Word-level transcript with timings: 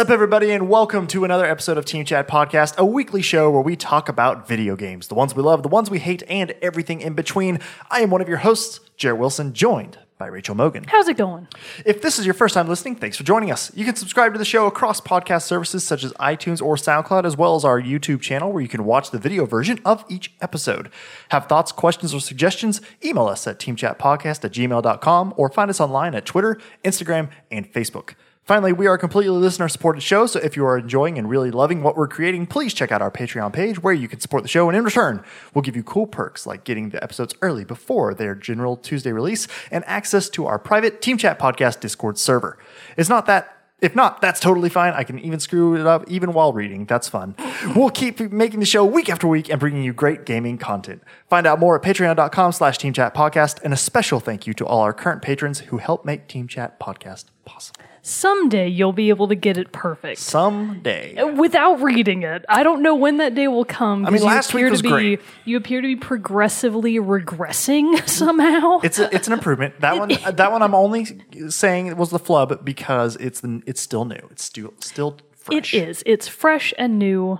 What's 0.00 0.08
up, 0.08 0.14
everybody, 0.14 0.50
and 0.52 0.70
welcome 0.70 1.06
to 1.08 1.26
another 1.26 1.44
episode 1.44 1.76
of 1.76 1.84
Team 1.84 2.06
Chat 2.06 2.26
Podcast, 2.26 2.74
a 2.78 2.86
weekly 2.86 3.20
show 3.20 3.50
where 3.50 3.60
we 3.60 3.76
talk 3.76 4.08
about 4.08 4.48
video 4.48 4.74
games, 4.74 5.08
the 5.08 5.14
ones 5.14 5.34
we 5.34 5.42
love, 5.42 5.62
the 5.62 5.68
ones 5.68 5.90
we 5.90 5.98
hate, 5.98 6.22
and 6.26 6.54
everything 6.62 7.02
in 7.02 7.12
between. 7.12 7.58
I 7.90 8.00
am 8.00 8.08
one 8.08 8.22
of 8.22 8.28
your 8.28 8.38
hosts, 8.38 8.80
Jared 8.96 9.20
Wilson, 9.20 9.52
joined 9.52 9.98
by 10.16 10.28
Rachel 10.28 10.54
Mogan. 10.54 10.84
How's 10.88 11.06
it 11.08 11.18
going? 11.18 11.48
If 11.84 12.00
this 12.00 12.18
is 12.18 12.24
your 12.24 12.32
first 12.32 12.54
time 12.54 12.66
listening, 12.66 12.96
thanks 12.96 13.18
for 13.18 13.24
joining 13.24 13.50
us. 13.50 13.70
You 13.74 13.84
can 13.84 13.94
subscribe 13.94 14.32
to 14.32 14.38
the 14.38 14.44
show 14.46 14.66
across 14.66 15.02
podcast 15.02 15.42
services 15.42 15.84
such 15.84 16.02
as 16.02 16.14
iTunes 16.14 16.62
or 16.62 16.76
SoundCloud, 16.76 17.26
as 17.26 17.36
well 17.36 17.54
as 17.54 17.66
our 17.66 17.78
YouTube 17.78 18.22
channel 18.22 18.50
where 18.50 18.62
you 18.62 18.68
can 18.68 18.86
watch 18.86 19.10
the 19.10 19.18
video 19.18 19.44
version 19.44 19.80
of 19.84 20.06
each 20.08 20.32
episode. 20.40 20.90
Have 21.28 21.44
thoughts, 21.44 21.72
questions, 21.72 22.14
or 22.14 22.20
suggestions? 22.20 22.80
Email 23.04 23.26
us 23.26 23.46
at 23.46 23.58
teamchatpodcast 23.58 24.46
at 24.46 24.52
gmail.com 24.52 25.34
or 25.36 25.50
find 25.50 25.68
us 25.68 25.78
online 25.78 26.14
at 26.14 26.24
Twitter, 26.24 26.58
Instagram, 26.86 27.28
and 27.50 27.70
Facebook. 27.70 28.14
Finally, 28.50 28.72
we 28.72 28.88
are 28.88 28.94
a 28.94 28.98
completely 28.98 29.30
listener 29.30 29.68
supported 29.68 30.00
show, 30.00 30.26
so 30.26 30.40
if 30.40 30.56
you 30.56 30.66
are 30.66 30.76
enjoying 30.76 31.16
and 31.16 31.30
really 31.30 31.52
loving 31.52 31.84
what 31.84 31.96
we're 31.96 32.08
creating, 32.08 32.48
please 32.48 32.74
check 32.74 32.90
out 32.90 33.00
our 33.00 33.08
Patreon 33.08 33.52
page 33.52 33.80
where 33.80 33.94
you 33.94 34.08
can 34.08 34.18
support 34.18 34.42
the 34.42 34.48
show. 34.48 34.68
And 34.68 34.76
in 34.76 34.82
return, 34.82 35.22
we'll 35.54 35.62
give 35.62 35.76
you 35.76 35.84
cool 35.84 36.08
perks 36.08 36.48
like 36.48 36.64
getting 36.64 36.88
the 36.88 37.00
episodes 37.00 37.32
early 37.42 37.64
before 37.64 38.12
their 38.12 38.34
general 38.34 38.76
Tuesday 38.76 39.12
release 39.12 39.46
and 39.70 39.84
access 39.86 40.28
to 40.30 40.46
our 40.46 40.58
private 40.58 41.00
Team 41.00 41.16
Chat 41.16 41.38
Podcast 41.38 41.78
Discord 41.78 42.18
server. 42.18 42.58
It's 42.96 43.08
not 43.08 43.26
that. 43.26 43.56
If 43.80 43.94
not, 43.94 44.20
that's 44.20 44.40
totally 44.40 44.68
fine. 44.68 44.94
I 44.94 45.04
can 45.04 45.20
even 45.20 45.38
screw 45.38 45.76
it 45.76 45.86
up 45.86 46.10
even 46.10 46.32
while 46.32 46.52
reading. 46.52 46.86
That's 46.86 47.08
fun. 47.08 47.36
We'll 47.76 47.90
keep 47.90 48.18
making 48.32 48.58
the 48.58 48.66
show 48.66 48.84
week 48.84 49.08
after 49.08 49.28
week 49.28 49.48
and 49.48 49.60
bringing 49.60 49.84
you 49.84 49.92
great 49.92 50.26
gaming 50.26 50.58
content. 50.58 51.04
Find 51.28 51.46
out 51.46 51.60
more 51.60 51.76
at 51.76 51.82
patreon.com 51.82 52.50
slash 52.50 52.78
Team 52.78 52.94
Chat 52.94 53.14
Podcast. 53.14 53.60
And 53.62 53.72
a 53.72 53.76
special 53.76 54.18
thank 54.18 54.48
you 54.48 54.54
to 54.54 54.66
all 54.66 54.80
our 54.80 54.92
current 54.92 55.22
patrons 55.22 55.60
who 55.60 55.78
help 55.78 56.04
make 56.04 56.26
Team 56.26 56.48
Chat 56.48 56.80
Podcast 56.80 57.26
possible. 57.44 57.84
Someday 58.02 58.68
you'll 58.68 58.92
be 58.92 59.10
able 59.10 59.28
to 59.28 59.34
get 59.34 59.58
it 59.58 59.72
perfect 59.72 60.18
Someday. 60.20 61.16
Uh, 61.16 61.28
without 61.34 61.82
reading 61.82 62.22
it. 62.22 62.44
I 62.48 62.62
don't 62.62 62.82
know 62.82 62.94
when 62.94 63.18
that 63.18 63.34
day 63.34 63.48
will 63.48 63.64
come. 63.64 64.06
I 64.06 64.10
mean, 64.10 64.22
last 64.22 64.54
week 64.54 64.62
appear 64.62 64.70
was 64.70 64.80
to 64.80 64.82
be, 64.84 64.88
great. 64.88 65.20
You 65.44 65.56
appear 65.56 65.80
to 65.80 65.86
be 65.86 65.96
progressively 65.96 66.94
regressing 66.94 68.08
somehow. 68.08 68.80
It's 68.80 68.98
a, 68.98 69.14
it's 69.14 69.26
an 69.26 69.32
improvement. 69.32 69.80
That 69.80 69.98
one 69.98 70.08
that 70.32 70.52
one 70.52 70.62
I'm 70.62 70.74
only 70.74 71.06
saying 71.48 71.86
it 71.88 71.96
was 71.96 72.10
the 72.10 72.18
flub 72.18 72.64
because 72.64 73.16
it's 73.16 73.40
the, 73.40 73.62
it's 73.66 73.80
still 73.80 74.04
new. 74.04 74.28
It's 74.30 74.44
still 74.44 74.74
still 74.80 75.18
fresh. 75.36 75.74
It 75.74 75.88
is. 75.88 76.02
It's 76.06 76.28
fresh 76.28 76.72
and 76.78 76.98
new, 76.98 77.38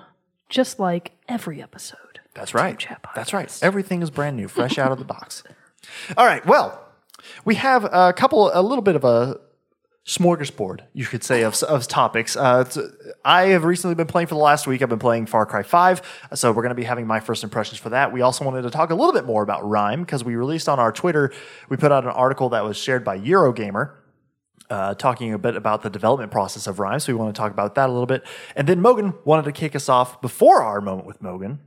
just 0.49 0.79
like 0.79 1.13
every 1.29 1.63
episode. 1.63 1.99
That's 2.35 2.55
right. 2.55 2.87
That's 3.15 3.33
right. 3.33 3.59
Everything 3.63 4.03
is 4.03 4.11
brand 4.11 4.37
new, 4.37 4.49
fresh 4.49 4.79
out 4.79 4.93
of 4.93 4.99
the 4.99 5.05
box. 5.05 5.43
All 6.17 6.25
right. 6.25 6.45
Well, 6.47 6.87
we 7.45 7.57
have 7.57 7.85
a 7.85 8.13
couple, 8.13 8.51
a 8.55 8.63
little 8.63 8.83
bit 8.83 8.97
of 8.97 9.05
a 9.05 9.41
smorgasbord, 10.07 10.81
you 10.93 11.05
could 11.05 11.23
say, 11.23 11.43
of, 11.43 11.63
of 11.65 11.87
topics. 11.87 12.37
Uh, 12.37 12.65
I 13.25 13.49
have 13.49 13.65
recently 13.65 13.95
been 13.95 14.07
playing 14.07 14.29
for 14.29 14.35
the 14.35 14.41
last 14.41 14.67
week. 14.67 14.83
I've 14.83 14.89
been 14.89 14.99
playing 14.99 15.27
Far 15.27 15.47
Cry 15.47 15.63
5, 15.63 16.29
so 16.35 16.53
we're 16.53 16.63
going 16.63 16.71
to 16.71 16.75
be 16.75 16.85
having 16.85 17.07
my 17.07 17.21
first 17.21 17.45
impressions 17.45 17.79
for 17.79 17.91
that. 17.91 18.13
We 18.13 18.23
also 18.23 18.45
wanted 18.45 18.63
to 18.63 18.71
talk 18.71 18.91
a 18.91 18.95
little 18.95 19.13
bit 19.13 19.27
more 19.27 19.43
about 19.43 19.63
RiME 19.63 20.01
because 20.01 20.25
we 20.25 20.35
released 20.37 20.69
on 20.69 20.79
our 20.79 20.91
Twitter, 20.91 21.33
we 21.69 21.77
put 21.77 21.93
out 21.93 22.05
an 22.05 22.11
article 22.11 22.49
that 22.51 22.65
was 22.65 22.77
shared 22.77 23.05
by 23.05 23.19
Eurogamer. 23.19 23.97
Uh, 24.69 24.95
talking 24.95 25.33
a 25.33 25.39
bit 25.39 25.57
about 25.57 25.83
the 25.83 25.91
development 25.91 26.31
process 26.31 26.69
of 26.69 26.77
RiME, 26.77 27.03
so 27.03 27.13
we 27.13 27.19
want 27.19 27.35
to 27.35 27.37
talk 27.37 27.51
about 27.51 27.75
that 27.75 27.89
a 27.89 27.93
little 27.93 28.07
bit. 28.07 28.23
And 28.55 28.69
then 28.69 28.81
Mogan 28.81 29.15
wanted 29.25 29.47
to 29.47 29.53
kick 29.53 29.75
us 29.75 29.89
off 29.89 30.21
before 30.23 30.63
our 30.63 30.81
moment 30.81 31.09
with 31.09 31.21
Mogan 31.21 31.59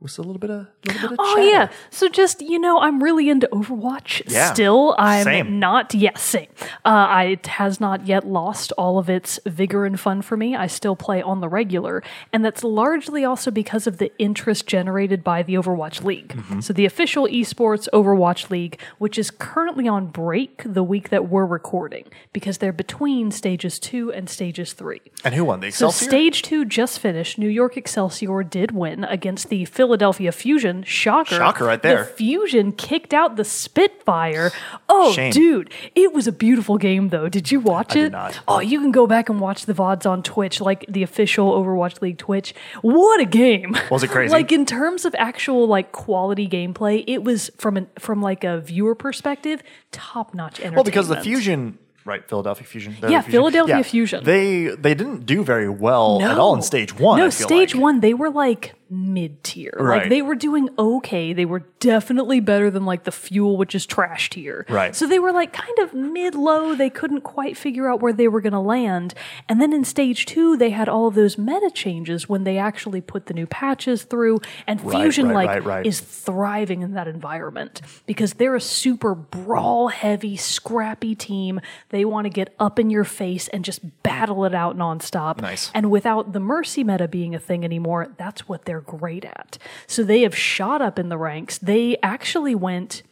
with 0.00 0.18
a 0.18 0.22
little 0.22 0.38
bit 0.38 0.50
of, 0.50 0.66
little 0.86 1.02
bit 1.02 1.12
of 1.12 1.16
Oh 1.18 1.36
chatter. 1.36 1.48
yeah. 1.48 1.68
So 1.90 2.08
just 2.08 2.40
you 2.40 2.58
know, 2.58 2.78
I'm 2.80 3.02
really 3.02 3.28
into 3.28 3.48
Overwatch 3.52 4.22
Yeah. 4.26 4.52
still. 4.52 4.94
I'm 4.98 5.24
Same. 5.24 5.58
not. 5.58 5.94
Yes, 5.94 6.22
same. 6.22 6.48
Uh, 6.84 6.88
I, 6.88 7.24
it 7.24 7.46
has 7.46 7.80
not 7.80 8.06
yet 8.06 8.26
lost 8.26 8.72
all 8.78 8.98
of 8.98 9.10
its 9.10 9.38
vigor 9.46 9.84
and 9.84 9.98
fun 10.00 10.22
for 10.22 10.36
me. 10.36 10.56
I 10.56 10.66
still 10.66 10.96
play 10.96 11.20
on 11.22 11.40
the 11.40 11.48
regular, 11.48 12.02
and 12.32 12.44
that's 12.44 12.64
largely 12.64 13.24
also 13.24 13.50
because 13.50 13.86
of 13.86 13.98
the 13.98 14.10
interest 14.18 14.66
generated 14.66 15.22
by 15.22 15.42
the 15.42 15.54
Overwatch 15.54 16.02
League. 16.02 16.28
Mm-hmm. 16.28 16.60
So 16.60 16.72
the 16.72 16.86
official 16.86 17.26
esports 17.26 17.88
Overwatch 17.92 18.50
League, 18.50 18.80
which 18.98 19.18
is 19.18 19.30
currently 19.30 19.86
on 19.86 20.06
break 20.06 20.62
the 20.64 20.82
week 20.82 21.10
that 21.10 21.28
we're 21.28 21.46
recording, 21.46 22.04
because 22.32 22.58
they're 22.58 22.72
between 22.72 23.30
stages 23.30 23.78
two 23.78 24.12
and 24.12 24.28
stages 24.30 24.72
three. 24.72 25.00
And 25.24 25.34
who 25.34 25.44
won 25.44 25.60
the 25.60 25.66
excelsior 25.68 26.04
So 26.04 26.08
stage 26.08 26.42
two 26.42 26.64
just 26.64 26.98
finished. 26.98 27.38
New 27.38 27.48
York 27.48 27.76
Excelsior 27.76 28.42
did 28.42 28.70
win 28.72 29.04
against 29.04 29.48
the 29.50 29.64
Philadelphia 29.90 30.30
Fusion. 30.30 30.84
Shocker. 30.84 31.34
Shocker 31.34 31.64
right 31.64 31.82
there. 31.82 32.04
The 32.04 32.10
Fusion 32.10 32.70
kicked 32.70 33.12
out 33.12 33.34
the 33.34 33.42
Spitfire. 33.42 34.52
Oh, 34.88 35.12
Shame. 35.12 35.32
dude. 35.32 35.72
It 35.96 36.12
was 36.12 36.28
a 36.28 36.32
beautiful 36.32 36.78
game, 36.78 37.08
though. 37.08 37.28
Did 37.28 37.50
you 37.50 37.58
watch 37.58 37.96
it? 37.96 38.02
did 38.04 38.12
not. 38.12 38.38
Oh, 38.46 38.60
you 38.60 38.80
can 38.80 38.92
go 38.92 39.08
back 39.08 39.28
and 39.28 39.40
watch 39.40 39.66
the 39.66 39.74
VODs 39.74 40.08
on 40.08 40.22
Twitch, 40.22 40.60
like 40.60 40.86
the 40.88 41.02
official 41.02 41.50
Overwatch 41.60 42.00
League 42.02 42.18
Twitch. 42.18 42.54
What 42.82 43.18
a 43.20 43.24
game. 43.24 43.76
Was 43.90 44.04
it 44.04 44.10
crazy? 44.10 44.30
like 44.32 44.52
in 44.52 44.64
terms 44.64 45.04
of 45.04 45.12
actual 45.18 45.66
like 45.66 45.90
quality 45.90 46.46
gameplay, 46.46 47.02
it 47.08 47.24
was 47.24 47.50
from 47.58 47.76
an 47.76 47.88
from 47.98 48.22
like 48.22 48.44
a 48.44 48.60
viewer 48.60 48.94
perspective, 48.94 49.60
top 49.90 50.34
notch 50.34 50.60
entertainment. 50.60 50.76
well, 50.76 50.84
because 50.84 51.08
the 51.08 51.20
Fusion, 51.20 51.78
right? 52.04 52.28
Philadelphia 52.28 52.64
Fusion. 52.64 52.96
Yeah, 53.08 53.22
the 53.22 53.30
Philadelphia 53.32 53.82
Fusion. 53.82 54.22
They 54.22 54.68
they 54.68 54.94
didn't 54.94 55.26
do 55.26 55.42
very 55.42 55.68
well 55.68 56.22
at 56.22 56.38
all 56.38 56.54
in 56.54 56.62
stage 56.62 56.96
one. 56.96 57.18
No, 57.18 57.26
I 57.26 57.30
feel 57.30 57.48
stage 57.48 57.74
like. 57.74 57.82
one, 57.82 57.98
they 57.98 58.14
were 58.14 58.30
like 58.30 58.76
mid 58.90 59.42
tier. 59.44 59.72
Right. 59.78 60.00
Like 60.02 60.10
they 60.10 60.22
were 60.22 60.34
doing 60.34 60.68
okay. 60.78 61.32
They 61.32 61.44
were 61.44 61.60
definitely 61.78 62.40
better 62.40 62.70
than 62.70 62.84
like 62.84 63.04
the 63.04 63.12
fuel, 63.12 63.56
which 63.56 63.74
is 63.74 63.86
trash 63.86 64.30
tier. 64.30 64.66
Right. 64.68 64.94
So 64.94 65.06
they 65.06 65.18
were 65.18 65.32
like 65.32 65.52
kind 65.52 65.78
of 65.78 65.94
mid 65.94 66.34
low. 66.34 66.74
They 66.74 66.90
couldn't 66.90 67.22
quite 67.22 67.56
figure 67.56 67.88
out 67.88 68.00
where 68.00 68.12
they 68.12 68.28
were 68.28 68.40
going 68.40 68.52
to 68.52 68.60
land. 68.60 69.14
And 69.48 69.60
then 69.60 69.72
in 69.72 69.84
stage 69.84 70.26
two, 70.26 70.56
they 70.56 70.70
had 70.70 70.88
all 70.88 71.06
of 71.06 71.14
those 71.14 71.38
meta 71.38 71.70
changes 71.72 72.28
when 72.28 72.44
they 72.44 72.58
actually 72.58 73.00
put 73.00 73.26
the 73.26 73.34
new 73.34 73.46
patches 73.46 74.02
through. 74.04 74.40
And 74.66 74.80
Right, 74.82 75.02
Fusion 75.02 75.28
right, 75.28 75.46
like 75.46 75.64
right, 75.64 75.86
is 75.86 76.00
thriving 76.00 76.82
in 76.82 76.92
that 76.92 77.06
environment 77.08 77.82
because 78.06 78.34
they're 78.34 78.54
a 78.54 78.60
super 78.60 79.14
brawl 79.14 79.88
heavy, 79.88 80.36
scrappy 80.36 81.14
team. 81.14 81.60
They 81.90 82.04
want 82.04 82.24
to 82.24 82.30
get 82.30 82.54
up 82.58 82.78
in 82.78 82.90
your 82.90 83.04
face 83.04 83.48
and 83.48 83.64
just 83.64 84.02
battle 84.02 84.44
it 84.44 84.54
out 84.54 84.76
nonstop. 84.76 85.40
Nice. 85.40 85.70
And 85.74 85.90
without 85.90 86.32
the 86.32 86.40
mercy 86.40 86.82
meta 86.84 87.08
being 87.08 87.34
a 87.34 87.38
thing 87.38 87.64
anymore, 87.64 88.08
that's 88.16 88.48
what 88.48 88.64
they're 88.64 88.79
great 88.80 89.24
at. 89.24 89.58
So 89.86 90.02
they 90.02 90.22
have 90.22 90.36
shot 90.36 90.80
up 90.82 90.98
in 90.98 91.08
the 91.08 91.18
ranks. 91.18 91.58
They 91.58 91.96
actually 92.02 92.54
went, 92.54 93.02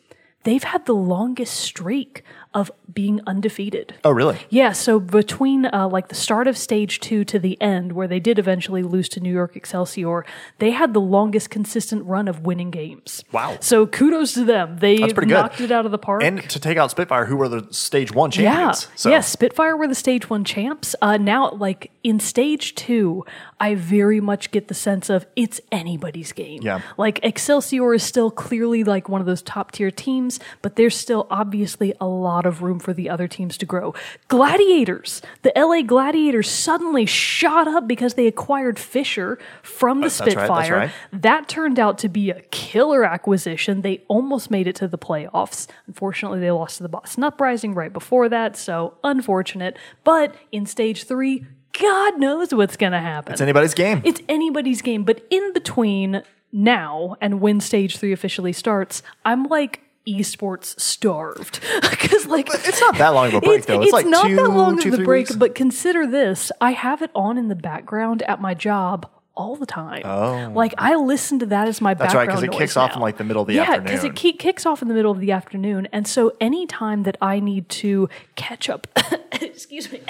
they've 0.44 0.62
had 0.64 0.86
the 0.86 0.94
longest 0.94 1.56
streak 1.56 2.22
of 2.54 2.70
being 2.92 3.20
undefeated. 3.26 3.94
Oh, 4.04 4.10
really? 4.10 4.38
Yeah, 4.48 4.72
so 4.72 4.98
between 4.98 5.66
uh, 5.66 5.86
like 5.92 6.08
the 6.08 6.14
start 6.14 6.46
of 6.48 6.56
stage 6.56 6.98
two 6.98 7.22
to 7.24 7.38
the 7.38 7.60
end, 7.60 7.92
where 7.92 8.08
they 8.08 8.18
did 8.20 8.38
eventually 8.38 8.82
lose 8.82 9.06
to 9.10 9.20
New 9.20 9.32
York 9.32 9.54
Excelsior, 9.54 10.24
they 10.58 10.70
had 10.70 10.94
the 10.94 11.00
longest 11.00 11.50
consistent 11.50 12.06
run 12.06 12.26
of 12.26 12.46
winning 12.46 12.70
games. 12.70 13.22
Wow. 13.32 13.58
So 13.60 13.86
kudos 13.86 14.32
to 14.32 14.44
them. 14.44 14.78
They 14.78 14.96
That's 14.96 15.12
pretty 15.12 15.28
good. 15.28 15.34
knocked 15.34 15.60
it 15.60 15.70
out 15.70 15.84
of 15.84 15.92
the 15.92 15.98
park. 15.98 16.22
And 16.22 16.48
to 16.48 16.58
take 16.58 16.78
out 16.78 16.90
Spitfire, 16.90 17.26
who 17.26 17.36
were 17.36 17.50
the 17.50 17.68
stage 17.70 18.12
one 18.14 18.30
Yeah. 18.32 18.54
champions. 18.54 18.88
So 18.96 19.10
Yeah, 19.10 19.20
Spitfire 19.20 19.76
were 19.76 19.86
the 19.86 19.94
stage 19.94 20.30
one 20.30 20.42
champs. 20.44 20.96
Uh, 21.02 21.18
now, 21.18 21.50
like 21.50 21.90
in 22.02 22.18
stage 22.18 22.74
two, 22.74 23.26
I 23.60 23.74
very 23.74 24.20
much 24.20 24.50
get 24.50 24.69
the 24.69 24.74
sense 24.74 25.10
of 25.10 25.26
it's 25.34 25.60
anybody's 25.72 26.32
game. 26.32 26.60
Yeah. 26.62 26.80
Like 26.96 27.20
Excelsior 27.22 27.94
is 27.94 28.02
still 28.02 28.30
clearly 28.30 28.84
like 28.84 29.08
one 29.08 29.20
of 29.20 29.26
those 29.26 29.42
top 29.42 29.72
tier 29.72 29.91
teams, 29.91 30.38
but 30.62 30.76
there's 30.76 30.96
still 30.96 31.26
obviously 31.30 31.92
a 32.00 32.06
lot 32.06 32.46
of 32.46 32.62
room 32.62 32.78
for 32.78 32.93
the 32.93 33.10
other 33.10 33.26
teams 33.26 33.56
to 33.58 33.66
grow. 33.66 33.94
Gladiators, 34.28 35.20
the 35.43 35.52
LA 35.56 35.82
Gladiators 35.82 36.49
suddenly 36.49 37.05
shot 37.06 37.66
up 37.66 37.88
because 37.88 38.14
they 38.14 38.26
acquired 38.26 38.78
Fissure 38.78 39.38
from 39.62 39.99
the 40.00 40.06
right, 40.06 40.12
that's 40.12 40.32
Spitfire. 40.32 40.76
right. 40.76 40.90
That 41.12 41.49
turned 41.49 41.78
out 41.78 41.99
to 41.99 42.08
be 42.08 42.31
a 42.31 42.40
killer 42.50 43.05
acquisition. 43.05 43.82
They 43.82 44.05
almost 44.08 44.50
made 44.50 44.66
it 44.66 44.76
to 44.76 44.88
the 44.88 44.99
playoffs. 44.99 45.66
Unfortunately, 45.87 46.40
they 46.40 46.50
lost 46.50 46.76
to 46.76 46.82
the 46.84 46.88
Boston 46.88 47.25
Uprising 47.25 47.75
right 47.75 47.93
before 47.93 48.28
that, 48.28 48.56
so 48.56 48.94
unfortunate. 49.02 49.76
But 50.05 50.34
in 50.52 50.66
stage 50.66 51.05
three, 51.05 51.46
God 51.80 52.19
knows 52.19 52.52
what's 52.54 52.76
going 52.76 52.92
to 52.92 53.00
happen. 53.00 53.32
it's 53.32 53.40
anybody's 53.40 53.75
game. 53.75 54.02
It's 54.04 54.20
anybody's 54.28 54.82
game. 54.82 55.04
But 55.04 55.25
in 55.30 55.52
between 55.52 56.22
now 56.52 57.16
and 57.20 57.40
when 57.40 57.60
stage 57.60 57.96
three 57.98 58.12
officially 58.12 58.52
starts, 58.52 59.02
I'm 59.25 59.44
like 59.44 59.80
esports 60.06 60.78
starved 60.80 61.60
because 61.82 62.26
like 62.26 62.48
it's 62.50 62.80
not 62.80 62.96
that 62.96 63.10
long 63.10 63.28
of 63.28 63.34
a 63.34 63.40
break, 63.42 63.66
though. 63.66 63.82
It's 63.82 63.92
like 63.92 64.06
not 64.06 64.26
two- 64.26 64.36
that 64.36 64.48
long 64.50 64.78
two, 64.80 64.92
of 64.94 65.00
a 65.00 65.04
break. 65.04 65.26
weeks. 65.28 65.36
But 65.36 65.54
consider 65.54 66.06
this: 66.06 66.50
I 66.60 66.72
have 66.72 67.02
it 67.02 67.10
on 67.14 67.36
in 67.38 67.48
the 67.48 67.54
background 67.54 68.22
at 68.22 68.40
my 68.40 68.54
job 68.54 69.08
all 69.34 69.54
the 69.54 69.66
time. 69.66 70.02
Oh, 70.04 70.50
like 70.54 70.74
I 70.78 70.96
listen 70.96 71.38
to 71.40 71.46
that 71.46 71.69
as 71.69 71.81
my 71.81 71.92
background. 71.94 72.08
That's 72.08 72.14
right, 72.16 72.26
background 72.26 72.46
'cause 72.52 72.56
it 72.56 72.58
kicks 72.58 72.76
off 72.76 72.96
in, 72.96 73.00
like, 73.00 73.19
the 73.19 73.24
middle 73.24 73.42
of 73.42 73.46
the 73.48 73.54
yeah, 73.54 73.78
because 73.78 74.02
it 74.02 74.16
ke- 74.16 74.36
kicks 74.38 74.66
off 74.66 74.82
in 74.82 74.88
the 74.88 74.94
middle 74.94 75.12
of 75.12 75.20
the 75.20 75.31
afternoon, 75.31 75.86
and 75.92 76.08
so 76.08 76.32
anytime 76.40 77.02
that 77.04 77.16
I 77.20 77.38
need 77.38 77.69
to 77.69 78.08
catch 78.34 78.69
up, 78.70 78.88
excuse 79.32 79.92
me. 79.92 80.00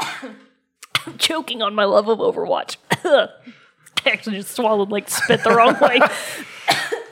I'm 1.06 1.18
choking 1.18 1.62
on 1.62 1.74
my 1.74 1.84
love 1.84 2.08
of 2.08 2.18
Overwatch. 2.18 2.76
I 3.04 3.28
actually 4.10 4.36
just 4.36 4.54
swallowed 4.54 4.90
like 4.90 5.08
spit 5.08 5.42
the 5.44 5.50
wrong 5.50 5.76
way. 5.80 6.00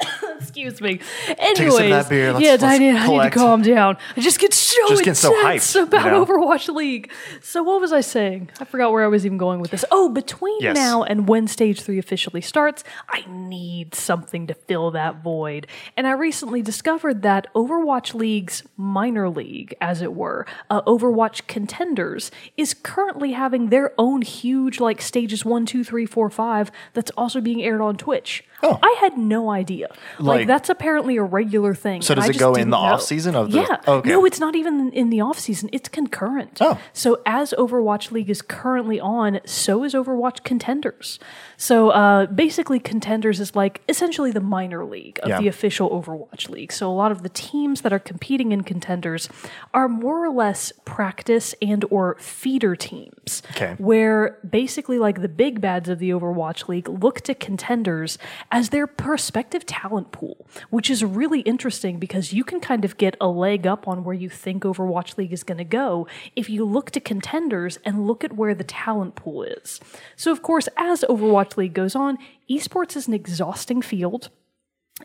Excuse 0.56 0.80
me. 0.80 1.00
Anyways, 1.38 1.90
that 1.90 2.08
beer. 2.08 2.32
Let's- 2.32 2.44
yeah, 2.44 2.50
let's 2.52 2.62
I, 2.62 2.78
need, 2.78 2.96
I 2.96 3.06
need 3.08 3.22
to 3.24 3.30
calm 3.30 3.60
down. 3.62 3.98
I 4.16 4.20
just 4.20 4.38
get 4.40 4.54
so 4.54 4.88
Just 4.88 5.04
get 5.04 5.16
so 5.16 5.30
hyped, 5.44 5.82
about 5.82 6.04
you 6.06 6.10
know? 6.12 6.24
Overwatch 6.24 6.74
League. 6.74 7.10
So 7.42 7.62
what 7.62 7.80
was 7.80 7.92
I 7.92 8.00
saying? 8.00 8.48
I 8.58 8.64
forgot 8.64 8.90
where 8.92 9.04
I 9.04 9.08
was 9.08 9.26
even 9.26 9.36
going 9.38 9.60
with 9.60 9.70
this. 9.70 9.84
Oh, 9.90 10.08
between 10.08 10.60
Yes. 10.60 10.74
now 10.76 11.02
and 11.02 11.28
when 11.28 11.46
Stage 11.46 11.80
Three 11.82 11.98
officially 11.98 12.40
starts, 12.40 12.84
I 13.10 13.24
need 13.28 13.94
something 13.94 14.46
to 14.46 14.54
fill 14.54 14.90
that 14.92 15.22
void. 15.22 15.66
And 15.96 16.06
I 16.06 16.12
recently 16.12 16.62
discovered 16.62 17.22
that 17.22 17.46
Overwatch 17.54 18.14
League's 18.14 18.62
minor 18.76 19.28
league, 19.28 19.74
as 19.80 20.00
it 20.00 20.14
were, 20.14 20.46
uh, 20.70 20.80
Overwatch 20.82 21.46
Contenders, 21.46 22.30
is 22.56 22.72
currently 22.72 23.32
having 23.32 23.68
their 23.68 23.92
own 23.98 24.22
huge 24.22 24.80
like 24.80 25.02
stages 25.02 25.44
one, 25.44 25.66
two, 25.66 25.84
three, 25.84 26.06
four, 26.06 26.30
five. 26.30 26.70
That's 26.94 27.10
also 27.12 27.40
being 27.40 27.62
aired 27.62 27.80
on 27.82 27.96
Twitch. 27.96 28.42
Oh. 28.62 28.78
I 28.82 28.96
had 29.00 29.18
no 29.18 29.50
idea. 29.50 29.88
Like, 30.18 30.38
Like- 30.38 30.46
that's 30.46 30.70
apparently 30.70 31.16
a 31.18 31.22
regular 31.22 31.74
thing. 31.74 32.00
So 32.02 32.12
and 32.12 32.20
does 32.20 32.24
I 32.24 32.30
it 32.30 32.32
just 32.32 32.40
go 32.40 32.48
in 32.50 32.54
didn't 32.54 32.70
the 32.70 32.76
know. 32.78 32.94
off-season 32.94 33.34
of 33.36 33.50
the- 33.52 33.58
Yeah. 33.60 33.76
Okay. 33.86 34.08
No, 34.08 34.24
it's 34.24 34.40
not 34.40 34.56
even 34.56 34.90
in 34.92 35.10
the 35.10 35.20
off 35.20 35.38
season. 35.38 35.68
It's 35.72 35.88
concurrent. 35.88 36.58
Oh. 36.60 36.78
So 36.92 37.20
as 37.26 37.52
Overwatch 37.58 38.10
League 38.12 38.30
is 38.30 38.40
currently 38.42 38.98
on, 38.98 39.40
so 39.44 39.84
is 39.84 39.92
Overwatch 39.94 40.42
Contenders. 40.42 41.18
So 41.56 41.90
uh, 41.90 42.26
basically, 42.26 42.78
Contenders 42.78 43.40
is 43.40 43.56
like 43.56 43.82
essentially 43.88 44.30
the 44.30 44.40
minor 44.40 44.84
league 44.84 45.18
of 45.22 45.28
Yeah. 45.28 45.40
the 45.40 45.48
official 45.48 45.88
Overwatch 45.90 46.48
League. 46.50 46.72
So 46.72 46.90
a 46.90 46.92
lot 46.94 47.12
of 47.12 47.22
the 47.22 47.28
teams 47.28 47.80
that 47.82 47.92
are 47.92 47.98
competing 47.98 48.52
in 48.52 48.62
Contenders 48.62 49.28
are 49.72 49.88
more 49.88 50.24
or 50.24 50.30
less 50.30 50.72
practice 50.84 51.54
and 51.62 51.84
or 51.90 52.16
feeder 52.18 52.76
teams. 52.76 53.42
Okay. 53.52 53.74
Where 53.78 54.38
basically 54.48 54.98
like 54.98 55.22
the 55.22 55.28
big 55.28 55.60
bads 55.60 55.88
of 55.88 55.98
the 55.98 56.10
Overwatch 56.10 56.68
League 56.68 56.88
look 56.88 57.20
to 57.22 57.34
contenders 57.34 58.18
as 58.50 58.70
their 58.70 58.86
prospective 58.86 59.64
talent 59.66 60.12
pool, 60.12 60.46
which 60.70 60.90
is 60.90 61.04
really 61.04 61.40
interesting 61.40 61.98
because 61.98 62.32
you 62.32 62.44
can 62.44 62.60
kind 62.60 62.84
of 62.84 62.96
get 62.98 63.16
a 63.20 63.28
leg 63.28 63.66
up 63.66 63.88
on 63.88 64.04
where 64.04 64.14
you 64.14 64.28
think 64.28 64.62
Overwatch 64.64 65.16
League 65.18 65.32
is 65.32 65.42
going 65.42 65.58
to 65.58 65.64
go 65.64 66.06
if 66.34 66.50
you 66.50 66.64
look 66.64 66.90
to 66.92 67.00
contenders 67.00 67.78
and 67.84 68.06
look 68.06 68.24
at 68.24 68.34
where 68.34 68.54
the 68.54 68.64
talent 68.64 69.14
pool 69.16 69.42
is. 69.42 69.80
So, 70.16 70.30
of 70.32 70.42
course, 70.42 70.68
as 70.76 71.04
Overwatch 71.08 71.45
League 71.56 71.74
goes 71.74 71.94
on, 71.94 72.18
esports 72.50 72.96
is 72.96 73.08
an 73.08 73.14
exhausting 73.14 73.82
field 73.82 74.30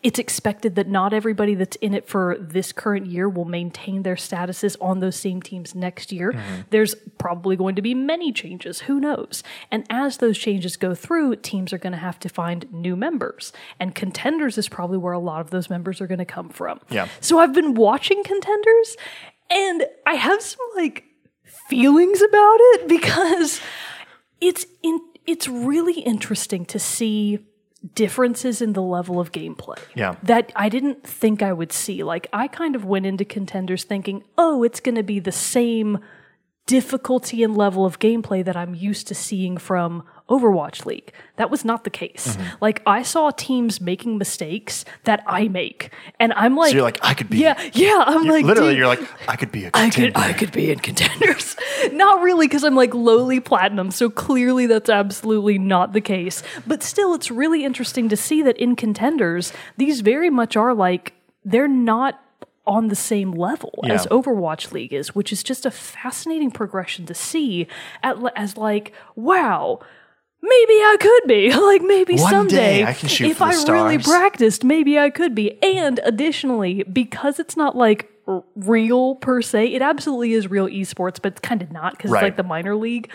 it's 0.03 0.19
expected 0.19 0.75
that 0.75 0.87
not 0.87 1.11
everybody 1.11 1.53
that's 1.53 1.75
in 1.77 1.93
it 1.93 2.07
for 2.07 2.37
this 2.39 2.71
current 2.71 3.07
year 3.07 3.27
will 3.27 3.45
maintain 3.45 4.03
their 4.03 4.15
statuses 4.15 4.77
on 4.79 4.99
those 4.99 5.17
same 5.17 5.41
teams 5.41 5.75
next 5.75 6.13
year. 6.13 6.31
Mm-hmm. 6.31 6.61
There's 6.69 6.95
probably 7.17 7.57
going 7.57 7.75
to 7.75 7.81
be 7.81 7.93
many 7.93 8.31
changes, 8.31 8.81
who 8.81 9.01
knows? 9.01 9.43
And 9.69 9.85
as 9.89 10.17
those 10.17 10.37
changes 10.37 10.77
go 10.77 10.95
through, 10.95 11.35
teams 11.37 11.73
are 11.73 11.77
going 11.77 11.91
to 11.91 11.99
have 11.99 12.19
to 12.19 12.29
find 12.29 12.71
new 12.71 12.95
members. 12.95 13.51
And 13.81 13.93
contenders 13.93 14.57
is 14.57 14.69
probably 14.69 14.97
where 14.97 15.13
a 15.13 15.19
lot 15.19 15.41
of 15.41 15.49
those 15.49 15.69
members 15.69 15.99
are 15.99 16.07
going 16.07 16.19
to 16.19 16.25
come 16.25 16.49
from. 16.49 16.79
Yeah. 16.89 17.09
So 17.19 17.39
I've 17.39 17.53
been 17.53 17.73
watching 17.73 18.23
contenders 18.23 18.95
and 19.49 19.85
I 20.05 20.13
have 20.13 20.41
some 20.41 20.67
like 20.77 21.03
feelings 21.67 22.21
about 22.21 22.57
it 22.59 22.87
because 22.87 23.59
it's 24.39 24.65
in 24.81 25.01
it's 25.31 25.47
really 25.47 25.99
interesting 26.01 26.65
to 26.65 26.79
see 26.79 27.39
differences 27.95 28.61
in 28.61 28.73
the 28.73 28.81
level 28.81 29.19
of 29.19 29.31
gameplay. 29.31 29.79
Yeah. 29.95 30.15
That 30.23 30.51
I 30.55 30.69
didn't 30.69 31.03
think 31.03 31.41
I 31.41 31.51
would 31.53 31.71
see. 31.71 32.03
Like 32.03 32.27
I 32.31 32.47
kind 32.47 32.75
of 32.75 32.85
went 32.85 33.05
into 33.05 33.25
contenders 33.25 33.83
thinking, 33.83 34.23
"Oh, 34.37 34.63
it's 34.63 34.79
going 34.79 34.95
to 34.95 35.03
be 35.03 35.19
the 35.19 35.31
same 35.31 35.99
difficulty 36.67 37.43
and 37.43 37.57
level 37.57 37.85
of 37.85 37.99
gameplay 37.99 38.45
that 38.45 38.55
I'm 38.55 38.75
used 38.75 39.07
to 39.07 39.15
seeing 39.15 39.57
from 39.57 40.03
Overwatch 40.31 40.85
League." 40.85 41.11
That 41.35 41.49
was 41.49 41.65
not 41.65 41.83
the 41.83 41.89
case. 41.89 42.35
Mm-hmm. 42.35 42.55
Like 42.61 42.81
I 42.85 43.03
saw 43.03 43.31
teams 43.31 43.81
making 43.81 44.17
mistakes 44.17 44.85
that 45.03 45.23
I 45.27 45.47
make, 45.47 45.91
and 46.19 46.33
I'm 46.33 46.55
like, 46.55 46.69
So 46.71 46.75
you're 46.77 46.83
like, 46.83 46.99
I 47.03 47.13
could 47.13 47.29
be. 47.29 47.39
yeah, 47.39 47.59
yeah. 47.73 48.03
I'm 48.07 48.25
like, 48.25 48.45
literally, 48.45 48.75
you're 48.77 48.87
like, 48.87 49.01
I 49.27 49.35
could 49.35 49.51
be 49.51 49.65
a 49.65 49.71
I 49.73 49.89
contender. 49.89 50.11
could 50.11 50.17
I 50.21 50.33
could 50.33 50.51
be 50.51 50.71
in 50.71 50.79
contenders. 50.79 51.55
not 51.91 52.21
really 52.21 52.47
because 52.47 52.63
I'm 52.63 52.75
like 52.75 52.93
lowly 52.93 53.39
platinum, 53.39 53.91
so 53.91 54.09
clearly 54.09 54.65
that's 54.67 54.89
absolutely 54.89 55.57
not 55.59 55.93
the 55.93 56.01
case. 56.01 56.43
But 56.65 56.83
still 56.83 57.13
it's 57.13 57.29
really 57.31 57.65
interesting 57.65 58.09
to 58.09 58.17
see 58.17 58.41
that 58.43 58.57
in 58.57 58.75
contenders, 58.75 59.51
these 59.77 60.01
very 60.01 60.29
much 60.29 60.55
are 60.55 60.73
like 60.73 61.13
they're 61.43 61.67
not 61.67 62.23
on 62.67 62.89
the 62.89 62.95
same 62.95 63.31
level 63.31 63.83
as 63.89 64.05
Overwatch 64.07 64.71
League 64.71 64.93
is, 64.93 65.15
which 65.15 65.33
is 65.33 65.41
just 65.41 65.65
a 65.65 65.71
fascinating 65.71 66.51
progression 66.51 67.07
to 67.07 67.13
see 67.13 67.67
at, 68.03 68.17
as 68.35 68.55
like, 68.55 68.93
wow, 69.15 69.79
maybe 70.41 70.73
I 70.73 70.97
could 70.99 71.27
be. 71.27 71.51
Like 71.71 71.81
maybe 71.83 72.15
One 72.15 72.29
someday 72.31 72.55
day 72.79 72.83
I 72.85 72.93
can 72.93 73.07
shoot 73.09 73.31
if 73.31 73.37
for 73.37 73.47
the 73.49 73.71
I 73.71 73.71
really 73.73 74.01
stars. 74.01 74.17
practiced, 74.17 74.63
maybe 74.63 74.97
I 74.99 75.09
could 75.09 75.33
be. 75.35 75.61
And 75.63 75.99
additionally, 76.03 76.83
because 76.83 77.39
it's 77.39 77.55
not 77.55 77.77
like 77.77 78.09
r- 78.27 78.43
real 78.55 79.15
per 79.15 79.41
se, 79.41 79.67
it 79.73 79.81
absolutely 79.81 80.33
is 80.33 80.49
real 80.49 80.67
esports, 80.67 81.21
but 81.21 81.33
it's 81.33 81.39
kind 81.41 81.61
of 81.61 81.71
not 81.71 81.95
because 81.97 82.11
Right. 82.11 82.19
it's 82.23 82.27
like 82.31 82.37
the 82.37 82.43
minor 82.43 82.75
league. 82.75 83.09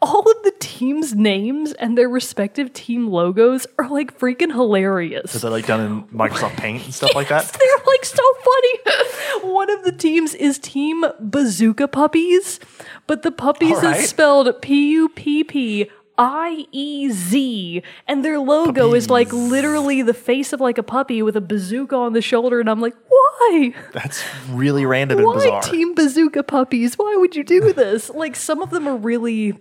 All 0.00 0.20
of 0.30 0.44
the 0.44 0.52
teams' 0.60 1.12
names 1.16 1.72
and 1.72 1.98
their 1.98 2.08
respective 2.08 2.72
team 2.72 3.08
logos 3.08 3.66
are 3.80 3.88
like 3.88 4.16
freaking 4.16 4.52
hilarious. 4.52 5.34
Is 5.34 5.42
that 5.42 5.50
like 5.50 5.66
done 5.66 5.80
in 5.80 6.02
Microsoft 6.16 6.56
Paint 6.56 6.84
and 6.84 6.94
stuff 6.94 7.16
like 7.16 7.26
that? 7.30 7.44
They're 7.58 7.84
like 7.84 8.04
so 8.04 8.22
funny. 8.44 9.52
One 9.52 9.68
of 9.70 9.82
the 9.82 9.90
teams 9.90 10.34
is 10.34 10.60
Team 10.60 11.04
Bazooka 11.18 11.88
Puppies, 11.88 12.60
but 13.08 13.22
the 13.22 13.32
puppies 13.32 13.72
All 13.78 13.82
right. 13.82 13.98
is 14.00 14.08
spelled 14.08 14.62
P 14.62 14.92
U 14.92 15.08
P 15.08 15.42
P 15.42 15.90
I 16.18 16.66
E 16.72 17.10
Z, 17.10 17.82
and 18.08 18.24
their 18.24 18.38
logo 18.40 18.92
is 18.92 19.08
like 19.08 19.32
literally 19.32 20.02
the 20.02 20.12
face 20.12 20.52
of 20.52 20.60
like 20.60 20.76
a 20.76 20.82
puppy 20.82 21.22
with 21.22 21.36
a 21.36 21.40
bazooka 21.40 21.94
on 21.94 22.12
the 22.12 22.20
shoulder. 22.20 22.58
And 22.58 22.68
I'm 22.68 22.80
like, 22.80 22.96
why? 23.08 23.72
That's 23.92 24.24
really 24.50 24.84
random 24.84 25.18
and 25.18 25.26
Why 25.26 25.34
bizarre. 25.34 25.62
Team 25.62 25.94
Bazooka 25.94 26.42
Puppies? 26.42 26.96
Why 26.96 27.16
would 27.16 27.36
you 27.36 27.44
do 27.44 27.72
this? 27.72 28.10
like 28.10 28.36
some 28.36 28.60
of 28.60 28.70
them 28.70 28.86
are 28.88 28.96
really 28.96 29.54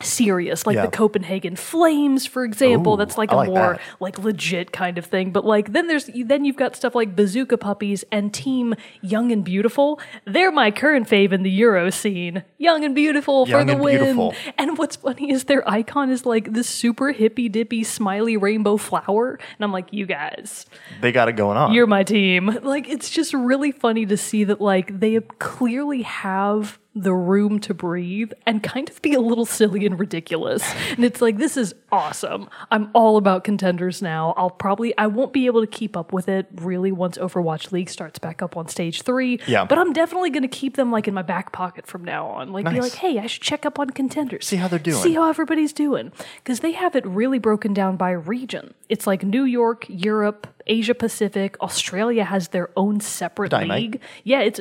serious, 0.00 0.66
like 0.66 0.74
Yeah. 0.74 0.86
the 0.86 0.90
Copenhagen 0.90 1.56
Flames, 1.56 2.26
for 2.26 2.44
example. 2.44 2.94
Ooh, 2.94 2.96
that's 2.96 3.16
like 3.16 3.30
I 3.30 3.34
a 3.34 3.36
like 3.38 3.48
more 3.48 3.56
that. 3.74 3.80
like 4.00 4.18
legit 4.18 4.72
kind 4.72 4.98
of 4.98 5.06
thing. 5.06 5.30
But 5.30 5.44
like 5.44 5.72
then 5.72 5.86
there's 5.86 6.10
then 6.14 6.44
you've 6.44 6.56
got 6.56 6.74
stuff 6.76 6.94
like 6.94 7.14
Bazooka 7.16 7.56
Puppies 7.58 8.04
and 8.10 8.34
Team 8.34 8.74
Young 9.02 9.30
and 9.32 9.44
Beautiful. 9.44 10.00
They're 10.26 10.50
my 10.52 10.70
current 10.70 11.08
fave 11.08 11.32
in 11.32 11.42
the 11.42 11.50
Euro 11.50 11.90
scene. 11.90 12.42
Young 12.58 12.84
and 12.84 12.94
Beautiful 12.94 13.46
for 13.46 13.64
the 13.64 13.76
win. 13.76 13.98
Beautiful. 13.98 14.34
And 14.58 14.76
what's 14.76 14.96
funny 14.96 15.30
is 15.30 15.44
their 15.44 15.66
icon 15.68 16.10
is 16.10 16.26
like 16.26 16.52
this 16.52 16.68
super 16.68 17.12
hippy 17.12 17.48
dippy 17.48 17.84
smiley 17.84 18.36
rainbow 18.36 18.76
flower. 18.76 19.38
And 19.56 19.64
I'm 19.64 19.72
like, 19.72 19.92
you 19.92 20.06
guys, 20.06 20.66
They 21.00 21.12
got 21.12 21.28
it 21.28 21.32
going 21.34 21.56
on. 21.56 21.72
you're 21.72 21.86
my 21.86 22.02
team. 22.02 22.58
Like 22.62 22.88
it's 22.88 23.10
just 23.10 23.32
really 23.32 23.70
funny 23.72 24.06
to 24.06 24.16
see 24.16 24.44
that 24.44 24.60
like 24.60 24.98
they 25.00 25.18
clearly 25.38 26.02
have 26.02 26.78
the 26.94 27.12
room 27.12 27.58
to 27.58 27.74
breathe 27.74 28.32
and 28.46 28.62
kind 28.62 28.88
of 28.88 29.02
be 29.02 29.14
a 29.14 29.20
little 29.20 29.44
silly 29.44 29.84
and 29.84 29.98
ridiculous. 29.98 30.62
And 30.90 31.04
it's 31.04 31.20
like 31.20 31.38
this 31.38 31.56
is 31.56 31.74
awesome. 31.90 32.48
I'm 32.70 32.90
all 32.94 33.16
about 33.16 33.42
contenders 33.42 34.00
now. 34.00 34.32
I'll 34.36 34.50
probably 34.50 34.96
I 34.96 35.08
won't 35.08 35.32
be 35.32 35.46
able 35.46 35.60
to 35.60 35.66
keep 35.66 35.96
up 35.96 36.12
with 36.12 36.28
it 36.28 36.46
really 36.54 36.92
once 36.92 37.18
Overwatch 37.18 37.72
League 37.72 37.90
starts 37.90 38.18
back 38.18 38.42
up 38.42 38.56
on 38.56 38.68
stage 38.68 39.02
3. 39.02 39.40
Yeah. 39.46 39.64
But 39.64 39.78
I'm 39.78 39.92
definitely 39.92 40.30
going 40.30 40.42
to 40.42 40.48
keep 40.48 40.76
them 40.76 40.92
like 40.92 41.08
in 41.08 41.14
my 41.14 41.22
back 41.22 41.52
pocket 41.52 41.86
from 41.86 42.04
now 42.04 42.26
on. 42.26 42.52
Like 42.52 42.70
be 42.70 42.80
like, 42.80 42.94
"Hey, 42.94 43.18
I 43.18 43.26
should 43.26 43.42
check 43.42 43.66
up 43.66 43.78
on 43.78 43.90
contenders. 43.90 44.46
See 44.46 44.56
how 44.56 44.68
they're 44.68 44.78
doing. 44.78 45.02
See 45.02 45.14
how 45.14 45.28
everybody's 45.28 45.72
doing." 45.72 46.12
Cuz 46.44 46.60
they 46.60 46.72
have 46.72 46.94
it 46.94 47.04
really 47.06 47.40
broken 47.40 47.74
down 47.74 47.96
by 47.96 48.12
region. 48.12 48.74
It's 48.94 49.08
like 49.08 49.24
New 49.24 49.42
York, 49.42 49.86
Europe, 49.88 50.46
Asia 50.68 50.94
Pacific, 50.94 51.56
Australia 51.60 52.22
has 52.22 52.46
their 52.50 52.70
own 52.76 53.00
separate 53.00 53.50
Dynamite. 53.50 53.80
league. 53.80 54.00
Yeah, 54.22 54.42
it's 54.42 54.60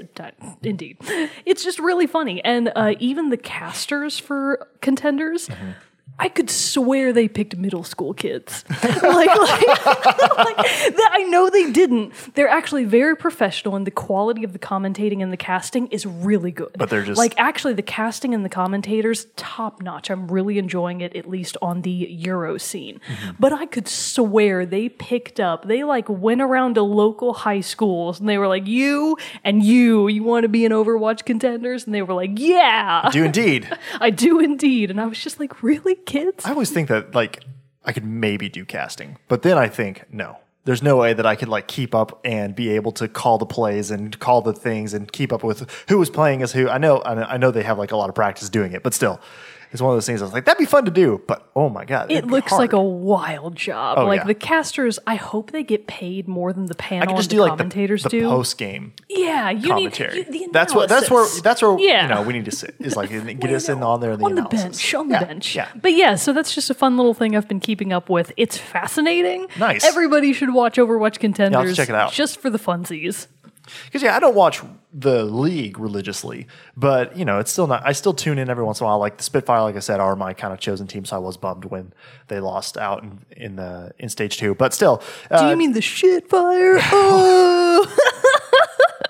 indeed. 0.64 0.98
It's 1.46 1.64
just 1.64 1.78
really 1.78 2.08
funny, 2.08 2.44
and 2.44 2.72
uh, 2.76 2.96
even 2.98 3.30
the 3.30 3.38
casters 3.38 4.18
for 4.18 4.68
contenders. 4.82 5.50
Mm-hmm. 5.50 5.72
I 6.20 6.30
could 6.30 6.48
swear 6.50 7.12
they 7.12 7.28
picked 7.28 7.58
middle 7.58 7.84
school 7.84 8.14
kids. 8.14 8.64
like, 8.84 9.02
like, 9.02 9.28
like, 9.28 10.58
that- 10.58 11.10
I 11.12 11.24
know 11.28 11.50
they 11.50 11.72
didn't. 11.72 12.14
They're 12.36 12.48
actually 12.48 12.86
very 12.86 13.18
professional, 13.18 13.76
and 13.76 13.86
the 13.86 13.92
quality 13.92 14.44
of 14.44 14.54
the 14.54 14.60
commentating 14.60 15.24
and 15.24 15.34
the 15.34 15.38
casting 15.38 15.88
is 15.88 16.06
really 16.06 16.52
good. 16.52 16.76
But 16.78 16.92
they're 16.92 17.02
just- 17.04 17.18
like 17.18 17.34
actually 17.40 17.74
the 17.74 17.82
casting 17.82 18.36
and 18.36 18.46
the 18.46 18.50
commentators 18.50 19.26
top 19.36 19.82
notch. 19.82 20.12
I'm 20.12 20.28
really 20.28 20.60
enjoying 20.60 21.02
it, 21.02 21.16
at 21.16 21.28
least 21.28 21.58
on 21.64 21.82
the 21.82 21.90
Euro 21.92 22.60
scene. 22.60 23.02
Mm-hmm. 23.08 23.32
But 23.40 23.52
I 23.52 23.66
could 23.66 23.88
swear 23.88 24.68
they 24.68 24.90
picked 24.90 25.40
up. 25.40 25.68
They 25.68 25.84
like 25.84 26.08
went 26.10 26.42
around 26.42 26.76
to 26.76 26.84
local 26.84 27.34
high 27.34 27.62
schools, 27.62 28.20
and 28.20 28.30
they 28.30 28.38
were 28.38 28.48
like, 28.48 28.68
"You 28.68 29.18
and 29.44 29.64
you, 29.64 30.08
you 30.10 30.22
want 30.24 30.44
to 30.44 30.50
be 30.50 30.64
in 30.64 30.72
Overwatch 30.72 31.26
contenders?" 31.26 31.86
And 31.86 31.94
they 31.96 32.04
were 32.04 32.14
like, 32.14 32.38
"Yeah, 32.38 33.02
I 33.04 33.10
Do 33.10 33.24
indeed. 33.24 33.68
I 34.00 34.12
do 34.12 34.40
indeed." 34.40 34.92
And 34.92 35.02
I 35.02 35.08
was 35.08 35.18
just 35.20 35.40
like, 35.40 35.64
"Really, 35.64 35.93
kids?" 35.96 36.46
I 36.46 36.52
always 36.52 36.70
think 36.72 36.90
that 36.90 37.14
like 37.16 37.44
I 37.86 37.92
could 37.92 38.06
maybe 38.06 38.50
do 38.50 38.66
casting, 38.66 39.18
but 39.28 39.42
then 39.42 39.58
I 39.58 39.68
think 39.68 40.06
no. 40.12 40.38
There's 40.66 40.82
no 40.82 40.96
way 40.96 41.12
that 41.14 41.26
I 41.26 41.36
could 41.36 41.50
like 41.50 41.68
keep 41.68 41.94
up 41.94 42.22
and 42.24 42.56
be 42.56 42.70
able 42.70 42.94
to 42.94 43.10
call 43.10 43.38
the 43.38 43.46
plays 43.46 43.92
and 43.92 44.18
call 44.20 44.42
the 44.42 44.54
things 44.54 44.94
and 44.94 45.12
keep 45.12 45.34
up 45.34 45.44
with 45.44 45.70
who 45.90 45.98
was 45.98 46.10
playing 46.10 46.42
as 46.42 46.54
who. 46.54 46.70
I 46.70 46.78
know- 46.78 47.02
I 47.04 47.36
know 47.36 47.52
they 47.52 47.64
have 47.64 47.78
like 47.78 47.92
a 47.92 47.98
lot 47.98 48.08
of 48.08 48.16
practice 48.16 48.48
doing 48.50 48.72
it, 48.72 48.82
but 48.82 48.94
still, 48.94 49.20
It's 49.74 49.82
one 49.82 49.92
of 49.92 49.96
those 49.98 50.06
things 50.06 50.22
I 50.22 50.26
was 50.26 50.34
like, 50.34 50.46
that'd 50.46 50.58
be 50.60 50.66
fun 50.66 50.86
to 50.86 50.92
do, 50.92 51.22
but 51.28 51.50
oh 51.56 51.68
my 51.68 51.84
god, 51.84 52.12
It 52.12 52.28
looks 52.28 52.52
like 52.54 52.74
a 52.74 52.82
wild 52.82 53.56
job. 53.56 53.98
Oh, 53.98 54.06
like 54.06 54.20
yeah. 54.22 54.26
the 54.28 54.36
casters, 54.36 55.00
I 55.08 55.16
hope 55.16 55.52
they 55.52 55.64
get 55.64 55.88
paid 55.88 56.28
more 56.28 56.54
than 56.54 56.68
the 56.68 56.76
panel. 56.76 57.04
I 57.04 57.06
could 57.08 57.18
just 57.18 57.30
do 57.32 57.38
the 57.38 57.42
like 57.42 57.52
the, 57.54 57.58
commentators 57.64 58.04
the 58.04 58.10
do. 58.10 58.30
post 58.30 58.58
game 58.60 58.94
yeah, 59.10 59.50
you 59.50 59.68
commentary. 59.70 60.24
need 60.24 60.28
you, 60.28 60.46
the 60.48 60.52
that's 60.54 60.74
what 60.76 60.88
that's 60.90 61.10
where 61.10 61.28
that's 61.42 61.62
where 61.62 61.78
Yeah. 61.80 62.04
you 62.08 62.14
know 62.16 62.22
we 62.22 62.34
need 62.34 62.46
to 62.46 62.52
sit 62.52 62.76
is 62.80 62.96
like 62.96 63.10
get 63.40 63.50
us 63.52 63.68
in 63.68 63.82
on 63.84 64.00
there 64.00 64.12
in 64.12 64.20
the 64.20 64.26
on 64.26 64.36
the 64.36 64.42
analysis. 64.42 64.62
bench, 64.64 64.94
on 64.96 65.08
the 65.10 65.14
Yeah, 65.16 65.24
bench. 65.24 65.56
Yeah, 65.56 65.68
But 65.82 65.94
yeah, 65.94 66.16
so 66.16 66.34
that's 66.34 66.54
just 66.54 66.70
a 66.70 66.74
fun 66.76 66.96
little 66.96 67.14
thing 67.16 67.36
I've 67.36 67.48
been 67.48 67.60
keeping 67.60 67.92
up 67.92 68.10
with. 68.10 68.32
It's 68.38 68.58
fascinating. 68.58 69.48
Nice. 69.58 69.84
Everybody 69.84 70.34
should 70.34 70.54
watch 70.54 70.78
Overwatch 70.78 71.18
Contenders. 71.20 71.76
check 71.76 71.90
it 71.90 71.96
out. 71.96 72.12
Just 72.12 72.40
for 72.40 72.50
the 72.52 72.60
funsies. 72.60 73.26
Because 73.86 74.02
yeah, 74.02 74.16
I 74.16 74.20
don't 74.20 74.36
watch 74.36 74.62
the 74.94 75.24
league 75.24 75.80
religiously, 75.80 76.48
but 76.76 77.16
you 77.18 77.26
know 77.26 77.40
it's 77.40 77.52
still 77.52 77.68
not. 77.68 77.82
I 77.86 77.94
still 77.94 78.14
tune 78.14 78.38
in 78.38 78.50
every 78.50 78.64
once 78.64 78.80
in 78.80 78.86
a 78.86 78.88
while. 78.88 79.00
Like 79.00 79.18
the 79.18 79.24
Spitfire, 79.24 79.62
like 79.62 79.76
I 79.76 79.80
said, 79.80 80.00
are 80.00 80.16
my 80.16 80.34
kind 80.34 80.54
of 80.54 80.60
chosen 80.60 80.88
team, 80.88 81.06
so 81.06 81.16
I 81.16 81.20
was 81.20 81.38
bummed 81.38 81.66
when 81.66 81.94
they 82.28 82.40
lost 82.40 82.78
out 82.78 83.04
in, 83.04 83.20
in 83.32 83.56
the 83.56 83.94
in 84.00 84.10
stage 84.10 84.38
two. 84.38 84.56
But 84.56 84.74
still, 84.74 85.02
Do 85.30 85.36
uh, 85.36 85.50
you 85.50 85.58
mean 85.58 85.74
the 85.74 85.82
shit 85.82 86.30
fire? 86.30 86.80
Oh. 86.92 87.86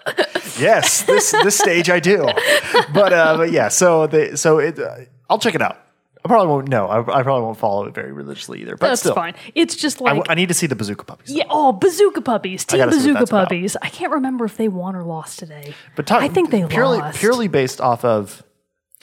yes, 0.59 1.03
this 1.03 1.31
this 1.31 1.57
stage 1.57 1.89
I 1.89 1.99
do. 1.99 2.25
But 2.93 3.13
uh, 3.13 3.37
but 3.37 3.51
yeah, 3.51 3.67
so 3.69 4.07
they 4.07 4.35
so 4.35 4.59
it 4.59 4.79
uh, 4.79 4.97
I'll 5.29 5.39
check 5.39 5.55
it 5.55 5.61
out. 5.61 5.79
I 6.25 6.27
probably 6.27 6.47
won't. 6.47 6.69
No, 6.69 6.87
I, 6.87 6.99
I 6.99 7.23
probably 7.23 7.43
won't 7.43 7.57
follow 7.57 7.85
it 7.85 7.93
very 7.93 8.13
religiously 8.13 8.61
either. 8.61 8.77
But 8.77 8.87
That's 8.87 9.01
still, 9.01 9.13
fine. 9.13 9.35
It's 9.55 9.75
just 9.75 10.01
I, 10.01 10.05
like 10.05 10.15
w- 10.15 10.25
I 10.29 10.35
need 10.35 10.47
to 10.47 10.53
see 10.53 10.67
the 10.67 10.75
bazooka 10.75 11.03
puppies. 11.03 11.29
Yeah, 11.29 11.43
oh, 11.49 11.73
Bazooka 11.73 12.21
Puppies, 12.21 12.63
Team 12.63 12.79
gotta 12.79 12.91
see 12.91 12.97
what 12.97 13.01
Bazooka 13.01 13.19
that's 13.19 13.31
about. 13.31 13.43
Puppies. 13.49 13.77
I 13.81 13.89
can't 13.89 14.11
remember 14.13 14.45
if 14.45 14.55
they 14.55 14.69
won 14.69 14.95
or 14.95 15.03
lost 15.03 15.39
today. 15.39 15.73
But 15.95 16.07
talk, 16.07 16.23
I 16.23 16.29
think 16.29 16.49
they 16.51 16.65
purely 16.65 16.99
lost. 16.99 17.19
purely 17.19 17.47
based 17.47 17.81
off 17.81 18.05
of 18.05 18.43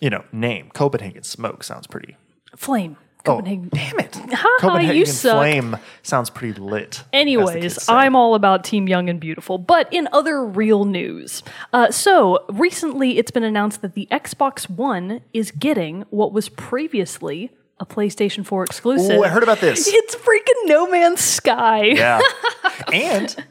you 0.00 0.08
know 0.08 0.24
name 0.32 0.70
Copenhagen 0.72 1.22
Smoke 1.22 1.62
sounds 1.62 1.86
pretty. 1.86 2.16
Flame. 2.56 2.96
Oh, 3.26 3.40
damn 3.40 3.68
it! 3.98 4.16
Ha, 4.32 4.56
Copenhagen 4.60 4.96
you 4.96 5.06
suck. 5.06 5.38
Flame 5.38 5.76
sounds 6.02 6.30
pretty 6.30 6.58
lit. 6.60 7.02
Anyways. 7.12 7.88
I'm 7.88 8.14
all 8.14 8.34
about 8.34 8.62
Team 8.64 8.88
Young 8.88 9.08
and 9.10 9.18
Beautiful. 9.18 9.58
But 9.58 9.92
in 9.92 10.08
other 10.12 10.44
real 10.44 10.84
news, 10.84 11.42
uh, 11.72 11.90
so 11.90 12.44
recently 12.48 13.18
it's 13.18 13.30
been 13.32 13.42
announced 13.42 13.82
that 13.82 13.94
the 13.94 14.06
Xbox 14.10 14.70
One 14.70 15.20
is 15.32 15.50
getting 15.50 16.04
what 16.10 16.32
was 16.32 16.48
previously 16.48 17.50
a 17.80 17.86
PlayStation 17.86 18.46
4 18.46 18.64
exclusive. 18.64 19.18
Ooh, 19.18 19.24
I 19.24 19.28
heard 19.28 19.42
about 19.42 19.58
this. 19.60 19.88
It's 19.92 20.14
freaking 20.14 20.66
No 20.66 20.88
Man's 20.88 21.20
Sky. 21.20 21.84
yeah, 21.86 22.20
and 22.92 23.44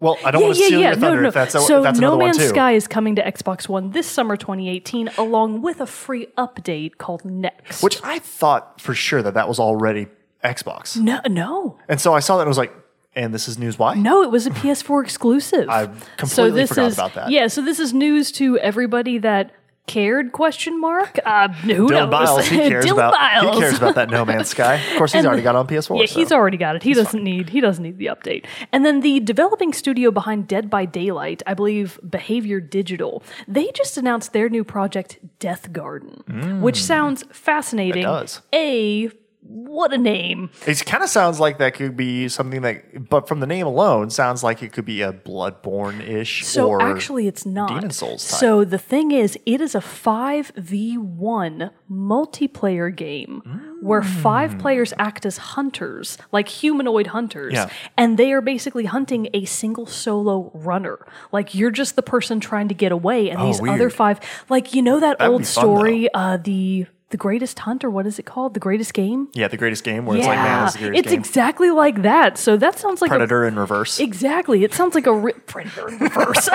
well, 0.00 0.18
I 0.24 0.30
don't 0.30 0.40
Yeah, 0.40 0.46
want 0.46 0.56
to 0.56 0.62
yeah, 0.62 0.66
steal 0.66 0.80
yeah. 0.80 0.86
your 0.88 0.96
No, 0.96 1.00
thunder 1.08 1.22
no. 1.22 1.28
if 1.28 1.34
that's 1.34 1.54
a, 1.54 1.60
so 1.60 1.82
that's 1.82 1.98
No 2.00 2.16
Man's. 2.18 2.42
Sky 2.42 2.72
is 2.72 2.88
coming 2.88 3.16
to 3.16 3.22
Xbox 3.22 3.68
One 3.68 3.90
this 3.92 4.06
summer 4.06 4.36
2018, 4.36 5.10
along 5.18 5.62
with 5.62 5.80
a 5.80 5.86
free 5.86 6.26
update 6.38 6.96
called 6.98 7.24
Next. 7.24 7.82
Which 7.82 8.02
I 8.02 8.18
thought 8.18 8.80
for 8.80 8.94
sure 8.94 9.22
that 9.22 9.34
that 9.34 9.46
was 9.48 9.58
already 9.60 10.08
Xbox, 10.42 10.96
no, 10.96 11.20
no, 11.28 11.78
and 11.88 12.00
so 12.00 12.14
I 12.14 12.20
saw 12.20 12.36
that 12.38 12.42
and 12.42 12.48
was 12.48 12.56
like, 12.56 12.72
and 13.14 13.34
this 13.34 13.46
is 13.46 13.58
news. 13.58 13.78
Why? 13.78 13.94
no, 13.94 14.22
it 14.22 14.30
was 14.30 14.46
a 14.46 14.50
PS4 14.50 15.04
exclusive. 15.04 15.68
I 15.68 15.84
so 15.84 15.92
completely 16.16 16.50
this 16.62 16.70
forgot 16.70 16.86
is, 16.86 16.94
about 16.94 17.14
that. 17.14 17.30
Yeah, 17.30 17.48
so 17.48 17.60
this 17.62 17.78
is 17.78 17.92
news 17.92 18.32
to 18.32 18.56
everybody 18.58 19.18
that 19.18 19.52
cared? 19.90 20.32
Question 20.32 20.80
mark. 20.80 21.18
Uh, 21.24 21.48
who 21.48 21.88
Dylan 21.88 21.90
knows? 21.90 22.10
Biles, 22.10 22.46
he 22.46 22.56
cares 22.68 22.84
Dylan 22.84 22.92
about 22.92 23.12
Biles. 23.12 23.54
he 23.54 23.60
cares 23.60 23.76
about 23.78 23.94
that 23.96 24.10
No 24.10 24.24
Man's 24.24 24.48
Sky. 24.48 24.74
Of 24.74 24.98
course, 24.98 25.12
he's 25.12 25.26
already 25.26 25.42
got 25.42 25.54
it 25.54 25.58
on 25.58 25.66
PS4. 25.66 26.00
Yeah, 26.00 26.06
so. 26.06 26.18
he's 26.20 26.32
already 26.32 26.56
got 26.56 26.76
it. 26.76 26.82
He 26.82 26.94
doesn't 26.94 27.22
need 27.22 27.48
he 27.50 27.60
doesn't 27.60 27.82
need 27.82 27.98
the 27.98 28.06
update. 28.06 28.44
And 28.72 28.86
then 28.86 29.00
the 29.00 29.20
developing 29.20 29.72
studio 29.72 30.10
behind 30.10 30.46
Dead 30.46 30.70
by 30.70 30.84
Daylight, 30.84 31.42
I 31.46 31.54
believe 31.54 31.98
Behavior 32.08 32.60
Digital, 32.60 33.22
they 33.48 33.70
just 33.72 33.96
announced 33.96 34.32
their 34.32 34.48
new 34.48 34.64
project 34.64 35.18
Death 35.38 35.72
Garden, 35.72 36.60
which 36.60 36.82
sounds 36.82 37.24
fascinating. 37.32 38.02
Mm. 38.02 38.20
does. 38.20 38.42
A 38.54 39.10
what 39.52 39.92
a 39.92 39.98
name. 39.98 40.50
It 40.66 40.84
kind 40.86 41.02
of 41.02 41.10
sounds 41.10 41.40
like 41.40 41.58
that 41.58 41.74
could 41.74 41.96
be 41.96 42.28
something 42.28 42.62
that, 42.62 43.08
but 43.08 43.26
from 43.26 43.40
the 43.40 43.46
name 43.46 43.66
alone, 43.66 44.08
sounds 44.10 44.42
like 44.44 44.62
it 44.62 44.72
could 44.72 44.84
be 44.84 45.02
a 45.02 45.12
Bloodborne 45.12 46.00
ish. 46.06 46.44
So 46.46 46.80
actually 46.80 47.26
it's 47.26 47.44
not. 47.44 47.68
Demon 47.68 47.90
Souls 47.90 48.28
type. 48.28 48.38
So 48.40 48.64
the 48.64 48.78
thing 48.78 49.10
is 49.10 49.36
it 49.46 49.60
is 49.60 49.74
a 49.74 49.80
5v1 49.80 51.70
multiplayer 51.90 52.94
game 52.94 53.42
where 53.82 54.02
five 54.02 54.58
players 54.58 54.92
act 54.98 55.24
as 55.26 55.38
hunters, 55.38 56.18
like 56.32 56.48
humanoid 56.48 57.08
hunters, 57.08 57.54
Yeah. 57.54 57.70
and 57.96 58.18
they 58.18 58.32
are 58.32 58.40
basically 58.40 58.84
hunting 58.84 59.28
a 59.32 59.44
single 59.46 59.86
solo 59.86 60.50
runner. 60.54 60.98
Like 61.32 61.54
you're 61.54 61.70
just 61.70 61.96
the 61.96 62.02
person 62.02 62.40
trying 62.40 62.68
to 62.68 62.74
get 62.74 62.92
away 62.92 63.30
and 63.30 63.40
Oh, 63.40 63.46
these 63.46 63.60
other 63.60 63.90
five 63.90 64.20
like 64.48 64.74
you 64.74 64.82
know 64.82 65.00
that 65.00 65.18
That 65.18 65.28
would 65.28 65.32
old 65.40 65.46
fun, 65.46 65.64
story 65.64 66.08
uh 66.14 66.36
the 66.36 66.86
the 67.10 67.16
greatest 67.16 67.58
hunt 67.58 67.84
or 67.84 67.90
what 67.90 68.06
is 68.06 68.18
it 68.18 68.24
called? 68.24 68.54
The 68.54 68.60
greatest 68.60 68.94
game? 68.94 69.28
yeah, 69.34 69.48
the 69.48 69.56
greatest 69.56 69.84
game 69.84 70.06
where 70.06 70.16
it's 70.16 70.26
like, 70.26 70.38
man, 70.38 70.66
is 70.68 70.72
the 70.74 70.78
greatest 70.78 70.98
it's 70.98 71.10
game. 71.10 71.18
exactly 71.20 71.70
like 71.70 72.02
that. 72.02 72.38
So 72.38 72.56
that 72.56 72.78
sounds 72.78 73.02
like 73.02 73.10
a 73.10 73.14
Predator 73.14 73.44
in 73.44 73.56
reverse. 73.56 73.98
Exactly. 74.00 74.64
It 74.64 74.72
sounds 74.74 74.94
like 74.94 75.06
a 75.06 75.12
ri- 75.14 75.32
predator 75.46 75.88
in 75.88 75.98
reverse. 75.98 76.48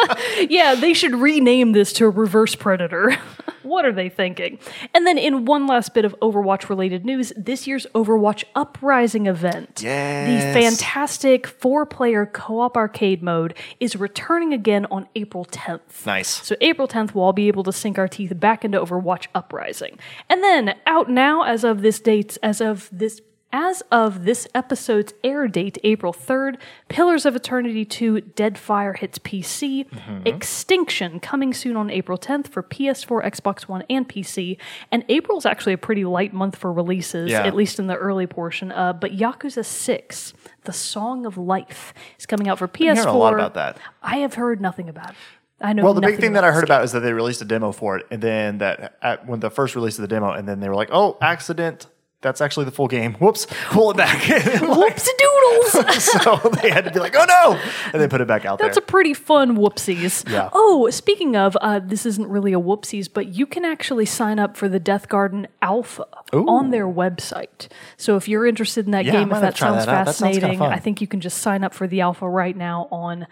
yeah, 0.48 0.74
they 0.74 0.92
should 0.92 1.14
rename 1.14 1.72
this 1.72 1.92
to 1.94 2.08
Reverse 2.08 2.54
Predator. 2.54 3.16
what 3.62 3.84
are 3.84 3.92
they 3.92 4.08
thinking? 4.08 4.58
And 4.94 5.06
then, 5.06 5.18
in 5.18 5.44
one 5.44 5.66
last 5.66 5.94
bit 5.94 6.04
of 6.04 6.14
Overwatch 6.20 6.68
related 6.68 7.04
news, 7.04 7.32
this 7.36 7.66
year's 7.66 7.86
Overwatch 7.94 8.44
Uprising 8.54 9.26
event, 9.26 9.80
Yes. 9.82 10.54
the 10.54 10.60
fantastic 10.60 11.46
four 11.46 11.86
player 11.86 12.26
co 12.26 12.60
op 12.60 12.76
arcade 12.76 13.22
mode, 13.22 13.54
is 13.80 13.96
returning 13.96 14.52
again 14.52 14.86
on 14.90 15.08
April 15.14 15.44
10th. 15.44 16.06
nice. 16.06 16.28
So 16.28 16.54
April 16.60 16.88
10th, 16.88 17.14
we'll 17.14 17.24
all 17.24 17.32
be 17.32 17.48
able 17.48 17.62
to 17.64 17.72
sink 17.72 17.98
our 17.98 18.08
teeth 18.08 18.32
back 18.38 18.64
into 18.64 18.80
Overwatch 18.80 19.26
Uprising. 19.34 19.98
And 20.28 20.42
then 20.42 20.74
out 20.86 21.10
now, 21.10 21.42
as 21.42 21.64
of 21.64 21.82
this 21.82 22.00
date, 22.00 22.38
as 22.42 22.60
of 22.60 22.88
this 22.92 23.20
as 23.52 23.82
of 23.90 24.24
this 24.24 24.48
episode's 24.54 25.12
air 25.22 25.46
date, 25.46 25.76
April 25.84 26.12
3rd, 26.12 26.56
Pillars 26.88 27.26
of 27.26 27.36
Eternity 27.36 27.84
2 27.84 28.20
Deadfire 28.34 28.96
hits 28.96 29.18
PC. 29.18 29.88
Mm-hmm. 29.90 30.26
Extinction 30.26 31.20
coming 31.20 31.52
soon 31.52 31.76
on 31.76 31.90
April 31.90 32.16
10th 32.16 32.48
for 32.48 32.62
PS4, 32.62 33.24
Xbox 33.24 33.62
One, 33.68 33.84
and 33.90 34.08
PC. 34.08 34.56
And 34.90 35.04
April's 35.08 35.44
actually 35.44 35.74
a 35.74 35.78
pretty 35.78 36.04
light 36.04 36.32
month 36.32 36.56
for 36.56 36.72
releases, 36.72 37.30
Yeah. 37.30 37.42
at 37.42 37.54
least 37.54 37.78
in 37.78 37.86
the 37.88 37.96
early 37.96 38.26
portion. 38.26 38.72
Uh, 38.72 38.92
but 38.94 39.12
Yakuza 39.12 39.64
6, 39.64 40.32
The 40.64 40.72
Song 40.72 41.26
of 41.26 41.36
Life, 41.36 41.92
is 42.18 42.26
coming 42.26 42.48
out 42.48 42.58
for 42.58 42.68
PS4. 42.68 42.94
hearing 42.94 43.08
a 43.08 43.18
lot 43.18 43.34
about 43.34 43.54
that. 43.54 43.76
I 44.02 44.18
have 44.18 44.34
heard 44.34 44.60
nothing 44.60 44.88
about 44.88 45.10
it. 45.10 45.16
I 45.60 45.72
know 45.74 45.84
Well, 45.84 45.94
the 45.94 46.00
big 46.00 46.18
thing 46.18 46.32
that 46.32 46.42
I 46.42 46.50
heard 46.50 46.62
game. 46.66 46.74
about 46.74 46.84
is 46.84 46.92
that 46.92 47.00
they 47.00 47.12
released 47.12 47.40
a 47.40 47.44
demo 47.44 47.70
for 47.70 47.96
it, 47.96 48.06
and 48.10 48.20
then 48.20 48.58
that 48.58 48.96
at, 49.00 49.26
when 49.28 49.38
the 49.40 49.50
first 49.50 49.76
release 49.76 49.96
of 49.96 50.02
the 50.02 50.08
demo, 50.08 50.30
and 50.32 50.48
then 50.48 50.58
they 50.58 50.68
were 50.68 50.74
like, 50.74 50.88
"Oh, 50.90 51.18
accident! 51.20 51.86
That's 52.22 52.40
actually 52.40 52.64
the 52.64 52.70
full 52.72 52.88
game. 52.88 53.14
Whoops! 53.14 53.46
Pull 53.70 53.90
it 53.90 53.96
back." 53.96 54.18
Whoopsie 54.22 55.08
doodles. 55.18 56.02
so 56.22 56.36
they 56.62 56.70
had 56.70 56.84
to 56.84 56.90
be 56.90 56.98
like, 57.00 57.14
"Oh 57.16 57.24
no!" 57.28 57.60
and 57.92 58.00
they 58.00 58.08
put 58.08 58.20
it 58.20 58.26
back 58.28 58.44
out 58.44 58.58
there. 58.58 58.68
That's 58.68 58.78
a 58.78 58.82
pretty 58.82 59.12
fun 59.14 59.56
whoopsies. 59.56 60.28
Yeah. 60.30 60.48
Oh, 60.52 60.88
speaking 60.90 61.36
of, 61.36 61.56
uh, 61.60 61.80
this 61.80 62.06
isn't 62.06 62.28
really 62.28 62.52
a 62.52 62.60
whoopsies, 62.60 63.08
but 63.12 63.28
you 63.34 63.44
can 63.46 63.64
actually 63.64 64.06
sign 64.06 64.38
up 64.38 64.56
for 64.56 64.68
the 64.68 64.80
Death 64.80 65.08
Garden 65.08 65.46
Alpha 65.60 66.06
on 66.32 66.70
their 66.70 66.86
website. 66.86 67.68
So 67.96 68.16
if 68.16 68.28
you're 68.28 68.46
interested 68.46 68.86
in 68.86 68.92
that 68.92 69.04
Yeah, 69.04 69.12
game, 69.12 69.32
if 69.32 69.40
that 69.40 69.56
sounds 69.56 69.84
that 69.84 69.92
out. 69.92 70.06
That 70.06 70.14
sounds 70.14 70.36
fascinating. 70.36 70.62
I 70.62 70.78
think 70.78 71.00
you 71.00 71.06
can 71.06 71.20
just 71.20 71.38
sign 71.38 71.64
up 71.64 71.74
for 71.74 71.86
the 71.86 72.00
Alpha 72.00 72.28
right 72.28 72.56
now 72.56 72.88
on. 72.90 73.26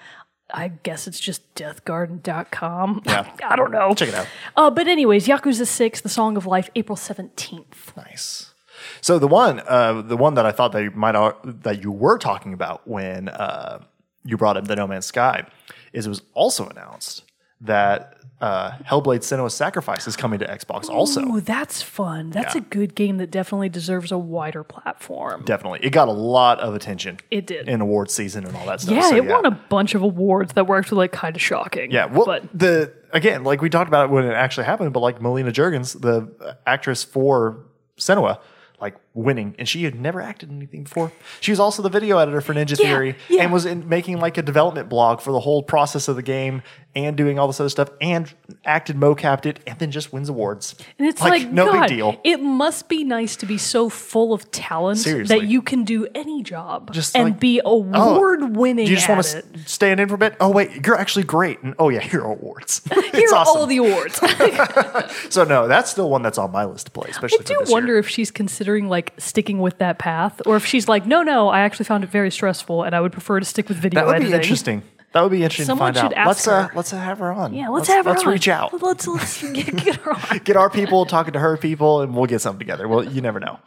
I 0.53 0.67
guess 0.69 1.07
it's 1.07 1.21
just 1.21 1.43
deathgarden.com. 1.55 3.03
Yeah. 3.07 3.31
I 3.49 3.57
don't 3.57 3.71
know. 3.71 3.95
Check 3.95 4.09
it 4.09 4.15
out. 4.15 4.27
Uh, 4.57 4.71
but 4.71 4.89
anyways, 4.89 5.27
Yakuza 5.29 5.65
6, 5.67 6.01
The 6.01 6.09
Song 6.09 6.37
of 6.37 6.45
Life, 6.47 6.69
April 6.75 6.97
17th. 6.97 7.97
Nice. 7.97 8.53
So 9.01 9.19
the 9.19 9.27
one, 9.29 9.61
uh, 9.67 10.03
the 10.03 10.17
one 10.17 10.35
that 10.35 10.47
I 10.47 10.53
thought 10.53 10.73
that 10.73 10.83
you 10.83 10.91
might 10.93 11.15
that 11.63 11.83
you 11.83 11.91
were 11.91 12.19
talking 12.19 12.53
about 12.53 12.87
when 12.89 13.29
uh, 13.29 13.81
you 14.25 14.37
brought 14.37 14.57
up 14.57 14.67
the 14.67 14.77
No 14.77 14.87
Man's 14.87 15.07
Sky 15.07 15.47
is 15.93 16.07
it 16.07 16.09
was 16.09 16.23
also 16.35 16.67
announced 16.69 17.25
that 17.63 18.17
uh, 18.41 18.71
Hellblade: 18.89 19.19
Senua's 19.21 19.53
Sacrifice 19.53 20.07
is 20.07 20.17
coming 20.17 20.39
to 20.39 20.47
Xbox. 20.47 20.89
Also, 20.89 21.21
Ooh, 21.27 21.41
that's 21.43 21.83
fun. 21.83 22.31
That's 22.31 22.55
Yeah. 22.55 22.63
a 22.63 22.65
good 22.65 22.95
game 22.95 23.19
that 23.19 23.31
definitely 23.31 23.69
deserves 23.69 24.11
a 24.13 24.17
wider 24.17 24.65
platform. 24.65 25.43
definitely, 25.45 25.81
it 25.83 25.91
got 25.91 26.09
a 26.09 26.13
lot 26.13 26.59
of 26.61 26.75
attention. 26.75 27.19
It 27.31 27.47
did. 27.47 27.69
in 27.69 27.83
award 27.83 28.11
season 28.11 28.47
and 28.47 28.57
all 28.57 28.65
that 28.65 28.81
stuff. 28.81 28.95
Yeah, 28.95 29.11
So, 29.11 29.17
it 29.17 29.27
won 29.27 29.45
a 29.45 29.51
bunch 29.51 29.95
of 29.95 30.01
awards 30.03 30.55
that 30.55 30.67
were 30.67 30.79
actually 30.79 30.99
like 30.99 31.13
kind 31.13 31.37
of 31.37 31.43
shocking. 31.43 31.91
Yeah, 31.91 32.07
well, 32.07 32.25
but 32.25 32.45
the 32.59 32.95
again, 33.13 33.45
like 33.45 33.61
we 33.61 33.69
talked 33.69 33.89
about 33.89 34.07
it 34.07 34.11
when 34.11 34.25
it 34.25 34.33
actually 34.33 34.65
happened, 34.65 34.95
but 34.95 35.01
like 35.01 35.21
Melina 35.21 35.53
Juergens, 35.53 36.01
the 36.01 36.57
actress 36.67 37.05
for 37.05 37.67
Senua, 37.99 38.39
like 38.81 38.97
winning, 39.13 39.55
and 39.59 39.69
she 39.69 39.85
had 39.85 39.95
never 39.95 40.21
acted 40.21 40.51
in 40.51 40.57
anything 40.57 40.85
before. 40.85 41.11
She 41.41 41.51
was 41.53 41.59
also 41.61 41.83
the 41.83 41.89
video 41.89 42.19
editor 42.19 42.41
for 42.41 42.55
Ninja 42.55 42.79
Yeah, 42.79 42.87
Theory 42.89 43.17
yeah. 43.29 43.43
and 43.43 43.53
was 43.53 43.67
in 43.67 43.89
making 43.89 44.21
like 44.21 44.39
a 44.39 44.43
development 44.43 44.89
blog 44.89 45.21
for 45.21 45.33
the 45.33 45.41
whole 45.41 45.63
process 45.63 46.07
of 46.09 46.17
the 46.17 46.23
game 46.23 46.63
and 46.95 47.17
doing 47.17 47.39
all 47.39 47.47
this 47.47 47.61
other 47.61 47.69
stuff 47.69 47.89
and 48.01 48.33
acted, 48.65 48.97
mocapped 48.97 49.47
it, 49.47 49.61
and 49.67 49.79
then 49.79 49.91
just 49.93 50.13
wins 50.13 50.29
awards. 50.29 50.75
And 50.99 51.07
it's 51.09 51.21
like, 51.23 51.49
no 51.51 51.67
God, 51.73 51.89
big 51.89 51.97
deal. 51.97 52.21
It 52.25 52.39
must 52.41 52.89
be 52.89 53.05
nice 53.05 53.37
to 53.37 53.47
be 53.47 53.59
so 53.59 53.89
full 53.89 54.33
of 54.33 54.51
talent 54.51 54.99
Seriously. 54.99 55.39
that 55.39 55.47
you 55.47 55.63
can 55.63 55.85
do 55.85 56.09
any 56.15 56.43
job 56.43 56.93
Just 56.93 57.15
and 57.17 57.31
like- 57.31 57.41
be 57.41 57.61
oh, 57.65 57.85
award 57.95 58.57
winning. 58.57 58.87
Do 58.87 58.91
you 58.91 58.97
just 58.97 59.09
want 59.09 59.23
to 59.25 59.39
it. 59.39 59.45
stand 59.67 60.01
in 60.01 60.09
for 60.09 60.17
a 60.17 60.19
bit? 60.19 60.35
Oh 60.41 60.51
wait, 60.51 60.85
you're 60.87 60.97
actually 60.97 61.25
great. 61.25 61.63
And 61.63 61.75
oh 61.79 61.89
yeah, 61.91 62.01
here 62.11 62.23
are 62.23 62.33
awards. 62.33 62.83
Here 63.13 63.29
are 63.33 63.37
awesome. 63.37 63.57
all 63.57 63.67
the 63.67 63.77
awards. 63.79 64.21
So 65.31 65.45
no, 65.45 65.69
that's 65.69 65.91
still 65.91 66.11
one 66.11 66.23
that's 66.23 66.39
on 66.39 66.51
my 66.51 66.65
list 66.65 66.87
to 66.87 66.93
play, 66.93 67.09
especially 67.11 67.39
for 67.39 67.45
do 67.45 67.73
wonder 67.73 67.93
year. 67.93 67.99
if 67.99 68.09
she's 68.09 68.31
considering 68.31 68.89
like 68.89 69.10
sticking 69.19 69.61
with 69.61 69.79
that 69.79 69.99
path, 69.99 70.41
or 70.47 70.57
if 70.57 70.65
she's 70.67 70.89
like, 70.89 71.07
no, 71.07 71.23
no, 71.23 71.49
I 71.49 71.61
actually 71.61 71.85
found 71.85 72.05
it 72.05 72.11
very 72.11 72.31
stressful, 72.31 72.83
and 72.85 72.95
I 72.95 73.01
would 73.01 73.13
prefer 73.13 73.41
to 73.41 73.47
stick 73.47 73.69
with 73.69 73.79
video 73.79 74.01
editing. 74.01 74.07
That 74.07 74.07
would 74.07 74.17
editing. 74.17 74.31
be 74.31 74.43
interesting. 74.43 74.83
That 75.13 75.23
would 75.23 75.33
be 75.33 75.43
interesting 75.43 75.67
Someone 75.67 75.95
to 75.95 76.01
find 76.01 76.13
should 76.13 76.19
out. 76.19 76.29
ask 76.29 76.47
let's 76.47 76.49
uh, 76.49 76.69
let's 76.77 76.91
have 76.93 77.19
her 77.19 77.33
on. 77.33 77.53
Yeah, 77.53 77.69
let's, 77.69 77.89
have 77.89 78.05
her. 78.05 78.13
Let's 78.13 78.25
on. 78.25 78.33
reach 78.33 78.47
out. 78.47 78.81
Let's 78.81 79.09
let's 79.09 79.43
get, 79.53 79.77
get 79.77 79.97
her 79.97 80.13
on. 80.13 80.39
get 80.45 80.57
our 80.57 80.71
people 80.71 81.05
talking 81.05 81.33
to 81.33 81.41
her 81.41 81.57
people, 81.57 82.03
and 82.03 82.15
we'll 82.15 82.27
get 82.27 82.41
something 82.41 82.61
together. 82.61 82.87
Well, 82.87 83.05
you 83.05 83.21
never 83.21 83.41
know. 83.41 83.59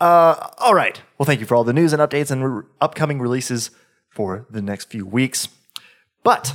Uh, 0.00 0.48
all 0.58 0.74
right. 0.74 1.00
Well, 1.16 1.24
thank 1.26 1.40
you 1.40 1.46
for 1.46 1.54
all 1.54 1.64
the 1.64 1.72
news 1.72 1.92
and 1.94 2.02
updates 2.02 2.30
and 2.30 2.58
re- 2.58 2.62
upcoming 2.80 3.20
releases 3.20 3.70
for 4.10 4.46
the 4.50 4.60
next 4.60 4.90
few 4.90 5.06
weeks. 5.06 5.48
But 6.22 6.54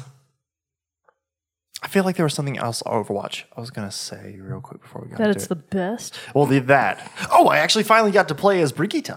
I 1.84 1.88
feel 1.88 2.04
like 2.04 2.16
there 2.16 2.26
was 2.26 2.34
something 2.36 2.58
else 2.60 2.84
Overwatch 2.86 3.44
I 3.58 3.60
was 3.60 3.72
gonna 3.72 3.92
say 3.92 4.38
real 4.40 4.62
quick 4.62 4.82
before 4.82 5.02
we 5.02 5.10
got 5.10 5.18
That 5.18 5.28
into 5.30 5.36
it's 5.38 5.46
it. 5.46 5.50
the 5.50 5.56
best. 5.56 6.20
well, 6.36 6.46
the 6.46 6.60
that. 6.60 7.12
Oh, 7.32 7.48
I 7.48 7.58
actually 7.58 7.84
finally 7.84 8.12
got 8.12 8.28
to 8.28 8.36
play 8.36 8.62
as 8.62 8.72
Brigitte, 8.72 9.10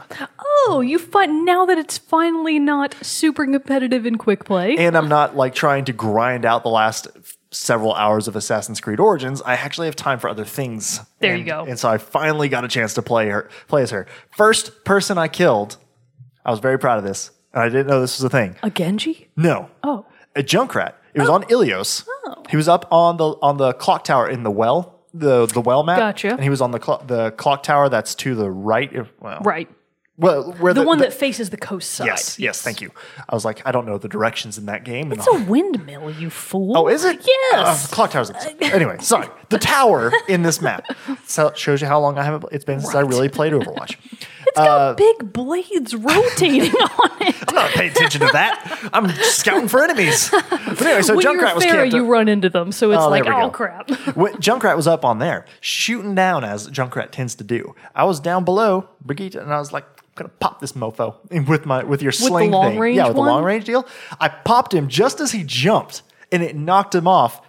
Oh, 0.66 0.80
you 0.80 0.98
find 0.98 1.44
now 1.44 1.66
that 1.66 1.76
it's 1.76 1.98
finally 1.98 2.58
not 2.58 2.94
super 3.02 3.44
competitive 3.44 4.06
in 4.06 4.16
quick 4.16 4.44
play. 4.44 4.76
and 4.78 4.96
I'm 4.96 5.08
not 5.08 5.36
like 5.36 5.54
trying 5.54 5.84
to 5.86 5.92
grind 5.92 6.44
out 6.46 6.62
the 6.62 6.70
last 6.70 7.06
several 7.50 7.92
hours 7.94 8.26
of 8.28 8.34
Assassin's 8.34 8.80
Creed 8.80 8.98
Origins. 8.98 9.42
I 9.42 9.54
actually 9.54 9.86
have 9.86 9.94
time 9.96 10.18
for 10.18 10.28
other 10.30 10.44
things. 10.44 11.00
There 11.20 11.36
you 11.36 11.44
go. 11.44 11.64
And 11.68 11.78
so 11.78 11.88
I 11.88 11.98
finally 11.98 12.48
got 12.48 12.64
a 12.64 12.68
chance 12.68 12.94
to 12.94 13.02
play 13.02 13.28
her, 13.28 13.48
play 13.68 13.82
as 13.82 13.90
her. 13.90 14.06
First 14.36 14.84
person 14.84 15.18
I 15.18 15.28
killed. 15.28 15.76
I 16.46 16.50
was 16.50 16.60
very 16.60 16.78
proud 16.78 16.98
of 16.98 17.04
this, 17.04 17.30
and 17.52 17.62
I 17.62 17.68
didn't 17.68 17.86
know 17.86 18.00
this 18.00 18.18
was 18.18 18.24
a 18.24 18.30
thing. 18.30 18.56
a 18.62 18.70
Genji? 18.70 19.28
No, 19.36 19.70
Oh, 19.82 20.06
a 20.34 20.42
Junkrat. 20.42 20.94
It 21.14 21.20
was 21.20 21.28
on 21.28 21.44
Ilios. 21.44 22.06
Oh. 22.26 22.42
He 22.50 22.56
was 22.56 22.68
up 22.68 22.86
on 22.92 23.16
the 23.16 23.26
on 23.40 23.56
the 23.56 23.72
clock 23.74 24.04
tower 24.04 24.28
in 24.28 24.42
the 24.42 24.50
well, 24.50 25.00
the 25.14 25.46
the 25.46 25.60
well 25.60 25.82
map. 25.84 25.98
Gotcha. 25.98 26.30
And 26.30 26.42
he 26.42 26.50
was 26.50 26.60
on 26.60 26.70
the 26.72 26.78
clo- 26.78 27.02
the 27.06 27.30
clock 27.32 27.62
tower 27.62 27.88
that's 27.88 28.14
to 28.16 28.34
the 28.34 28.50
right. 28.50 28.92
Well, 29.20 29.40
right. 29.42 29.68
Well, 30.16 30.52
where 30.60 30.72
The, 30.72 30.82
the, 30.82 30.86
one 30.86 30.98
the- 30.98 31.06
that 31.06 31.12
faces 31.12 31.50
the 31.50 31.56
coast 31.56 31.90
side. 31.90 32.06
Yes, 32.06 32.38
yes, 32.38 32.62
thank 32.62 32.80
you. 32.80 32.92
I 33.28 33.34
was 33.34 33.44
like, 33.44 33.60
I 33.66 33.72
don't 33.72 33.84
know 33.84 33.98
the 33.98 34.06
directions 34.08 34.56
in 34.58 34.66
that 34.66 34.84
game. 34.84 35.10
and 35.10 35.18
It's 35.18 35.26
a 35.26 35.42
windmill, 35.42 36.08
you 36.12 36.30
fool. 36.30 36.76
Oh, 36.78 36.86
is 36.86 37.04
it? 37.04 37.18
Yes. 37.26 37.90
Uh, 37.92 37.94
clock 37.94 38.12
towers. 38.12 38.30
Anyway, 38.60 38.98
sorry. 39.00 39.26
The 39.48 39.58
tower 39.58 40.12
in 40.28 40.42
this 40.42 40.60
map 40.62 40.84
so 41.26 41.52
shows 41.56 41.80
you 41.80 41.88
how 41.88 41.98
long 41.98 42.16
I 42.16 42.22
haven't. 42.22 42.44
It's 42.52 42.64
been 42.64 42.78
since 42.80 42.94
I 42.94 43.00
really 43.00 43.28
played 43.28 43.52
Overwatch. 43.54 43.96
it's 44.56 44.66
got 44.66 44.80
uh, 44.80 44.94
big 44.94 45.32
blades 45.32 45.94
rotating 45.94 46.70
on 46.74 47.10
it. 47.22 47.34
I'm 47.48 47.54
not 47.54 47.70
paying 47.72 47.90
attention 47.90 48.20
to 48.20 48.30
that. 48.32 48.88
I'm 48.92 49.08
scouting 49.10 49.68
for 49.68 49.82
enemies. 49.82 50.30
But 50.30 50.80
anyway, 50.82 51.02
so 51.02 51.16
when 51.16 51.24
Junkrat 51.26 51.54
was 51.56 51.64
camped. 51.64 51.92
you 51.94 52.06
run 52.06 52.28
into 52.28 52.48
them, 52.48 52.70
so 52.72 52.90
it's 52.92 53.02
Oh, 53.02 53.08
like, 53.10 53.26
oh 53.26 53.46
go. 53.46 53.50
crap. 53.50 53.90
When 54.16 54.34
Junkrat 54.34 54.76
was 54.76 54.86
up 54.86 55.04
on 55.04 55.18
there, 55.18 55.44
shooting 55.60 56.14
down 56.14 56.44
as 56.44 56.68
Junkrat 56.68 57.10
tends 57.10 57.34
to 57.36 57.44
do. 57.44 57.74
I 57.94 58.04
was 58.04 58.20
down 58.20 58.44
below 58.44 58.88
Brigitte, 59.04 59.34
and 59.36 59.52
I 59.52 59.58
was 59.58 59.72
like, 59.72 59.84
I'm 59.84 60.12
gonna 60.14 60.28
pop 60.38 60.60
this 60.60 60.72
mofo 60.72 61.16
with 61.48 61.66
my 61.66 61.82
with 61.82 62.00
your 62.00 62.12
sling 62.12 62.52
long 62.52 62.78
thing. 62.78 62.94
yeah, 62.94 63.08
with 63.08 63.16
one? 63.16 63.26
the 63.26 63.32
long 63.32 63.42
range 63.44 63.64
deal. 63.64 63.86
I 64.20 64.28
popped 64.28 64.72
him 64.72 64.86
just 64.88 65.20
as 65.20 65.32
he 65.32 65.42
jumped, 65.44 66.02
and 66.30 66.42
it 66.42 66.54
knocked 66.54 66.94
him 66.94 67.08
off, 67.08 67.40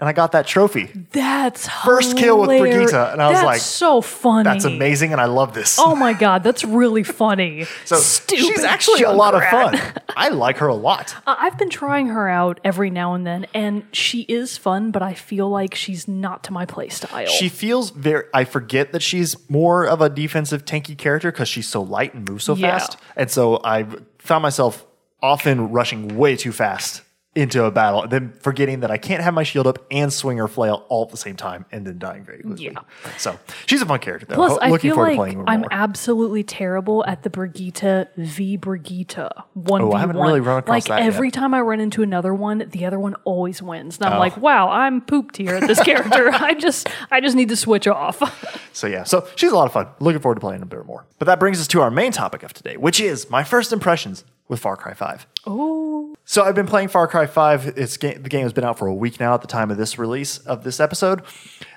and 0.00 0.08
I 0.08 0.12
got 0.12 0.32
that 0.32 0.46
trophy. 0.46 0.90
That's 1.12 1.68
First 1.68 2.16
kill 2.16 2.40
with 2.40 2.50
hilarious. 2.50 2.90
Brigitte, 2.90 3.12
and 3.12 3.22
I 3.22 3.30
was 3.30 3.42
like, 3.42 3.60
so 3.60 4.00
funny. 4.00 4.44
That's 4.44 4.64
amazing, 4.64 5.12
and 5.12 5.20
I 5.20 5.26
love 5.26 5.52
this. 5.52 5.78
Oh 5.78 5.94
my 5.94 6.14
god, 6.14 6.42
that's 6.42 6.64
really 6.64 7.02
funny. 7.02 7.66
so 7.84 7.96
Stupid 7.96 8.44
she's 8.44 8.64
actually 8.64 9.02
a 9.02 9.12
lot 9.12 9.34
of 9.34 9.44
fun. 9.44 9.78
I 10.16 10.30
like 10.30 10.56
her 10.58 10.68
a 10.68 10.74
lot. 10.74 11.14
Uh, 11.26 11.36
I've 11.38 11.58
been 11.58 11.70
trying 11.70 12.06
her 12.08 12.28
out 12.28 12.60
every 12.64 12.88
now 12.90 13.14
and 13.14 13.26
then, 13.26 13.46
and 13.54 13.84
she 13.92 14.22
is 14.22 14.56
fun, 14.56 14.90
but 14.90 15.02
I 15.02 15.12
feel 15.14 15.48
like 15.50 15.74
she's 15.74 16.08
not 16.08 16.44
to 16.44 16.52
my 16.52 16.64
play 16.64 16.88
style. 16.88 17.26
She 17.26 17.48
feels 17.50 17.90
very. 17.90 18.24
I 18.32 18.44
forget 18.44 18.92
that 18.92 19.02
she's 19.02 19.36
more 19.50 19.86
of 19.86 20.00
a 20.00 20.08
defensive 20.08 20.64
tanky 20.64 20.96
character 20.96 21.30
because 21.30 21.48
she's 21.48 21.68
so 21.68 21.82
light 21.82 22.14
and 22.14 22.28
moves 22.28 22.44
so 22.44 22.54
Yeah. 22.54 22.78
fast, 22.78 22.96
and 23.16 23.30
so 23.30 23.60
I 23.62 23.86
found 24.18 24.42
myself 24.42 24.86
often 25.22 25.70
rushing 25.70 26.16
way 26.16 26.34
too 26.36 26.50
fast 26.52 27.02
into 27.36 27.62
a 27.64 27.70
battle, 27.70 28.02
and 28.02 28.10
then 28.10 28.32
forgetting 28.40 28.80
that 28.80 28.90
I 28.90 28.98
can't 28.98 29.22
have 29.22 29.32
my 29.34 29.44
shield 29.44 29.68
up 29.68 29.78
and 29.92 30.12
swing 30.12 30.38
her 30.38 30.48
flail 30.48 30.84
all 30.88 31.04
at 31.04 31.10
the 31.10 31.16
same 31.16 31.36
time, 31.36 31.64
and 31.70 31.86
then 31.86 31.96
dying 31.98 32.24
very 32.24 32.42
quickly. 32.42 32.64
Yeah. 32.64 32.80
So 33.18 33.38
she's 33.66 33.80
a 33.80 33.86
fun 33.86 34.00
character. 34.00 34.26
Though. 34.26 34.34
Plus, 34.34 34.52
Ho- 34.52 34.58
I 34.60 34.68
looking 34.70 34.88
feel 34.90 34.96
forward 34.96 35.16
like 35.16 35.30
to 35.30 35.34
playing 35.36 35.44
I'm 35.48 35.60
more. 35.60 35.68
absolutely 35.72 36.42
terrible 36.42 37.04
at 37.06 37.22
the 37.22 37.30
Brigitte 37.30 38.08
v 38.16 38.56
Brigitte 38.56 39.30
one 39.54 39.80
Oh, 39.82 39.92
I 39.92 40.00
haven't 40.00 40.16
really 40.16 40.40
run 40.40 40.58
across 40.58 40.68
Like 40.72 40.84
that 40.86 41.02
every 41.02 41.30
time 41.30 41.54
I 41.54 41.60
run 41.60 41.78
into 41.78 42.02
another 42.02 42.34
one, 42.34 42.64
the 42.70 42.84
other 42.84 42.98
one 42.98 43.14
always 43.24 43.62
wins, 43.62 43.98
and 43.98 44.06
I'm 44.06 44.16
Oh. 44.16 44.18
like, 44.18 44.36
wow, 44.36 44.68
I'm 44.68 45.00
pooped 45.00 45.36
here 45.36 45.54
at 45.54 45.68
this 45.68 45.80
character. 45.80 46.30
I 46.32 46.54
just, 46.54 46.88
I 47.12 47.20
just 47.20 47.36
need 47.36 47.50
to 47.50 47.56
switch 47.56 47.86
off. 47.86 48.20
So 48.72 48.86
yeah, 48.86 49.02
so 49.02 49.26
she's 49.34 49.50
a 49.50 49.54
lot 49.56 49.66
of 49.66 49.72
fun. 49.72 49.88
Looking 49.98 50.20
forward 50.20 50.36
to 50.36 50.40
playing 50.40 50.62
a 50.62 50.66
bit 50.66 50.86
more. 50.86 51.04
But 51.18 51.24
that 51.26 51.40
brings 51.40 51.60
us 51.60 51.66
to 51.68 51.80
our 51.80 51.90
main 51.90 52.12
topic 52.12 52.44
of 52.44 52.52
today, 52.52 52.76
which 52.76 53.00
is 53.00 53.28
my 53.28 53.42
first 53.42 53.72
impressions 53.72 54.24
with 54.50 54.60
Far 54.60 54.76
Cry 54.76 54.92
5. 54.92 55.26
oh, 55.46 56.14
So 56.26 56.42
I've 56.42 56.54
been 56.56 56.66
playing 56.66 56.88
Far 56.88 57.06
Cry 57.08 57.26
5. 57.26 57.74
It's 57.78 57.96
ga- 57.96 58.18
the 58.18 58.28
game 58.28 58.42
has 58.42 58.52
been 58.52 58.64
out 58.64 58.78
for 58.78 58.86
a 58.88 58.94
week 58.94 59.18
now 59.20 59.32
at 59.32 59.40
the 59.40 59.46
time 59.46 59.70
of 59.70 59.76
this 59.78 59.98
release 59.98 60.38
of 60.38 60.64
this 60.64 60.80
episode. 60.80 61.22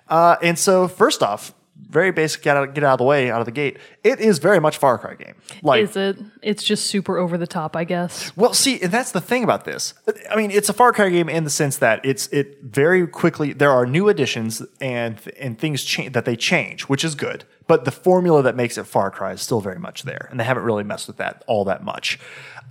Uh, 0.09 0.35
and 0.41 0.57
so 0.59 0.87
first 0.87 1.21
off, 1.23 1.53
very 1.89 2.11
basic 2.11 2.41
get 2.41 2.57
out, 2.57 2.73
get 2.73 2.83
out 2.83 2.93
of 2.93 2.97
the 2.97 3.03
way 3.03 3.29
out 3.29 3.39
of 3.39 3.45
the 3.45 3.51
gate. 3.51 3.77
It 4.03 4.19
is 4.19 4.39
very 4.39 4.59
much 4.59 4.77
Far 4.77 4.97
Cry 4.97 5.15
game. 5.15 5.35
Like 5.61 5.83
is 5.83 5.95
it? 5.95 6.17
It's 6.41 6.63
just 6.63 6.87
super 6.87 7.17
over 7.17 7.37
the 7.37 7.47
top, 7.47 7.75
I 7.75 7.83
guess. 7.83 8.35
well, 8.35 8.53
see, 8.53 8.81
and 8.81 8.91
that's 8.91 9.11
the 9.11 9.21
thing 9.21 9.43
about 9.43 9.65
this. 9.65 9.93
I 10.29 10.35
mean, 10.35 10.51
it's 10.51 10.69
a 10.69 10.73
Far 10.73 10.93
Cry 10.93 11.09
game 11.09 11.29
in 11.29 11.43
the 11.43 11.49
sense 11.49 11.77
that 11.77 12.03
it's 12.03 12.27
it 12.27 12.61
very 12.63 13.07
quickly 13.07 13.53
there 13.53 13.71
are 13.71 13.85
new 13.85 14.09
additions 14.09 14.61
and 14.81 15.19
and 15.39 15.57
things 15.59 15.83
change 15.83 16.13
that 16.13 16.25
they 16.25 16.35
change, 16.35 16.83
which 16.83 17.03
is 17.03 17.15
good. 17.15 17.45
But 17.65 17.85
the 17.85 17.91
formula 17.91 18.43
that 18.43 18.55
makes 18.55 18.77
it 18.77 18.85
Far 18.85 19.09
Cry 19.09 19.31
is 19.31 19.41
still 19.41 19.61
very 19.61 19.79
much 19.79 20.03
there, 20.03 20.27
and 20.29 20.39
they 20.39 20.43
haven't 20.43 20.63
really 20.63 20.83
messed 20.83 21.07
with 21.07 21.17
that 21.17 21.43
all 21.47 21.65
that 21.65 21.83
much. 21.83 22.19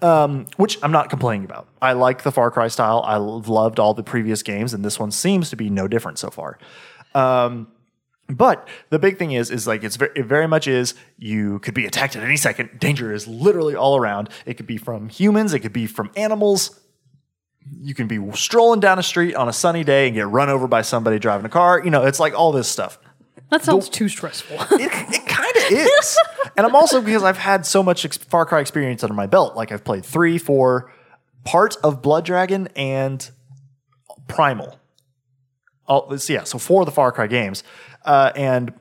Um, 0.02 0.46
which 0.56 0.78
I'm 0.82 0.90
not 0.90 1.10
complaining 1.10 1.44
about. 1.44 1.68
I 1.80 1.92
like 1.92 2.24
the 2.24 2.32
Far 2.32 2.50
Cry 2.50 2.66
style. 2.66 3.02
I 3.06 3.16
loved 3.18 3.78
all 3.78 3.94
the 3.94 4.02
previous 4.02 4.42
games, 4.42 4.74
and 4.74 4.84
this 4.84 4.98
one 4.98 5.12
seems 5.12 5.48
to 5.50 5.56
be 5.56 5.70
no 5.70 5.86
different 5.86 6.18
so 6.18 6.28
far. 6.28 6.58
But 8.34 8.66
the 8.90 8.98
big 8.98 9.18
thing 9.18 9.32
is, 9.32 9.50
is 9.50 9.66
like 9.66 9.84
it's 9.84 9.96
very, 9.96 10.12
it 10.16 10.26
very 10.26 10.48
much 10.48 10.66
is 10.66 10.94
you 11.18 11.58
could 11.60 11.74
be 11.74 11.86
attacked 11.86 12.16
at 12.16 12.22
any 12.22 12.36
second. 12.36 12.80
Danger 12.80 13.12
is 13.12 13.26
literally 13.28 13.74
all 13.74 13.96
around. 13.96 14.30
It 14.46 14.54
could 14.54 14.66
be 14.66 14.78
from 14.78 15.08
humans. 15.08 15.52
It 15.54 15.60
could 15.60 15.72
be 15.72 15.86
from 15.86 16.10
animals. 16.16 16.80
You 17.80 17.94
can 17.94 18.08
be 18.08 18.18
strolling 18.32 18.80
down 18.80 18.98
a 18.98 19.02
street 19.02 19.34
on 19.34 19.48
a 19.48 19.52
sunny 19.52 19.84
day 19.84 20.06
and 20.06 20.14
get 20.14 20.28
run 20.28 20.48
over 20.48 20.66
by 20.66 20.82
somebody 20.82 21.18
driving 21.18 21.46
a 21.46 21.50
car. 21.50 21.82
You 21.84 21.90
know, 21.90 22.04
it's 22.04 22.18
like 22.18 22.34
all 22.34 22.52
this 22.52 22.68
stuff. 22.68 22.98
That 23.50 23.62
sounds 23.62 23.88
too 23.88 24.08
stressful. 24.08 24.56
It, 24.72 24.90
it 24.90 25.26
kind 25.26 25.56
of 25.56 25.62
is. 25.70 26.18
and 26.56 26.66
I'm 26.66 26.74
also 26.74 27.00
because 27.02 27.22
I've 27.22 27.36
had 27.36 27.66
so 27.66 27.82
much 27.82 28.04
ex- 28.04 28.16
Far 28.16 28.46
Cry 28.46 28.60
experience 28.60 29.04
under 29.04 29.14
my 29.14 29.26
belt. 29.26 29.54
Like 29.54 29.70
I've 29.70 29.84
played 29.84 30.04
three, 30.04 30.38
four, 30.38 30.90
part 31.44 31.76
of 31.84 32.00
Blood 32.02 32.24
Dragon 32.24 32.68
and 32.74 33.30
Primal. 34.26 34.78
Oh, 35.86 36.16
yeah. 36.28 36.44
So 36.44 36.58
four 36.58 36.82
of 36.82 36.86
the 36.86 36.92
Far 36.92 37.12
Cry 37.12 37.26
games, 37.26 37.62
uh, 38.04 38.32
and 38.34 38.72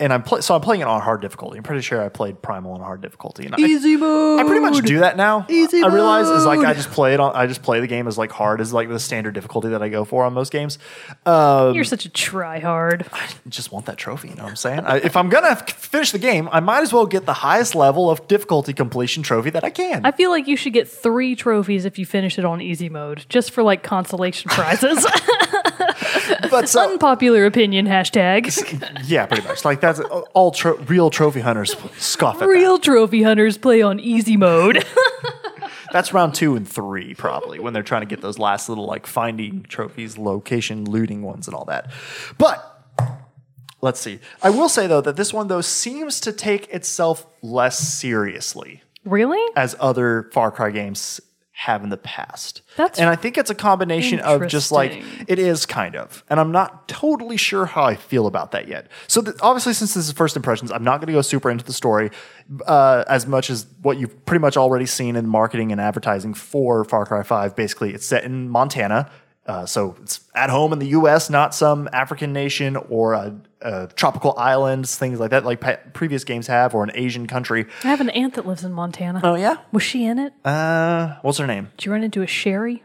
and 0.00 0.12
I'm 0.12 0.22
play, 0.22 0.40
so 0.40 0.54
I'm 0.54 0.62
playing 0.62 0.80
it 0.80 0.86
on 0.86 1.00
hard 1.02 1.20
difficulty. 1.20 1.58
I'm 1.58 1.62
pretty 1.62 1.82
sure 1.82 2.02
I 2.02 2.08
played 2.08 2.40
Primal 2.40 2.72
on 2.72 2.80
hard 2.80 3.02
difficulty. 3.02 3.44
And 3.44 3.54
I, 3.54 3.58
Easy 3.58 3.96
mode. 3.96 4.40
I 4.40 4.44
pretty 4.44 4.60
much 4.60 4.82
do 4.84 5.00
that 5.00 5.16
now. 5.16 5.46
Easy 5.48 5.82
I 5.82 5.88
realize 5.88 6.26
is 6.28 6.46
like 6.46 6.60
I 6.60 6.72
just 6.72 6.90
play 6.90 7.12
it 7.14 7.20
on. 7.20 7.36
I 7.36 7.46
just 7.46 7.62
play 7.62 7.80
the 7.80 7.86
game 7.86 8.08
as 8.08 8.16
like 8.16 8.32
hard 8.32 8.60
as 8.60 8.72
like 8.72 8.88
the 8.88 8.98
standard 8.98 9.34
difficulty 9.34 9.68
that 9.68 9.82
I 9.82 9.90
go 9.90 10.04
for 10.06 10.24
on 10.24 10.32
most 10.32 10.50
games. 10.50 10.78
Um, 11.26 11.74
You're 11.74 11.84
such 11.84 12.06
a 12.06 12.10
tryhard. 12.10 13.06
I 13.12 13.28
just 13.48 13.70
want 13.70 13.86
that 13.86 13.98
trophy. 13.98 14.28
You 14.28 14.36
know 14.36 14.44
what 14.44 14.50
I'm 14.50 14.56
saying? 14.56 14.80
I, 14.80 14.96
if 14.96 15.16
I'm 15.16 15.28
gonna 15.28 15.54
finish 15.56 16.12
the 16.12 16.18
game, 16.18 16.48
I 16.50 16.60
might 16.60 16.80
as 16.82 16.92
well 16.92 17.06
get 17.06 17.26
the 17.26 17.34
highest 17.34 17.74
level 17.74 18.10
of 18.10 18.26
difficulty 18.26 18.72
completion 18.72 19.22
trophy 19.22 19.50
that 19.50 19.64
I 19.64 19.70
can. 19.70 20.06
I 20.06 20.12
feel 20.12 20.30
like 20.30 20.48
you 20.48 20.56
should 20.56 20.72
get 20.72 20.88
three 20.88 21.36
trophies 21.36 21.84
if 21.84 21.98
you 21.98 22.06
finish 22.06 22.38
it 22.38 22.46
on 22.46 22.62
easy 22.62 22.88
mode, 22.88 23.26
just 23.28 23.50
for 23.50 23.62
like 23.62 23.82
consolation 23.82 24.48
prizes. 24.50 25.06
but 26.50 26.68
so 26.68 26.90
Unpopular 26.92 27.44
opinion 27.46 27.86
hashtag. 27.86 28.50
yeah, 29.08 29.26
pretty 29.26 29.46
much. 29.46 29.64
Like 29.64 29.80
that's 29.98 30.00
all 30.34 30.50
tro- 30.50 30.76
real 30.76 31.10
trophy 31.10 31.40
hunters 31.40 31.74
scoff 31.98 32.40
at 32.42 32.48
Real 32.48 32.78
trophy 32.78 33.22
hunters 33.22 33.58
play 33.58 33.82
on 33.82 33.98
easy 34.00 34.36
mode. 34.36 34.84
That's 35.92 36.12
round 36.12 36.34
two 36.36 36.54
and 36.54 36.68
three 36.68 37.14
probably 37.14 37.58
when 37.58 37.72
they're 37.72 37.82
trying 37.82 38.02
to 38.02 38.06
get 38.06 38.20
those 38.20 38.38
last 38.38 38.68
little 38.68 38.86
like 38.86 39.08
finding 39.08 39.64
trophies, 39.64 40.16
location, 40.16 40.84
looting 40.84 41.22
ones, 41.22 41.48
and 41.48 41.54
all 41.56 41.64
that. 41.64 41.90
But 42.38 42.64
let's 43.80 43.98
see. 43.98 44.20
I 44.40 44.50
will 44.50 44.68
say 44.68 44.86
though 44.86 45.00
that 45.00 45.16
this 45.16 45.32
one 45.32 45.48
though 45.48 45.60
seems 45.62 46.20
to 46.20 46.32
take 46.32 46.68
itself 46.72 47.26
less 47.42 47.76
seriously 47.78 48.82
Really? 49.04 49.44
as 49.56 49.74
other 49.80 50.30
Far 50.32 50.52
Cry 50.52 50.70
games 50.70 51.20
have 51.60 51.84
in 51.84 51.90
the 51.90 51.98
past. 51.98 52.62
That's 52.76 52.98
and 52.98 53.10
I 53.10 53.16
think 53.16 53.36
it's 53.36 53.50
a 53.50 53.54
combination 53.54 54.18
of 54.20 54.46
just 54.48 54.72
like 54.72 55.04
it 55.28 55.38
is 55.38 55.66
kind 55.66 55.94
of, 55.94 56.24
and 56.30 56.40
I'm 56.40 56.52
not 56.52 56.88
totally 56.88 57.36
sure 57.36 57.66
how 57.66 57.82
I 57.84 57.96
feel 57.96 58.26
about 58.26 58.52
that 58.52 58.66
yet. 58.66 58.86
So 59.08 59.20
th- 59.20 59.36
obviously, 59.42 59.74
since 59.74 59.92
this 59.92 60.06
is 60.06 60.12
first 60.12 60.36
impressions, 60.36 60.72
I'm 60.72 60.82
not 60.82 61.00
going 61.00 61.08
to 61.08 61.12
go 61.12 61.20
super 61.20 61.50
into 61.50 61.62
the 61.62 61.74
story 61.74 62.12
uh, 62.64 63.04
as 63.08 63.26
much 63.26 63.50
as 63.50 63.66
what 63.82 63.98
you've 63.98 64.24
pretty 64.24 64.40
much 64.40 64.56
already 64.56 64.86
seen 64.86 65.16
in 65.16 65.28
marketing 65.28 65.70
and 65.70 65.82
advertising 65.82 66.32
for 66.32 66.82
Far 66.86 67.04
Cry 67.04 67.22
Five. 67.22 67.54
Basically, 67.54 67.92
it's 67.92 68.06
set 68.06 68.24
in 68.24 68.48
Montana. 68.48 69.10
Uh, 69.50 69.66
so 69.66 69.96
it's 70.00 70.20
at 70.34 70.48
home 70.48 70.72
in 70.72 70.78
the 70.78 70.86
U.S., 70.88 71.28
not 71.28 71.54
some 71.56 71.88
African 71.92 72.32
nation 72.32 72.76
or 72.76 73.14
a, 73.14 73.34
a 73.62 73.88
tropical 73.88 74.32
islands, 74.38 74.96
things 74.96 75.18
like 75.18 75.30
that, 75.30 75.44
like 75.44 75.60
pa- 75.60 75.78
previous 75.92 76.22
games 76.22 76.46
have, 76.46 76.72
or 76.72 76.84
an 76.84 76.92
Asian 76.94 77.26
country. 77.26 77.66
I 77.82 77.88
have 77.88 78.00
an 78.00 78.10
aunt 78.10 78.34
that 78.34 78.46
lives 78.46 78.62
in 78.62 78.72
Montana. 78.72 79.20
Oh 79.24 79.34
yeah, 79.34 79.56
Was 79.72 79.82
she 79.82 80.04
in 80.04 80.20
it? 80.20 80.32
uh, 80.44 81.16
what's 81.22 81.38
her 81.38 81.48
name? 81.48 81.68
Did 81.76 81.86
you 81.86 81.92
run 81.92 82.04
into 82.04 82.22
a 82.22 82.28
Sherry? 82.28 82.84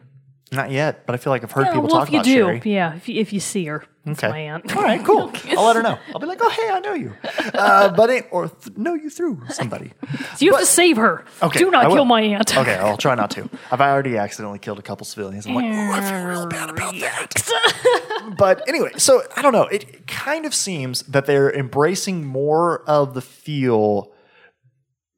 Not 0.51 0.71
yet, 0.71 1.05
but 1.05 1.13
I 1.13 1.17
feel 1.17 1.31
like 1.31 1.43
I've 1.43 1.51
heard 1.51 1.67
Yeah, 1.67 1.73
people 1.73 1.87
well, 1.89 1.99
talk 1.99 2.07
if 2.07 2.13
you 2.13 2.19
about 2.19 2.25
do, 2.25 2.33
Sherry. 2.33 2.61
yeah, 2.65 2.95
if 2.95 3.07
you, 3.09 3.21
if 3.21 3.31
you 3.31 3.39
see 3.39 3.65
her, 3.65 3.83
Okay. 4.07 4.29
my 4.29 4.39
aunt. 4.39 4.75
All 4.75 4.83
right, 4.83 5.03
cool. 5.03 5.31
I'll 5.57 5.65
let 5.65 5.75
her 5.75 5.81
know. 5.81 5.97
I'll 6.13 6.19
be 6.19 6.27
like, 6.27 6.39
oh, 6.41 6.49
hey, 6.49 6.69
I 6.69 6.79
know 6.79 6.93
you. 6.93 7.13
Uh, 7.53 7.89
but 7.89 8.09
it, 8.09 8.27
or 8.31 8.49
th- 8.49 8.77
know 8.77 8.93
you 8.93 9.09
through 9.09 9.41
somebody. 9.49 9.93
So 10.35 10.45
you 10.45 10.51
have 10.51 10.59
to 10.61 10.65
save 10.65 10.97
her. 10.97 11.25
Okay, 11.41 11.59
Do 11.59 11.71
not 11.71 11.91
kill 11.91 12.05
my 12.05 12.21
aunt. 12.21 12.55
Okay, 12.55 12.75
I'll 12.75 12.97
try 12.97 13.15
not 13.15 13.31
to. 13.31 13.49
I've 13.71 13.81
already 13.81 14.17
accidentally 14.17 14.59
killed 14.59 14.77
a 14.79 14.83
couple 14.83 15.05
civilians. 15.05 15.47
I'm 15.47 15.55
like, 15.55 15.65
oh, 15.65 15.91
I 15.91 16.01
feel 16.01 16.25
real 16.25 16.47
bad 16.47 16.69
about 16.69 16.93
that. 16.99 18.35
but 18.37 18.67
anyway, 18.67 18.91
so 18.97 19.23
I 19.35 19.41
don't 19.41 19.53
know. 19.53 19.63
It 19.63 20.05
kind 20.07 20.45
of 20.45 20.53
seems 20.53 21.01
that 21.03 21.25
they're 21.25 21.51
embracing 21.51 22.25
more 22.25 22.83
of 22.83 23.13
the 23.15 23.21
feel 23.21 24.11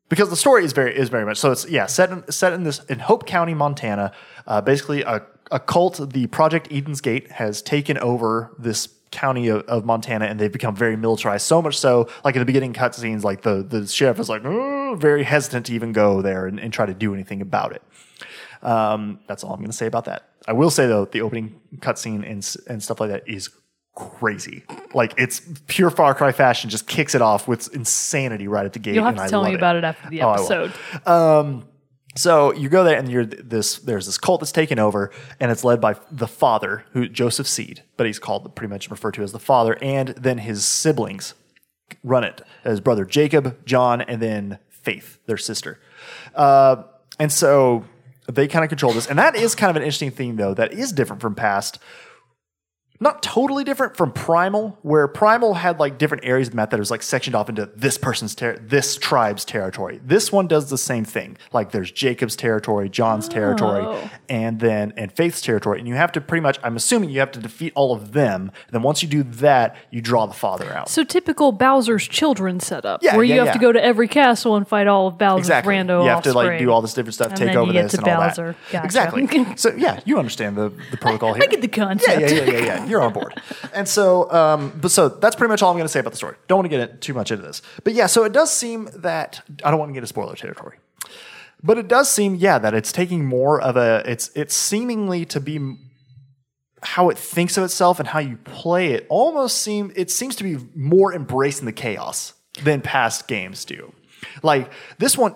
because 0.10 0.30
the 0.30 0.36
story 0.36 0.63
is 0.63 0.73
very 0.73 0.97
is 0.97 1.10
very 1.10 1.26
much 1.26 1.38
so. 1.38 1.52
It's 1.52 1.67
yeah 1.67 1.86
set 1.86 2.12
in, 2.12 2.30
set 2.32 2.54
in 2.54 2.63
this 2.63 2.84
in 2.86 3.00
Hope 3.00 3.26
County, 3.26 3.54
Montana. 3.54 4.12
Uh, 4.45 4.62
basically, 4.62 5.02
a, 5.04 5.26
a 5.52 5.60
cult, 5.60 6.12
the 6.14 6.28
Project 6.28 6.68
Eden's 6.72 7.02
Gate, 7.02 7.32
has 7.32 7.62
taken 7.62 7.98
over 8.00 8.54
this 8.60 8.90
county 9.12 9.48
of, 9.48 9.62
of 9.64 9.86
Montana, 9.86 10.26
and 10.26 10.40
they've 10.40 10.52
become 10.52 10.76
very 10.76 10.98
militarized. 10.98 11.46
So 11.46 11.62
much 11.62 11.78
so, 11.80 12.10
like 12.26 12.36
in 12.36 12.40
the 12.40 12.46
beginning 12.46 12.74
cutscenes, 12.74 13.24
like 13.24 13.42
the 13.42 13.64
the 13.64 13.88
sheriff 13.88 14.20
is 14.20 14.30
like 14.30 14.44
"Oh," 14.46 14.96
very 15.00 15.24
hesitant 15.24 15.68
to 15.68 15.74
even 15.74 15.94
go 15.94 16.22
there 16.22 16.46
and, 16.48 16.60
and 16.60 16.74
try 16.74 16.86
to 16.86 16.94
do 16.94 17.14
anything 17.14 17.42
about 17.42 17.72
it. 17.74 17.82
Um, 18.62 19.20
that's 19.28 19.44
all 19.44 19.52
I'm 19.54 19.60
going 19.60 19.72
to 19.72 19.78
say 19.78 19.86
about 19.86 20.06
that. 20.06 20.30
I 20.48 20.54
will 20.54 20.70
say 20.72 20.88
though, 20.88 21.06
the 21.06 21.22
opening 21.22 21.60
cutscene 21.78 22.30
and 22.30 22.56
and 22.68 22.84
stuff 22.84 23.00
like 23.00 23.10
that 23.12 23.28
is 23.28 23.50
crazy. 23.96 24.64
Like 24.94 25.14
it's 25.18 25.42
pure 25.68 25.90
Far 25.90 26.14
Cry 26.14 26.32
fashion, 26.32 26.70
just 26.70 26.88
kicks 26.88 27.16
it 27.16 27.22
off 27.22 27.48
with 27.48 27.74
insanity 27.74 28.48
right 28.48 28.66
at 28.66 28.74
the 28.74 28.80
gate. 28.80 28.96
You'll 28.96 29.06
have 29.06 29.14
and 29.14 29.20
to 29.20 29.24
I 29.24 29.28
tell 29.30 29.44
me 29.44 29.54
it. 29.54 29.56
about 29.56 29.76
it 29.76 29.84
after 29.84 30.10
the 30.10 30.22
Oh, 30.22 30.34
episode. 30.34 30.74
So 32.17 32.51
you 32.53 32.67
go 32.67 32.84
there 32.84 32.97
and 32.97 33.10
you're 33.10 33.25
this. 33.25 33.77
There's 33.77 34.08
this 34.08 34.17
cult 34.17 34.41
that's 34.41 34.51
taken 34.51 34.80
over, 34.80 35.12
and 35.39 35.51
it's 35.51 35.63
led 35.63 35.80
by 35.80 35.95
the 36.12 36.27
father, 36.27 36.84
who 36.91 37.08
Joseph 37.08 37.47
Seed, 37.47 37.84
but 37.95 38.08
he's 38.08 38.19
called 38.19 38.56
pretty 38.56 38.71
much 38.71 38.89
referred 38.89 39.13
to 39.15 39.23
as 39.23 39.32
the 39.32 39.39
father, 39.39 39.77
and 39.82 40.10
then 40.10 40.39
his 40.39 40.65
siblings 40.65 41.36
run 42.03 42.23
it. 42.23 42.41
His 42.63 42.82
brother 42.82 43.06
Jacob, 43.06 43.65
John, 43.65 44.01
and 44.01 44.21
then 44.21 44.60
Faith, 44.69 45.19
their 45.25 45.38
sister. 45.38 45.80
Uh, 46.34 46.84
and 47.19 47.32
so 47.32 47.86
they 48.32 48.47
kind 48.47 48.63
of 48.63 48.69
control 48.69 48.93
this, 48.93 49.08
and 49.08 49.19
that 49.19 49.36
is 49.36 49.53
kind 49.53 49.69
of 49.69 49.75
an 49.75 49.84
interesting 49.84 50.12
thing, 50.12 50.38
though. 50.38 50.53
That 50.53 50.73
is 50.73 50.91
different 50.91 51.21
from 51.21 51.36
past. 51.36 51.80
Not 53.00 53.22
totally 53.22 53.64
different 53.64 53.96
from 53.96 54.12
Primal, 54.12 54.78
where 54.82 55.08
Primal 55.08 55.54
had 55.54 55.80
like 55.80 56.00
different 56.00 56.26
areas 56.26 56.48
of 56.48 56.54
the 56.54 56.56
map 56.56 56.72
that 56.72 56.80
was 56.80 56.90
like 56.90 57.04
sectioned 57.04 57.36
off 57.36 57.48
into 57.48 57.70
this 57.76 57.98
person's 57.98 58.34
ter- 58.34 58.58
this 58.58 58.98
tribe's 58.98 59.46
territory. 59.46 60.02
This 60.04 60.32
one 60.32 60.48
does 60.48 60.72
the 60.72 60.80
same 60.80 61.06
thing. 61.06 61.38
Like 61.54 61.72
there's 61.72 61.92
Jacob's 61.92 62.36
territory, 62.36 62.90
John's 62.90 63.28
oh. 63.28 63.32
territory, 63.32 63.84
Oh. 63.86 64.10
and 64.30 64.60
then 64.60 64.94
and 64.98 65.12
Faith's 65.12 65.42
territory. 65.42 65.78
And 65.78 65.88
you 65.88 65.94
have 65.94 66.12
to 66.14 66.22
pretty 66.22 66.42
much, 66.42 66.60
I'm 66.64 66.76
assuming 66.76 67.12
you 67.12 67.20
have 67.20 67.32
to 67.34 67.40
defeat 67.40 67.72
all 67.76 67.94
of 67.94 68.14
them. 68.14 68.52
And 68.66 68.72
then 68.74 68.82
once 68.82 69.04
you 69.04 69.10
do 69.10 69.22
that, 69.24 69.76
you 69.92 70.02
draw 70.02 70.26
the 70.26 70.34
father 70.34 70.74
out. 70.74 70.90
So 70.90 71.04
typical 71.04 71.52
Bowser's 71.52 72.08
children 72.08 72.60
setup, 72.60 73.04
Yeah, 73.04 73.16
where 73.16 73.24
you 73.24 73.36
have 73.36 73.48
yeah. 73.48 73.54
to 73.54 73.60
go 73.60 73.72
to 73.72 73.84
every 73.84 74.08
castle 74.08 74.56
and 74.56 74.68
fight 74.68 74.88
all 74.88 75.08
of 75.08 75.20
Bowser's 75.20 75.46
Exactly. 75.48 75.76
rando 75.76 76.04
you 76.04 76.10
have 76.10 76.24
to 76.24 76.34
like 76.34 76.58
do 76.58 76.72
all 76.72 76.82
this 76.82 76.96
different 76.96 77.14
stuff, 77.14 77.28
And 77.30 77.38
take 77.38 77.56
over 77.56 77.72
this 77.72 77.94
and 77.94 78.08
all 78.08 78.22
that. 78.22 78.36
Gotcha. 78.72 78.86
Exactly. 78.86 79.28
so 79.56 79.76
yeah, 79.76 80.00
you 80.06 80.18
understand 80.18 80.56
the, 80.58 80.74
the 80.90 80.98
protocol 80.98 81.34
here. 81.34 81.44
I 81.44 81.48
get 81.48 81.62
the 81.62 81.68
concept. 81.68 82.20
Yeah, 82.22 82.28
yeah, 82.28 82.44
yeah, 82.44 82.52
yeah, 82.52 82.66
yeah. 82.66 82.87
You're 82.88 83.02
on 83.02 83.13
board. 83.13 83.41
And 83.73 83.88
so, 83.88 84.32
um, 84.32 84.78
but 84.82 84.91
so 84.91 85.10
that's 85.10 85.36
pretty 85.36 85.50
much 85.50 85.62
all 85.62 85.71
I'm 85.71 85.78
going 85.78 85.86
to 85.86 85.91
say 85.91 86.00
about 86.00 86.12
the 86.12 86.17
story. 86.17 86.36
Don't 86.47 86.60
want 86.60 86.71
to 86.71 86.78
get 86.78 87.02
too 87.02 87.13
much 87.13 87.32
into 87.32 87.43
this, 87.43 87.62
but 87.84 87.93
yeah. 87.93 88.08
So 88.08 88.23
it 88.23 88.34
does 88.34 88.52
seem 88.52 88.89
that 88.95 89.41
I 89.63 89.71
don't 89.71 89.80
want 89.80 89.89
to 89.89 89.93
get 89.93 90.00
into 90.00 90.08
spoiler 90.08 90.36
territory, 90.36 90.78
but 91.63 91.78
it 91.78 91.88
does 91.88 92.10
seem 92.10 92.36
yeah 92.36 92.58
that 92.60 92.73
it's 92.73 92.91
taking 92.91 93.26
more 93.26 93.62
of 93.62 93.78
a 93.78 94.04
it's 94.06 94.30
it's 94.36 94.56
seemingly 94.56 95.26
to 95.26 95.39
be 95.39 95.76
how 96.84 97.10
it 97.10 97.17
thinks 97.17 97.58
of 97.58 97.63
itself 97.63 98.00
and 98.00 98.08
how 98.08 98.19
you 98.19 98.38
play 98.38 98.93
it 98.93 99.06
almost 99.10 99.58
seem 99.58 99.91
it 99.95 100.12
seems 100.12 100.36
to 100.36 100.43
be 100.43 100.58
more 100.76 101.13
embracing 101.13 101.65
the 101.65 101.71
chaos 101.71 102.34
than 102.63 102.82
past 102.82 103.28
games 103.28 103.65
do. 103.65 103.93
Like 104.43 104.71
this 104.97 105.17
one, 105.17 105.36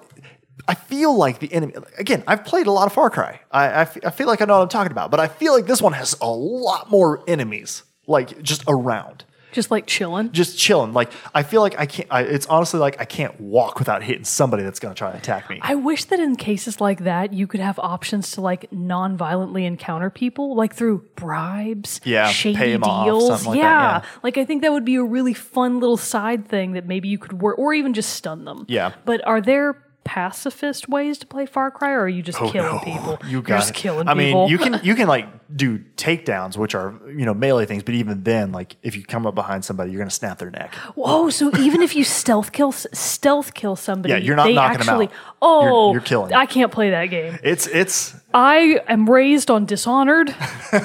I 0.68 0.74
feel 0.76 1.16
like 1.18 1.40
the 1.40 1.52
enemy. 1.54 1.74
Again, 1.98 2.24
I've 2.28 2.46
played 2.46 2.68
a 2.68 2.72
lot 2.72 2.86
of 2.88 2.94
Far 2.94 3.10
Cry. 3.10 3.42
I, 3.52 3.66
I, 3.68 3.82
f- 3.82 3.98
I 4.06 4.10
feel 4.12 4.28
like 4.28 4.42
I 4.42 4.46
know 4.46 4.56
what 4.58 4.64
I'm 4.64 4.70
talking 4.70 4.92
about, 4.92 5.12
but 5.12 5.20
I 5.20 5.28
feel 5.28 5.54
like 5.54 5.66
this 5.66 5.82
one 5.82 5.94
has 5.94 6.16
a 6.22 6.30
lot 6.30 6.90
more 6.90 7.24
enemies, 7.28 7.84
like 8.08 8.42
just 8.42 8.64
around, 8.68 9.26
Just 9.52 9.72
like 9.72 9.86
chilling. 9.88 10.32
just 10.32 10.58
chilling. 10.60 10.94
Like 10.94 11.12
I 11.34 11.44
feel 11.44 11.62
like 11.62 11.78
I 11.80 11.86
can't. 11.88 12.08
I, 12.12 12.22
it's 12.22 12.46
honestly 12.46 12.80
like 12.80 13.00
I 13.02 13.06
can't 13.06 13.40
walk 13.42 13.80
without 13.80 14.04
hitting 14.04 14.24
somebody 14.24 14.64
that's 14.64 14.80
going 14.80 14.94
to 14.94 14.98
try 14.98 15.12
to 15.12 15.18
attack 15.18 15.50
me. 15.50 15.60
I 15.62 15.76
wish 15.76 16.06
that 16.06 16.20
in 16.20 16.36
cases 16.36 16.80
like 16.80 17.00
that, 17.06 17.34
you 17.34 17.48
could 17.48 17.60
have 17.60 17.78
options 17.80 18.32
to 18.34 18.42
like 18.42 18.72
non-violently 18.72 19.66
encounter 19.66 20.10
people, 20.10 20.56
like 20.56 20.74
through 20.76 21.06
bribes, 21.16 22.00
Yeah, 22.04 22.28
shady 22.30 22.58
pay 22.58 22.74
'em 22.74 22.84
off, 22.84 23.06
deals. 23.06 23.28
something 23.28 23.48
like 23.50 23.60
that, 23.60 23.64
yeah. 23.64 23.92
yeah. 24.00 24.06
like 24.24 24.38
I 24.38 24.46
think 24.46 24.62
that 24.62 24.72
would 24.72 24.86
be 24.86 24.96
a 24.96 25.04
really 25.04 25.34
fun 25.34 25.80
little 25.80 25.98
side 25.98 26.48
thing 26.48 26.74
that 26.74 26.86
maybe 26.86 27.08
you 27.10 27.18
could 27.18 27.42
work, 27.42 27.58
or 27.58 27.74
even 27.74 27.94
just 27.94 28.14
stun 28.14 28.46
them. 28.46 28.66
Yeah. 28.68 28.94
But 29.06 29.26
are 29.28 29.42
there 29.42 29.84
pacifist 30.04 30.90
ways 30.90 31.18
to 31.20 31.28
play 31.28 31.46
Far 31.46 31.72
Cry, 31.72 31.92
or 31.92 32.02
are 32.02 32.10
you 32.10 32.22
just 32.22 32.42
oh, 32.42 32.50
killing 32.52 32.70
Oh, 32.70 32.78
No, 32.78 32.80
people? 32.84 33.20
You 33.26 33.30
You're 33.34 33.42
just 33.44 33.70
it. 33.72 33.76
killing 33.76 34.08
I 34.08 34.14
people. 34.14 34.42
mean, 34.44 34.50
you 34.50 34.58
can 34.58 34.80
you 34.84 34.96
can 34.96 35.08
like 35.08 35.28
do 35.56 35.80
takedowns, 35.98 36.58
which 36.58 36.74
are 36.76 36.94
you 37.08 37.26
know 37.26 37.34
melee 37.34 37.66
things, 37.66 37.84
but 37.84 37.94
even 37.94 38.24
then, 38.24 38.52
like 38.52 38.76
if 38.84 38.96
you 38.96 39.04
come 39.04 39.26
up 39.28 39.36
behind 39.36 39.64
somebody, 39.66 39.92
you're 39.92 40.00
going 40.00 40.10
to 40.10 40.16
snap 40.16 40.38
their 40.40 40.50
neck. 40.50 40.74
Whoa! 40.96 41.30
So 41.30 41.56
even 41.58 41.82
if 41.82 41.96
you 41.96 42.04
stealth 42.04 42.52
kill 42.52 42.72
stealth 42.72 43.54
kill 43.54 43.76
somebody, 43.76 44.14
Yeah, 44.14 44.20
you're 44.20 44.36
not 44.36 44.46
they 44.46 44.54
knocking 44.54 44.80
actually. 44.80 45.06
out. 45.08 45.12
Oh, 45.42 45.64
You're- 45.88 45.94
you're 45.94 46.02
killing. 46.02 46.34
I 46.34 46.46
can't 46.46 46.72
play 46.72 46.92
that 46.92 47.06
game. 47.08 47.38
It's 47.44 47.68
it's 47.68 48.16
I 48.34 48.80
am 48.88 49.10
raised 49.10 49.52
on 49.52 49.66
Dishonored. 49.66 50.34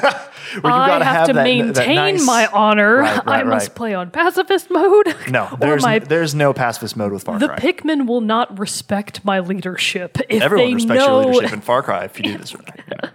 where 0.60 0.72
you 0.72 0.78
I 0.78 0.86
got 0.88 0.98
to 0.98 1.04
have, 1.04 1.26
to 1.28 1.32
that, 1.34 1.44
maintain 1.44 1.72
that 1.74 1.94
nice- 1.94 2.26
my 2.26 2.46
honor. 2.52 2.98
Right, 2.98 3.16
right, 3.26 3.40
I 3.40 3.42
must 3.44 3.74
play 3.74 3.94
on 3.94 4.10
pacifist 4.10 4.70
mode. 4.70 5.14
No, 5.28 5.56
there's 5.60 5.82
my 5.82 5.98
there's 5.98 6.34
no 6.34 6.52
pacifist 6.52 6.96
mode 6.96 7.12
with 7.12 7.24
Far 7.24 7.38
the 7.38 7.48
Cry. 7.48 7.56
The 7.56 7.72
Pikmin 7.72 8.06
will 8.06 8.20
not 8.20 8.58
respect 8.58 9.24
my 9.24 9.40
leadership 9.40 10.18
if 10.28 10.42
Everyone 10.42 10.68
they 10.68 10.74
respects 10.74 11.04
know. 11.06 11.22
your 11.22 11.32
leadership 11.34 11.52
in 11.54 11.60
Far 11.62 11.82
Cry 11.82 12.04
if 12.04 12.16
you 12.18 12.24
do 12.24 12.38
this 12.38 12.54
right. 12.54 12.80
you 12.88 12.96
know. 13.02 13.08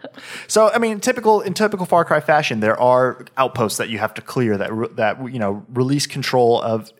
So 0.47 0.69
I 0.69 0.77
mean, 0.77 0.99
typical 0.99 1.41
in 1.41 1.53
typical 1.53 1.85
Far 1.85 2.03
Cry 2.05 2.19
fashion, 2.19 2.59
there 2.59 2.79
are 2.79 3.25
outposts 3.37 3.77
that 3.77 3.89
you 3.89 3.97
have 3.99 4.13
to 4.15 4.21
clear 4.21 4.57
that 4.57 4.73
re- 4.73 4.89
that 4.93 5.31
you 5.31 5.39
know 5.39 5.65
release 5.69 6.05
control 6.05 6.61
of 6.61 6.91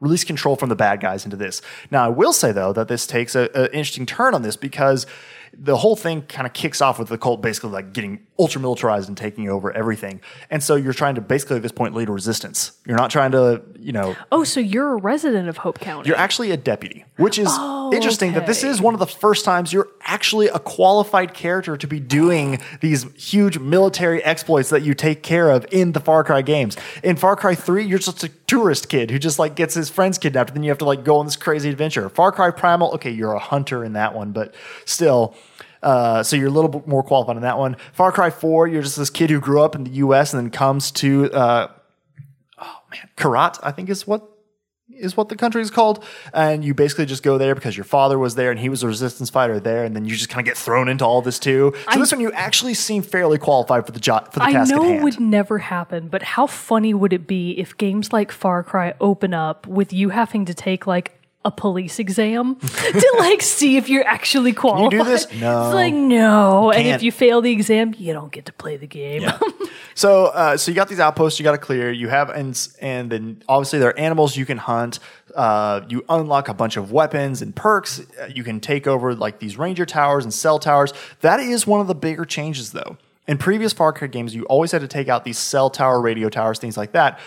release 0.00 0.24
control 0.24 0.56
from 0.56 0.68
the 0.68 0.76
bad 0.76 1.00
guys 1.00 1.24
into 1.24 1.36
this. 1.36 1.60
Now, 1.90 2.04
I 2.06 2.08
will 2.08 2.32
say 2.32 2.52
though 2.52 2.72
that 2.72 2.88
this 2.88 3.06
takes 3.06 3.34
a, 3.34 3.48
a 3.54 3.64
interesting 3.66 4.06
turn 4.06 4.34
on 4.34 4.42
this 4.42 4.56
because 4.56 5.06
the 5.52 5.76
whole 5.76 5.96
thing 5.96 6.22
kind 6.22 6.46
of 6.46 6.52
kicks 6.52 6.80
off 6.80 6.98
with 6.98 7.08
the 7.08 7.18
cult 7.18 7.42
basically 7.42 7.70
like 7.70 7.92
getting 7.92 8.26
ultra 8.40 8.60
militarized 8.60 9.08
and 9.08 9.16
taking 9.18 9.48
over 9.48 9.70
everything. 9.72 10.20
And 10.50 10.62
so 10.62 10.74
you're 10.76 10.94
trying 10.94 11.14
to 11.16 11.20
basically 11.20 11.56
at 11.56 11.62
this 11.62 11.72
point 11.72 11.94
lead 11.94 12.08
a 12.08 12.12
resistance. 12.12 12.72
You're 12.86 12.96
not 12.96 13.10
trying 13.10 13.32
to, 13.32 13.62
you 13.78 13.92
know, 13.92 14.16
Oh, 14.32 14.42
so 14.44 14.58
you're 14.60 14.94
a 14.94 14.96
resident 14.96 15.48
of 15.48 15.58
Hope 15.58 15.78
County. 15.78 16.08
you're 16.08 16.16
actually 16.16 16.50
a 16.50 16.56
deputy, 16.56 17.04
which 17.16 17.38
is 17.38 17.48
oh, 17.50 17.92
interesting 17.92 18.32
that 18.32 18.46
this 18.46 18.64
is 18.64 18.80
one 18.80 18.94
of 18.94 19.00
the 19.00 19.06
first 19.06 19.44
times 19.44 19.72
you're 19.72 19.88
actually 20.02 20.48
a 20.48 20.58
qualified 20.58 21.34
character 21.34 21.76
to 21.76 21.86
be 21.86 22.00
doing 22.00 22.58
these 22.80 23.04
huge 23.14 23.58
military 23.58 24.24
exploits 24.24 24.70
that 24.70 24.82
you 24.82 24.94
take 24.94 25.22
care 25.22 25.50
of 25.50 25.66
in 25.70 25.92
the 25.92 26.00
Far 26.00 26.24
Cry 26.24 26.42
games. 26.42 26.76
In 27.04 27.16
Far 27.16 27.36
Cry 27.36 27.54
3, 27.54 27.84
you're 27.84 27.98
just 27.98 28.24
a 28.24 28.28
tourist 28.46 28.88
kid 28.88 29.10
who 29.10 29.18
just 29.18 29.38
like 29.38 29.54
gets 29.54 29.74
his 29.74 29.90
friends 29.90 30.18
kidnapped 30.18 30.50
and 30.50 30.56
then 30.56 30.62
you 30.64 30.70
have 30.70 30.78
to 30.78 30.84
like 30.84 31.04
go 31.04 31.18
on 31.18 31.26
this 31.26 31.36
crazy 31.36 31.68
adventure. 31.68 32.08
Far 32.08 32.32
Cry 32.32 32.50
Primal, 32.50 32.92
okay, 32.94 33.10
you're 33.10 33.34
a 33.34 33.38
hunter 33.38 33.84
in 33.84 33.92
that 33.92 34.14
one, 34.14 34.32
but 34.32 34.54
still 34.86 35.34
uh, 35.82 36.22
so 36.22 36.36
you're 36.36 36.48
a 36.48 36.52
little 36.52 36.70
bit 36.70 36.86
more 36.86 37.02
qualified 37.02 37.36
in 37.36 37.42
that 37.42 37.58
one. 37.58 37.76
Far 37.92 38.12
Cry 38.12 38.30
4, 38.30 38.68
you're 38.68 38.82
just 38.82 38.96
this 38.96 39.10
kid 39.10 39.30
who 39.30 39.40
grew 39.40 39.62
up 39.62 39.74
in 39.74 39.84
the 39.84 39.90
US 39.90 40.32
and 40.32 40.42
then 40.42 40.50
comes 40.50 40.90
to 40.92 41.30
uh, 41.32 41.68
oh 42.58 42.78
man, 42.90 43.08
Kyrat, 43.16 43.58
I 43.62 43.72
think 43.72 43.88
is 43.88 44.06
what 44.06 44.26
is 44.92 45.16
what 45.16 45.30
the 45.30 45.36
country 45.36 45.62
is 45.62 45.70
called, 45.70 46.04
and 46.34 46.64
you 46.64 46.74
basically 46.74 47.06
just 47.06 47.22
go 47.22 47.38
there 47.38 47.54
because 47.54 47.76
your 47.76 47.84
father 47.84 48.18
was 48.18 48.34
there 48.34 48.50
and 48.50 48.60
he 48.60 48.68
was 48.68 48.82
a 48.82 48.86
resistance 48.86 49.30
fighter 49.30 49.58
there, 49.58 49.84
and 49.84 49.96
then 49.96 50.04
you 50.04 50.14
just 50.14 50.28
kind 50.28 50.40
of 50.40 50.44
get 50.44 50.58
thrown 50.58 50.88
into 50.88 51.04
all 51.04 51.22
this 51.22 51.38
too. 51.38 51.72
So 51.92 51.98
this 51.98 52.12
one 52.12 52.20
you 52.20 52.32
actually 52.32 52.74
seem 52.74 53.02
fairly 53.02 53.38
qualified 53.38 53.86
for 53.86 53.92
the 53.92 54.00
job 54.00 54.32
for 54.32 54.40
the 54.40 54.46
I 54.46 54.52
task 54.52 54.70
know 54.70 54.84
it 54.84 55.02
would 55.02 55.18
never 55.18 55.58
happen, 55.58 56.08
but 56.08 56.22
how 56.22 56.46
funny 56.46 56.92
would 56.92 57.12
it 57.12 57.26
be 57.26 57.52
if 57.52 57.76
games 57.78 58.12
like 58.12 58.30
Far 58.30 58.62
Cry 58.62 58.94
open 59.00 59.32
up 59.32 59.66
with 59.66 59.92
you 59.92 60.10
having 60.10 60.44
to 60.44 60.54
take 60.54 60.86
like 60.86 61.19
a 61.44 61.50
police 61.50 61.98
exam 61.98 62.56
to 62.56 63.14
like 63.18 63.40
see 63.56 63.76
if 63.78 63.88
you're 63.88 64.06
actually 64.06 64.52
qualified? 64.52 64.92
you 64.92 64.98
do 64.98 65.04
this? 65.04 65.26
No. 65.40 65.66
It's 65.66 65.74
like 65.74 65.94
no. 65.94 66.70
And 66.70 66.86
if 66.86 67.02
you 67.02 67.10
fail 67.10 67.40
the 67.40 67.50
exam, 67.50 67.94
you 67.98 68.12
don't 68.12 68.30
get 68.30 68.46
to 68.46 68.52
play 68.52 68.76
the 68.76 68.86
game. 68.86 69.22
So, 69.96 70.26
uh, 70.26 70.56
so 70.56 70.70
you 70.70 70.74
got 70.76 70.88
these 70.88 71.00
outposts 71.00 71.38
you 71.38 71.44
got 71.44 71.52
to 71.52 71.58
clear. 71.58 71.90
You 71.92 72.08
have, 72.08 72.30
and, 72.30 72.56
and 72.80 73.10
then 73.10 73.42
obviously 73.48 73.80
there 73.80 73.90
are 73.90 73.98
animals 73.98 74.34
you 74.34 74.46
can 74.46 74.56
hunt. 74.56 74.98
Uh, 75.34 75.82
you 75.88 76.04
unlock 76.08 76.48
a 76.48 76.54
bunch 76.54 76.78
of 76.78 76.90
weapons 76.90 77.42
and 77.42 77.54
perks. 77.54 78.00
Uh, 78.00 78.26
You 78.34 78.42
can 78.42 78.60
take 78.60 78.86
over 78.86 79.14
like 79.14 79.40
these 79.40 79.58
ranger 79.58 79.84
towers 79.84 80.24
and 80.24 80.32
cell 80.32 80.58
towers. 80.58 80.94
That 81.20 81.40
is 81.40 81.66
one 81.66 81.80
of 81.80 81.86
the 81.86 81.94
bigger 81.94 82.24
changes, 82.24 82.72
though. 82.72 82.96
In 83.26 83.36
previous 83.36 83.72
Far 83.74 83.92
Cry 83.92 84.08
games, 84.08 84.34
you 84.34 84.44
always 84.44 84.72
had 84.72 84.80
to 84.80 84.88
take 84.88 85.08
out 85.08 85.24
these 85.24 85.38
cell 85.38 85.68
tower, 85.68 86.00
radio 86.00 86.30
towers, 86.30 86.58
things 86.58 86.76
like 86.78 86.92
that, 86.92 87.18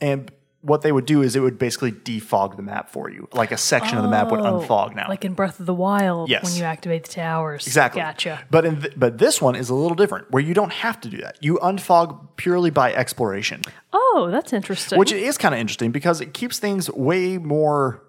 and 0.00 0.30
what 0.60 0.82
they 0.82 0.90
would 0.90 1.06
do 1.06 1.22
is 1.22 1.36
it 1.36 1.40
would 1.40 1.56
basically 1.58 1.92
defog 1.92 2.56
the 2.56 2.62
map 2.62 2.90
for 2.90 3.08
you. 3.08 3.28
Like 3.32 3.52
a 3.52 3.56
section 3.56 3.96
of 3.96 4.02
the 4.02 4.10
map 4.10 4.30
would 4.32 4.40
Oh, 4.40 4.60
unfog 4.60 4.94
now. 4.96 5.06
Like 5.08 5.24
in 5.24 5.34
Breath 5.34 5.60
of 5.60 5.66
the 5.66 5.74
Wild 5.74 6.28
Yes. 6.28 6.42
when 6.44 6.54
you 6.54 6.64
activate 6.64 7.04
the 7.04 7.12
towers. 7.12 7.66
Exactly. 7.66 8.00
Gotcha. 8.02 8.40
But 8.50 8.64
in 8.64 8.80
th- 8.80 8.94
but 8.96 9.18
this 9.18 9.40
one 9.40 9.54
is 9.54 9.70
a 9.70 9.74
little 9.74 9.94
different, 9.94 10.30
where 10.32 10.42
you 10.42 10.54
don't 10.54 10.72
have 10.72 11.00
to 11.02 11.08
do 11.08 11.18
that. 11.18 11.38
You 11.40 11.58
unfog 11.62 12.36
purely 12.36 12.70
by 12.70 12.92
exploration, 12.92 13.62
Oh, 13.92 14.28
that's 14.32 14.52
interesting. 14.52 14.98
which 14.98 15.12
is 15.12 15.38
kind 15.38 15.54
of 15.54 15.60
interesting 15.60 15.92
because 15.92 16.20
it 16.20 16.34
keeps 16.34 16.58
things 16.58 16.90
way 16.90 17.38
more 17.38 18.02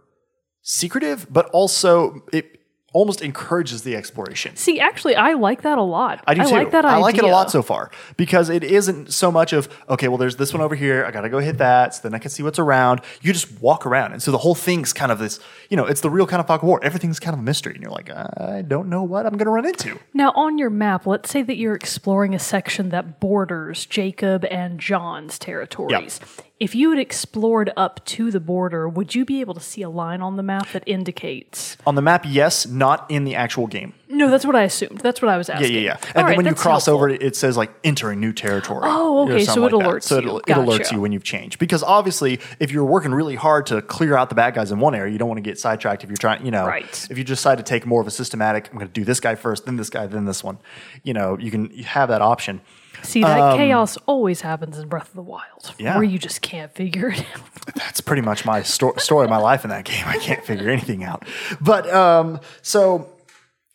secretive, 0.61 1.27
but 1.31 1.45
also 1.49 2.23
it 2.33 2.58
almost 2.93 3.21
encourages 3.21 3.83
the 3.83 3.95
exploration. 3.95 4.55
See, 4.55 4.79
actually, 4.79 5.15
I 5.15 5.33
like 5.33 5.61
that 5.61 5.77
a 5.77 5.83
lot. 5.83 6.23
I 6.25 6.33
do 6.33 6.43
too. 6.43 6.49
like 6.49 6.71
that 6.71 6.85
I 6.85 6.93
idea. 6.93 7.01
like 7.01 7.17
it 7.17 7.23
a 7.23 7.27
lot 7.27 7.51
so 7.51 7.61
far 7.61 7.91
because 8.17 8.49
it 8.49 8.63
isn't 8.63 9.13
so 9.13 9.31
much 9.31 9.53
of 9.53 9.69
okay. 9.89 10.07
Well, 10.07 10.17
there's 10.17 10.37
this 10.37 10.53
one 10.53 10.61
over 10.61 10.75
here. 10.75 11.05
I 11.05 11.11
gotta 11.11 11.29
go 11.29 11.39
hit 11.39 11.57
that, 11.59 11.95
so 11.95 12.01
then 12.03 12.13
I 12.13 12.19
can 12.19 12.31
see 12.31 12.43
what's 12.43 12.59
around. 12.59 13.01
You 13.21 13.33
just 13.33 13.59
walk 13.61 13.85
around, 13.85 14.13
and 14.13 14.21
so 14.21 14.31
the 14.31 14.37
whole 14.39 14.55
thing's 14.55 14.93
kind 14.93 15.11
of 15.11 15.19
this. 15.19 15.39
You 15.69 15.77
know, 15.77 15.85
it's 15.85 16.01
the 16.01 16.09
real 16.09 16.27
kind 16.27 16.39
of 16.39 16.47
fog 16.47 16.63
of 16.63 16.67
war. 16.67 16.79
Everything's 16.83 17.19
kind 17.19 17.33
of 17.33 17.39
a 17.39 17.43
mystery, 17.43 17.73
and 17.73 17.81
you're 17.83 17.91
like, 17.91 18.09
I 18.09 18.63
don't 18.67 18.89
know 18.89 19.03
what 19.03 19.25
I'm 19.25 19.37
gonna 19.37 19.51
run 19.51 19.65
into. 19.65 19.99
Now, 20.13 20.31
on 20.35 20.57
your 20.57 20.69
map, 20.69 21.05
let's 21.05 21.29
say 21.29 21.41
that 21.43 21.57
you're 21.57 21.75
exploring 21.75 22.33
a 22.33 22.39
section 22.39 22.89
that 22.89 23.19
borders 23.19 23.85
Jacob 23.85 24.45
and 24.45 24.79
John's 24.79 25.37
territories. 25.39 26.19
If 26.59 26.75
you 26.75 26.89
had 26.89 26.99
explored 26.99 27.71
up 27.77 28.03
to 28.05 28.31
the 28.31 28.39
border, 28.41 28.89
would 28.89 29.15
you 29.15 29.23
be 29.23 29.39
able 29.39 29.53
to 29.53 29.61
see 29.61 29.81
a 29.81 29.89
line 29.89 30.21
on 30.21 30.35
the 30.35 30.43
map 30.43 30.69
that 30.73 30.83
indicates? 30.85 31.77
On 31.87 31.95
the 31.95 32.01
map, 32.01 32.25
yes, 32.27 32.67
not 32.67 33.09
in 33.09 33.23
the 33.23 33.33
actual 33.35 33.65
game. 33.65 33.93
No, 34.09 34.29
that's 34.29 34.45
what 34.45 34.55
I 34.57 34.63
assumed. 34.63 34.99
That's 34.99 35.21
what 35.21 35.29
I 35.29 35.37
was 35.37 35.49
asking. 35.49 35.71
yeah, 35.73 35.79
yeah. 35.79 35.85
yeah. 35.85 36.07
And 36.07 36.15
then 36.15 36.25
right, 36.25 36.37
when 36.37 36.45
you 36.45 36.53
cross 36.55 36.87
helpful. 36.87 37.05
over, 37.05 37.09
it 37.09 37.35
says 37.37 37.55
like 37.55 37.71
entering 37.85 38.19
new 38.19 38.33
territory. 38.33 38.81
Oh, 38.83 39.23
okay, 39.29 39.45
so 39.45 39.65
it 39.65 39.71
like 39.71 39.85
alerts 39.85 40.03
So 40.03 40.19
you. 40.19 40.37
it, 40.39 40.43
it 40.47 40.53
alerts 40.57 40.91
you 40.91 40.99
when 40.99 41.13
you've 41.13 41.23
changed. 41.23 41.59
Because 41.59 41.81
obviously, 41.81 42.41
if 42.59 42.71
you're 42.71 42.83
working 42.83 43.13
really 43.13 43.35
hard 43.35 43.65
to 43.67 43.81
clear 43.81 44.17
out 44.17 44.27
the 44.27 44.35
bad 44.35 44.53
guys 44.55 44.71
in 44.71 44.79
one 44.79 44.95
area, 44.95 45.13
you 45.13 45.17
don't 45.19 45.29
want 45.29 45.37
to 45.37 45.49
get 45.49 45.57
sidetracked. 45.59 46.03
If 46.03 46.09
you're 46.09 46.17
trying, 46.17 46.43
you 46.43 46.51
know, 46.51 46.65
Right. 46.65 47.07
if 47.09 47.17
you 47.17 47.23
decide 47.23 47.59
to 47.59 47.63
take 47.63 47.85
more 47.85 48.01
of 48.01 48.07
a 48.07 48.11
systematic, 48.11 48.67
I'm 48.67 48.73
going 48.77 48.87
to 48.87 48.91
do 48.93 49.05
this 49.05 49.21
guy 49.21 49.35
first, 49.35 49.65
then 49.65 49.77
this 49.77 49.89
guy, 49.89 50.07
then 50.07 50.25
this 50.25 50.43
one. 50.43 50.57
You 51.03 51.13
know, 51.13 51.37
you 51.37 51.51
can 51.51 51.69
have 51.83 52.09
that 52.09 52.21
option. 52.21 52.59
See, 53.03 53.21
that 53.21 53.55
chaos 53.57 53.97
always 54.05 54.41
happens 54.41 54.77
in 54.77 54.87
Breath 54.87 55.09
of 55.09 55.15
the 55.15 55.21
Wild, 55.21 55.67
Um, 55.69 55.73
Yeah. 55.79 55.95
where 55.95 56.03
you 56.03 56.17
just 56.19 56.41
can't 56.41 56.71
figure 56.73 57.09
it 57.09 57.19
out. 57.35 57.41
That's 57.75 58.01
pretty 58.01 58.21
much 58.21 58.45
my 58.45 58.61
sto- 58.61 58.95
story 58.97 59.23
of 59.25 59.29
my 59.29 59.37
life 59.37 59.63
in 59.63 59.69
that 59.69 59.85
game. 59.85 60.03
I 60.05 60.17
can't 60.17 60.43
figure 60.43 60.69
anything 60.69 61.03
out. 61.03 61.23
But 61.61 61.89
um, 61.93 62.39
so 62.61 63.07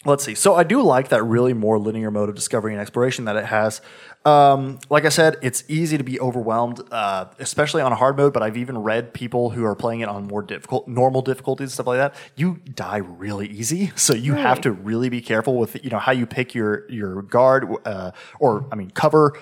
let's 0.04 0.24
see. 0.24 0.34
So 0.34 0.54
I 0.54 0.64
do 0.64 0.82
like 0.82 1.08
that 1.08 1.22
really 1.22 1.52
more 1.52 1.78
linear 1.78 2.10
mode 2.10 2.28
of 2.28 2.34
discovery 2.34 2.72
and 2.72 2.80
exploration 2.80 3.24
that 3.24 3.36
it 3.36 3.46
has. 3.46 3.80
Um, 4.24 4.78
like 4.88 5.04
I 5.04 5.10
said, 5.10 5.36
it's 5.42 5.64
easy 5.68 5.98
to 5.98 6.04
be 6.04 6.18
overwhelmed, 6.18 6.80
uh, 6.90 7.26
especially 7.38 7.82
on 7.82 7.92
a 7.92 7.94
hard 7.94 8.16
mode. 8.16 8.32
But 8.32 8.42
I've 8.42 8.56
even 8.56 8.78
read 8.78 9.12
people 9.12 9.50
who 9.50 9.64
are 9.64 9.74
playing 9.74 10.00
it 10.00 10.08
on 10.08 10.26
more 10.26 10.42
difficult, 10.42 10.88
normal 10.88 11.22
difficulties, 11.22 11.74
stuff 11.74 11.86
like 11.86 11.98
that. 11.98 12.14
You 12.34 12.60
die 12.74 12.98
really 12.98 13.48
easy, 13.48 13.92
so 13.96 14.14
you 14.14 14.34
have 14.34 14.60
to 14.62 14.72
really 14.72 15.08
be 15.08 15.20
careful 15.20 15.58
with 15.58 15.82
you 15.84 15.90
know 15.90 15.98
how 15.98 16.12
you 16.12 16.26
pick 16.26 16.54
your 16.54 16.90
your 16.90 17.22
guard, 17.22 17.66
uh, 17.84 18.12
or 18.38 18.66
I 18.72 18.76
mean 18.76 18.90
cover. 18.90 19.38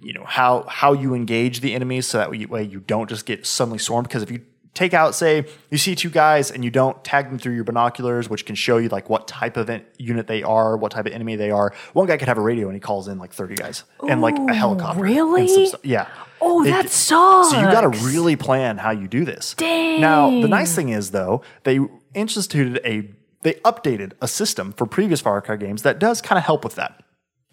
You 0.00 0.12
know 0.12 0.24
how 0.24 0.62
how 0.68 0.92
you 0.92 1.14
engage 1.14 1.60
the 1.60 1.74
enemies, 1.74 2.06
so 2.06 2.18
that 2.18 2.30
way 2.30 2.62
you 2.62 2.80
don't 2.80 3.08
just 3.08 3.26
get 3.26 3.46
suddenly 3.46 3.78
swarmed. 3.78 4.08
Because 4.08 4.22
if 4.22 4.30
you 4.30 4.42
take 4.74 4.94
out, 4.94 5.14
say, 5.14 5.46
you 5.70 5.78
see 5.78 5.94
two 5.94 6.10
guys 6.10 6.50
and 6.50 6.64
you 6.64 6.70
don't 6.70 7.02
tag 7.04 7.28
them 7.28 7.38
through 7.38 7.54
your 7.54 7.64
binoculars, 7.64 8.28
which 8.28 8.46
can 8.46 8.54
show 8.54 8.76
you 8.78 8.88
like 8.88 9.08
what 9.10 9.26
type 9.28 9.56
of 9.56 9.68
en- 9.68 9.84
unit 9.98 10.26
they 10.26 10.42
are, 10.42 10.76
what 10.76 10.92
type 10.92 11.06
of 11.06 11.12
enemy 11.12 11.36
they 11.36 11.50
are. 11.50 11.72
One 11.92 12.06
guy 12.06 12.16
could 12.16 12.28
have 12.28 12.38
a 12.38 12.42
radio 12.42 12.66
and 12.68 12.74
he 12.74 12.80
calls 12.80 13.08
in 13.08 13.18
like 13.18 13.32
30 13.32 13.56
guys 13.56 13.84
and 14.08 14.20
like 14.20 14.36
a 14.38 14.54
helicopter. 14.54 15.02
really? 15.02 15.70
Yeah. 15.82 16.06
Oh, 16.40 16.62
It- 16.64 16.70
that 16.70 16.88
sucks. 16.88 17.50
So 17.50 17.56
you 17.60 17.66
got 17.70 17.80
to 17.82 17.88
really 18.06 18.36
plan 18.36 18.78
how 18.78 18.90
you 18.92 19.08
do 19.08 19.24
this. 19.24 19.54
Dang. 19.54 20.00
Now, 20.00 20.30
the 20.30 20.48
nice 20.48 20.74
thing 20.74 20.88
is 20.90 21.10
though, 21.10 21.42
they 21.64 21.80
instituted 22.14 22.80
a, 22.84 23.10
they 23.42 23.54
updated 23.64 24.12
a 24.20 24.28
system 24.28 24.72
for 24.72 24.86
previous 24.86 25.20
Far 25.20 25.40
Cry 25.42 25.56
games 25.56 25.82
that 25.82 25.98
does 25.98 26.20
kind 26.22 26.38
of 26.38 26.44
help 26.44 26.62
with 26.64 26.76
that 26.76 27.02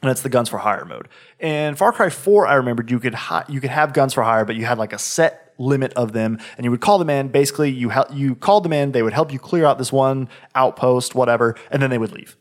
and 0.02 0.12
it's 0.12 0.22
the 0.22 0.30
guns 0.30 0.50
for 0.50 0.58
hire 0.60 0.86
mode. 0.86 1.08
In 1.40 1.76
Far 1.76 1.92
Cry 1.92 2.10
4, 2.10 2.48
I 2.48 2.54
remembered 2.56 2.92
you 2.92 3.00
could 3.00 3.16
hi- 3.16 3.46
you 3.50 3.60
could 3.60 3.70
have 3.72 3.94
guns 3.94 4.14
for 4.14 4.24
hire, 4.24 4.46
but 4.46 4.56
you 4.56 4.66
had 4.66 4.78
like 4.78 4.94
a 4.94 5.00
set 5.00 5.54
limit 5.58 5.92
of 5.94 6.14
them, 6.14 6.38
and 6.56 6.66
you 6.66 6.72
would 6.72 6.82
call 6.82 7.00
them 7.00 7.10
in. 7.10 7.30
Basically, 7.30 7.72
you 7.72 7.90
hel- 7.90 8.08
you 8.14 8.36
called 8.36 8.64
them 8.64 8.74
in, 8.74 8.92
they 8.92 9.02
would 9.02 9.14
help 9.14 9.34
you 9.34 9.40
clear 9.40 9.66
out 9.66 9.78
this 9.80 9.92
one 9.92 10.30
outpost, 10.54 11.16
whatever, 11.16 11.56
and 11.72 11.82
then 11.82 11.90
they 11.90 11.98
would 11.98 12.12
leave. 12.12 12.38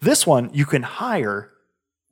This 0.00 0.26
one, 0.26 0.50
you 0.52 0.64
can 0.66 0.82
hire 0.82 1.50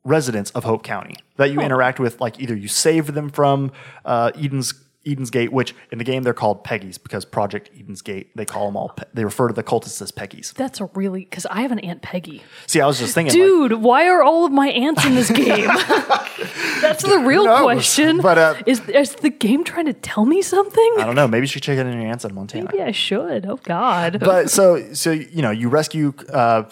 residents 0.03 0.51
of 0.51 0.65
Hope 0.65 0.83
County 0.83 1.15
that 1.37 1.51
you 1.51 1.61
interact 1.61 1.97
with. 1.97 2.19
Like 2.19 2.39
either 2.41 2.55
you 2.55 2.67
save 2.67 3.13
them 3.13 3.29
from 3.29 3.71
uh, 4.03 4.31
Eden's 4.35 4.73
Eden's 5.05 5.29
Gate, 5.29 5.51
which 5.51 5.75
in 5.91 5.97
the 5.97 6.03
game 6.03 6.23
they're 6.23 6.33
called 6.33 6.63
Peggies 6.63 7.01
because 7.01 7.25
Project 7.25 7.69
Eden's 7.77 8.01
Gate. 8.01 8.29
They 8.35 8.45
call 8.45 8.67
them 8.67 8.77
all. 8.77 8.89
Pe- 8.89 9.03
they 9.13 9.25
refer 9.25 9.47
to 9.49 9.53
the 9.53 9.63
cultists 9.63 10.01
as 10.01 10.11
Peggies. 10.11 10.53
That's 10.53 10.79
a 10.79 10.85
really 10.93 11.25
because 11.25 11.45
I 11.47 11.61
have 11.61 11.71
an 11.71 11.79
Aunt 11.79 12.01
Peggy. 12.01 12.41
See, 12.67 12.79
I 12.79 12.87
was 12.87 12.99
just 12.99 13.13
thinking, 13.13 13.37
like, 13.39 13.47
Dude, 13.47 13.73
why 13.73 14.07
are 14.07 14.23
all 14.23 14.45
of 14.45 14.51
my 14.51 14.69
aunts 14.69 15.05
in 15.05 15.15
this 15.15 15.29
game? 15.45 15.67
That's 16.81 17.03
the 17.03 17.19
real 17.19 17.45
knows? 17.45 17.61
question. 17.63 18.19
But, 18.21 18.37
uh, 18.37 18.55
is 18.65 18.81
is 18.89 19.15
the 19.15 19.29
game 19.29 19.63
trying 19.63 19.85
to 19.85 19.93
tell 19.93 20.25
me 20.25 20.41
something? 20.41 20.95
I 20.99 21.05
don't 21.05 21.15
know. 21.15 21.27
Maybe 21.27 21.43
you 21.43 21.47
should 21.47 21.63
check 21.63 21.77
in 21.77 21.87
your 22.01 22.09
answer 22.11 22.27
in 22.29 22.35
Montana. 22.35 22.69
Maybe 22.71 22.83
I 22.83 22.91
should. 22.91 23.45
Oh 23.45 23.57
God. 23.63 24.19
but 24.19 24.49
so 24.49 24.93
so 24.93 25.11
you 25.11 25.41
know 25.41 25.51
you 25.51 25.69
rescue 25.69 26.13
uh, 26.29 26.63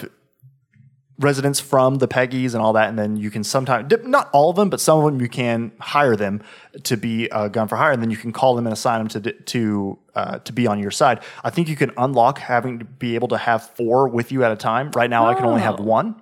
residents 1.23 1.60
from 1.60 1.95
the 1.95 2.07
Peggies 2.07 2.53
and 2.53 2.62
all 2.62 2.73
that, 2.73 2.89
and 2.89 2.97
then 2.97 3.15
you 3.17 3.31
can 3.31 3.43
sometimes 3.43 3.91
not 4.03 4.29
all 4.34 4.49
of 4.49 4.55
them, 4.55 4.69
but 4.69 4.79
some 4.79 4.99
of 4.99 5.05
them 5.05 5.21
you 5.21 5.29
can 5.29 5.71
hire 5.79 6.15
them 6.15 6.41
to 6.84 6.97
be 6.97 7.27
a 7.31 7.49
gun 7.49 7.67
for 7.67 7.75
hire, 7.75 7.91
and 7.91 8.01
then 8.01 8.12
you 8.12 8.17
can 8.17 8.31
call 8.31 8.55
them 8.55 8.65
and 8.65 8.73
assign 8.73 8.99
them 8.99 9.23
to 9.23 9.31
to 9.31 9.97
uh, 10.15 10.39
to 10.39 10.53
be 10.53 10.67
on 10.67 10.79
your 10.79 10.91
side. 10.91 11.21
I 11.43 11.49
think 11.49 11.67
you 11.67 11.75
can 11.75 11.91
unlock 11.97 12.39
having 12.39 12.79
to 12.79 12.86
be 12.86 13.15
able 13.15 13.27
to 13.29 13.38
have 13.38 13.69
four 13.71 14.07
with 14.07 14.31
you 14.31 14.43
at 14.43 14.51
a 14.51 14.55
time. 14.55 14.91
Right 14.91 15.10
now, 15.10 15.27
I 15.27 15.34
can 15.34 15.45
only 15.45 15.62
have 15.62 15.79
one. 15.79 16.21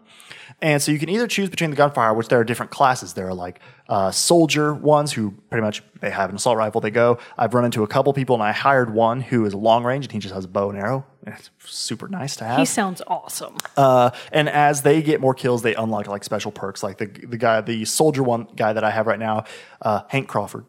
And 0.61 0.81
so 0.81 0.91
you 0.91 0.99
can 0.99 1.07
either 1.09 1.27
choose 1.27 1.49
between 1.49 1.69
the 1.69 1.75
gunfire, 1.77 2.13
which 2.13 2.27
there 2.27 2.39
are 2.39 2.43
different 2.43 2.71
classes. 2.71 3.13
There 3.13 3.27
are 3.27 3.33
like 3.33 3.61
uh, 3.87 4.11
soldier 4.11 4.73
ones 4.73 5.13
who 5.13 5.31
pretty 5.49 5.63
much 5.63 5.81
they 6.01 6.09
have 6.09 6.29
an 6.29 6.35
assault 6.35 6.57
rifle. 6.57 6.81
They 6.81 6.91
go. 6.91 7.17
I've 7.37 7.53
run 7.53 7.63
into 7.63 7.83
a 7.83 7.87
couple 7.87 8.11
people, 8.13 8.35
and 8.35 8.43
I 8.43 8.51
hired 8.51 8.93
one 8.93 9.21
who 9.21 9.45
is 9.45 9.55
long 9.55 9.85
range, 9.85 10.05
and 10.05 10.11
he 10.11 10.19
just 10.19 10.33
has 10.33 10.45
a 10.45 10.49
bow 10.49 10.69
and 10.69 10.77
arrow. 10.77 11.05
It's 11.37 11.49
super 11.65 12.07
nice 12.07 12.35
to 12.37 12.45
have. 12.45 12.59
he 12.59 12.65
sounds 12.65 13.01
awesome. 13.07 13.55
Uh, 13.77 14.11
and 14.31 14.49
as 14.49 14.81
they 14.81 15.01
get 15.01 15.21
more 15.21 15.33
kills, 15.33 15.61
they 15.61 15.75
unlock 15.75 16.07
like 16.07 16.23
special 16.23 16.51
perks. 16.51 16.83
Like 16.83 16.97
the 16.97 17.05
the 17.05 17.37
guy, 17.37 17.61
the 17.61 17.85
soldier 17.85 18.23
one 18.23 18.47
guy 18.55 18.73
that 18.73 18.83
I 18.83 18.89
have 18.91 19.07
right 19.07 19.19
now, 19.19 19.45
uh, 19.81 20.01
Hank 20.09 20.27
Crawford. 20.27 20.65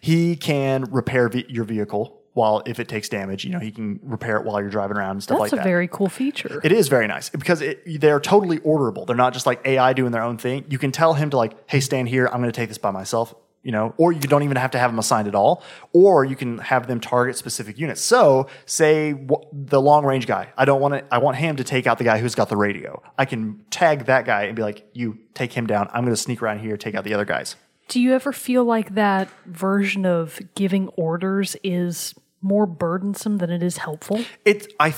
He 0.00 0.36
can 0.36 0.84
repair 0.90 1.28
ve- 1.28 1.46
your 1.48 1.64
vehicle 1.64 2.18
while 2.34 2.62
if 2.66 2.80
it 2.80 2.88
takes 2.88 3.08
damage. 3.08 3.44
You 3.44 3.50
know, 3.50 3.58
he 3.58 3.70
can 3.70 4.00
repair 4.02 4.36
it 4.36 4.44
while 4.44 4.60
you're 4.60 4.70
driving 4.70 4.96
around 4.96 5.12
and 5.12 5.22
stuff 5.22 5.38
That's 5.38 5.52
like 5.52 5.60
a 5.60 5.62
that. 5.62 5.64
very 5.64 5.88
cool 5.88 6.08
feature. 6.08 6.60
It 6.64 6.72
is 6.72 6.88
very 6.88 7.06
nice 7.06 7.28
because 7.30 7.60
it, 7.60 8.00
they're 8.00 8.20
totally 8.20 8.58
orderable. 8.60 9.06
They're 9.06 9.16
not 9.16 9.32
just 9.32 9.44
like 9.46 9.60
AI 9.66 9.92
doing 9.92 10.12
their 10.12 10.22
own 10.22 10.38
thing. 10.38 10.64
You 10.68 10.78
can 10.78 10.92
tell 10.92 11.14
him 11.14 11.30
to 11.30 11.36
like, 11.36 11.52
hey, 11.68 11.80
stand 11.80 12.08
here. 12.08 12.26
I'm 12.26 12.40
going 12.40 12.52
to 12.52 12.56
take 12.56 12.68
this 12.68 12.78
by 12.78 12.90
myself. 12.90 13.34
You 13.62 13.70
know, 13.70 13.94
or 13.96 14.10
you 14.10 14.20
don't 14.20 14.42
even 14.42 14.56
have 14.56 14.72
to 14.72 14.78
have 14.78 14.90
them 14.90 14.98
assigned 14.98 15.28
at 15.28 15.36
all, 15.36 15.62
or 15.92 16.24
you 16.24 16.34
can 16.34 16.58
have 16.58 16.88
them 16.88 16.98
target 17.00 17.36
specific 17.36 17.78
units. 17.78 18.00
So, 18.00 18.48
say 18.66 19.14
the 19.52 19.80
long 19.80 20.04
range 20.04 20.26
guy, 20.26 20.52
I 20.56 20.64
don't 20.64 20.80
want 20.80 20.94
to. 20.94 21.14
I 21.14 21.18
want 21.18 21.36
him 21.36 21.56
to 21.56 21.64
take 21.64 21.86
out 21.86 21.98
the 21.98 22.04
guy 22.04 22.18
who's 22.18 22.34
got 22.34 22.48
the 22.48 22.56
radio. 22.56 23.00
I 23.16 23.24
can 23.24 23.64
tag 23.70 24.06
that 24.06 24.24
guy 24.24 24.44
and 24.44 24.56
be 24.56 24.62
like, 24.62 24.88
"You 24.94 25.18
take 25.34 25.52
him 25.52 25.66
down. 25.66 25.88
I'm 25.92 26.04
going 26.04 26.14
to 26.14 26.20
sneak 26.20 26.42
around 26.42 26.58
here, 26.58 26.76
take 26.76 26.94
out 26.96 27.04
the 27.04 27.14
other 27.14 27.24
guys." 27.24 27.54
Do 27.88 28.00
you 28.00 28.14
ever 28.14 28.32
feel 28.32 28.64
like 28.64 28.94
that 28.94 29.28
version 29.46 30.06
of 30.06 30.40
giving 30.54 30.88
orders 30.96 31.56
is 31.62 32.14
more 32.40 32.66
burdensome 32.66 33.38
than 33.38 33.50
it 33.50 33.62
is 33.62 33.76
helpful? 33.78 34.24
It 34.44 34.72
I 34.80 34.94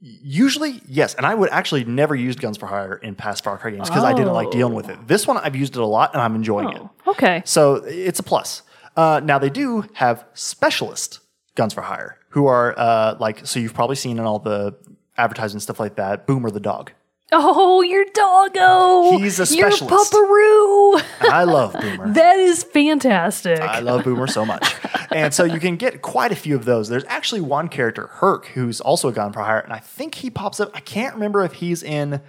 usually 0.00 0.80
yes, 0.86 1.14
and 1.14 1.26
I 1.26 1.34
would 1.34 1.50
actually 1.50 1.84
never 1.84 2.14
use 2.14 2.36
guns 2.36 2.56
for 2.56 2.66
hire 2.66 2.94
in 2.94 3.14
past 3.14 3.44
Far 3.44 3.58
Cry 3.58 3.70
games 3.70 3.88
because 3.88 4.04
I 4.04 4.12
didn't 4.12 4.32
like 4.32 4.50
dealing 4.50 4.74
with 4.74 4.88
it. 4.88 5.06
This 5.06 5.26
one 5.26 5.36
I've 5.38 5.56
used 5.56 5.76
it 5.76 5.80
a 5.80 5.86
lot 5.86 6.12
and 6.14 6.22
I'm 6.22 6.34
enjoying 6.34 6.70
it. 6.70 6.82
Okay. 7.06 7.42
So 7.44 7.76
it's 7.86 8.18
a 8.18 8.22
plus. 8.22 8.62
Uh, 8.96 9.20
now 9.22 9.38
they 9.38 9.50
do 9.50 9.84
have 9.94 10.24
specialist 10.34 11.20
guns 11.54 11.74
for 11.74 11.82
hire 11.82 12.18
who 12.30 12.46
are 12.46 12.74
uh, 12.78 13.16
like 13.20 13.46
so 13.46 13.60
you've 13.60 13.74
probably 13.74 13.96
seen 13.96 14.18
in 14.18 14.24
all 14.24 14.38
the 14.38 14.76
advertising 15.16 15.60
stuff 15.60 15.78
like 15.78 15.96
that. 15.96 16.26
Boomer 16.26 16.50
the 16.50 16.60
dog. 16.60 16.92
Oh, 17.32 17.82
your 17.82 18.04
doggo. 18.12 19.18
He's 19.18 19.38
a 19.38 19.46
specialist. 19.46 20.12
Your 20.12 20.24
pupperoo. 20.24 21.04
I 21.20 21.44
love 21.44 21.72
Boomer. 21.74 22.12
that 22.12 22.38
is 22.38 22.64
fantastic. 22.64 23.60
I 23.60 23.80
love 23.80 24.04
Boomer 24.04 24.26
so 24.26 24.44
much. 24.44 24.74
And 25.10 25.32
so 25.32 25.44
you 25.44 25.60
can 25.60 25.76
get 25.76 26.02
quite 26.02 26.32
a 26.32 26.36
few 26.36 26.56
of 26.56 26.64
those. 26.64 26.88
There's 26.88 27.04
actually 27.04 27.40
one 27.40 27.68
character, 27.68 28.08
Herc, 28.08 28.46
who's 28.46 28.80
also 28.80 29.08
a 29.08 29.12
gun 29.12 29.32
for 29.32 29.40
hire, 29.40 29.60
and 29.60 29.72
I 29.72 29.78
think 29.78 30.16
he 30.16 30.30
pops 30.30 30.60
up. 30.60 30.70
I 30.74 30.80
can't 30.80 31.14
remember 31.14 31.44
if 31.44 31.54
he's 31.54 31.82
in. 31.82 32.20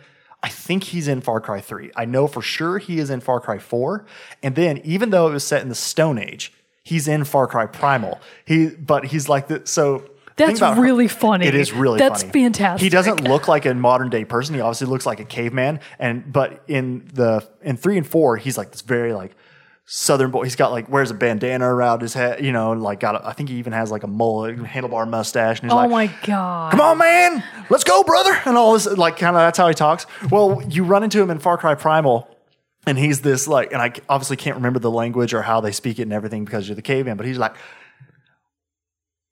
I 0.44 0.50
think 0.50 0.86
he's 0.86 1.08
in 1.08 1.22
Far 1.22 1.40
Cry 1.40 1.62
3. 1.62 1.92
I 1.96 2.06
know 2.06 2.26
for 2.28 2.42
sure 2.42 2.80
he 2.80 2.98
is 2.98 3.12
in 3.12 3.22
Far 3.22 3.40
Cry 3.40 3.60
4. 3.60 4.06
And 4.42 4.56
then, 4.56 4.80
even 4.80 5.12
though 5.12 5.28
it 5.28 5.34
was 5.34 5.44
set 5.44 5.62
in 5.62 5.70
the 5.70 5.76
Stone 5.76 6.18
Age, 6.18 6.52
he's 6.84 7.08
in 7.08 7.26
Far 7.26 7.46
Cry 7.46 7.68
Primal. 7.68 8.20
He, 8.46 8.68
but 8.70 9.06
he's 9.06 9.30
like 9.30 9.48
the 9.48 9.62
so. 9.66 10.04
That's 10.42 10.80
really 10.80 11.08
funny. 11.08 11.46
It 11.46 11.56
is 11.56 11.72
really 11.72 12.00
That's 12.00 12.24
funny. 12.24 12.34
fantastic. 12.34 12.84
He 12.84 12.90
doesn't 12.90 13.24
look 13.24 13.48
like 13.48 13.66
a 13.66 13.74
modern 13.74 14.10
day 14.10 14.26
person. 14.26 14.56
He 14.56 14.62
obviously 14.62 14.88
looks 14.88 15.06
like 15.06 15.20
a 15.20 15.26
caveman. 15.26 15.80
And 16.00 16.32
but 16.32 16.64
in 16.68 17.10
the 17.14 17.48
in 17.62 17.78
three 17.78 17.98
and 17.98 18.06
four, 18.08 18.38
he's 18.38 18.58
like 18.58 18.72
this 18.72 18.82
very 18.82 19.14
like 19.14 19.36
southern 19.86 20.32
boy. 20.32 20.44
He's 20.44 20.56
got 20.56 20.72
like 20.72 20.90
wears 20.90 21.12
a 21.12 21.14
bandana 21.14 21.66
around 21.66 22.02
his 22.02 22.14
head, 22.14 22.44
you 22.44 22.52
know, 22.52 22.72
and 22.72 22.82
like 22.82 23.00
got 23.00 23.16
a, 23.16 23.28
I 23.28 23.34
think 23.34 23.50
he 23.50 23.56
even 23.56 23.74
has 23.74 23.92
like 23.92 24.04
a 24.04 24.08
mullet, 24.08 24.58
handlebar 24.58 25.08
mustache. 25.10 25.60
And 25.60 25.70
he's 25.70 25.74
oh 25.74 25.88
like, 25.88 25.90
my 25.90 26.08
god. 26.24 26.72
"Come 26.72 26.82
on, 26.82 26.98
man, 26.98 27.44
let's 27.70 27.84
go, 27.84 28.04
brother!" 28.04 28.40
And 28.46 28.58
all 28.58 28.74
this 28.74 28.86
like 28.86 29.18
kind 29.18 29.36
of 29.36 29.42
that's 29.42 29.58
how 29.58 29.68
he 29.68 29.74
talks. 29.74 30.06
Well, 30.30 30.62
you 30.70 30.84
run 30.84 31.04
into 31.04 31.22
him 31.22 31.30
in 31.30 31.40
Far 31.40 31.58
Cry 31.58 31.76
Primal. 31.76 32.28
And 32.88 32.98
he's 32.98 33.22
this 33.22 33.48
like, 33.48 33.74
and 33.74 33.80
I 33.80 33.94
obviously 34.10 34.38
can't 34.38 34.56
remember 34.56 34.80
the 34.80 34.90
language 34.90 35.36
or 35.36 35.44
how 35.44 35.62
they 35.62 35.72
speak 35.72 36.00
it 36.00 36.02
and 36.02 36.14
everything 36.14 36.46
because 36.46 36.68
you're 36.68 36.76
the 36.76 36.82
caveman. 36.82 37.16
But 37.16 37.28
he's 37.28 37.38
like, 37.38 37.56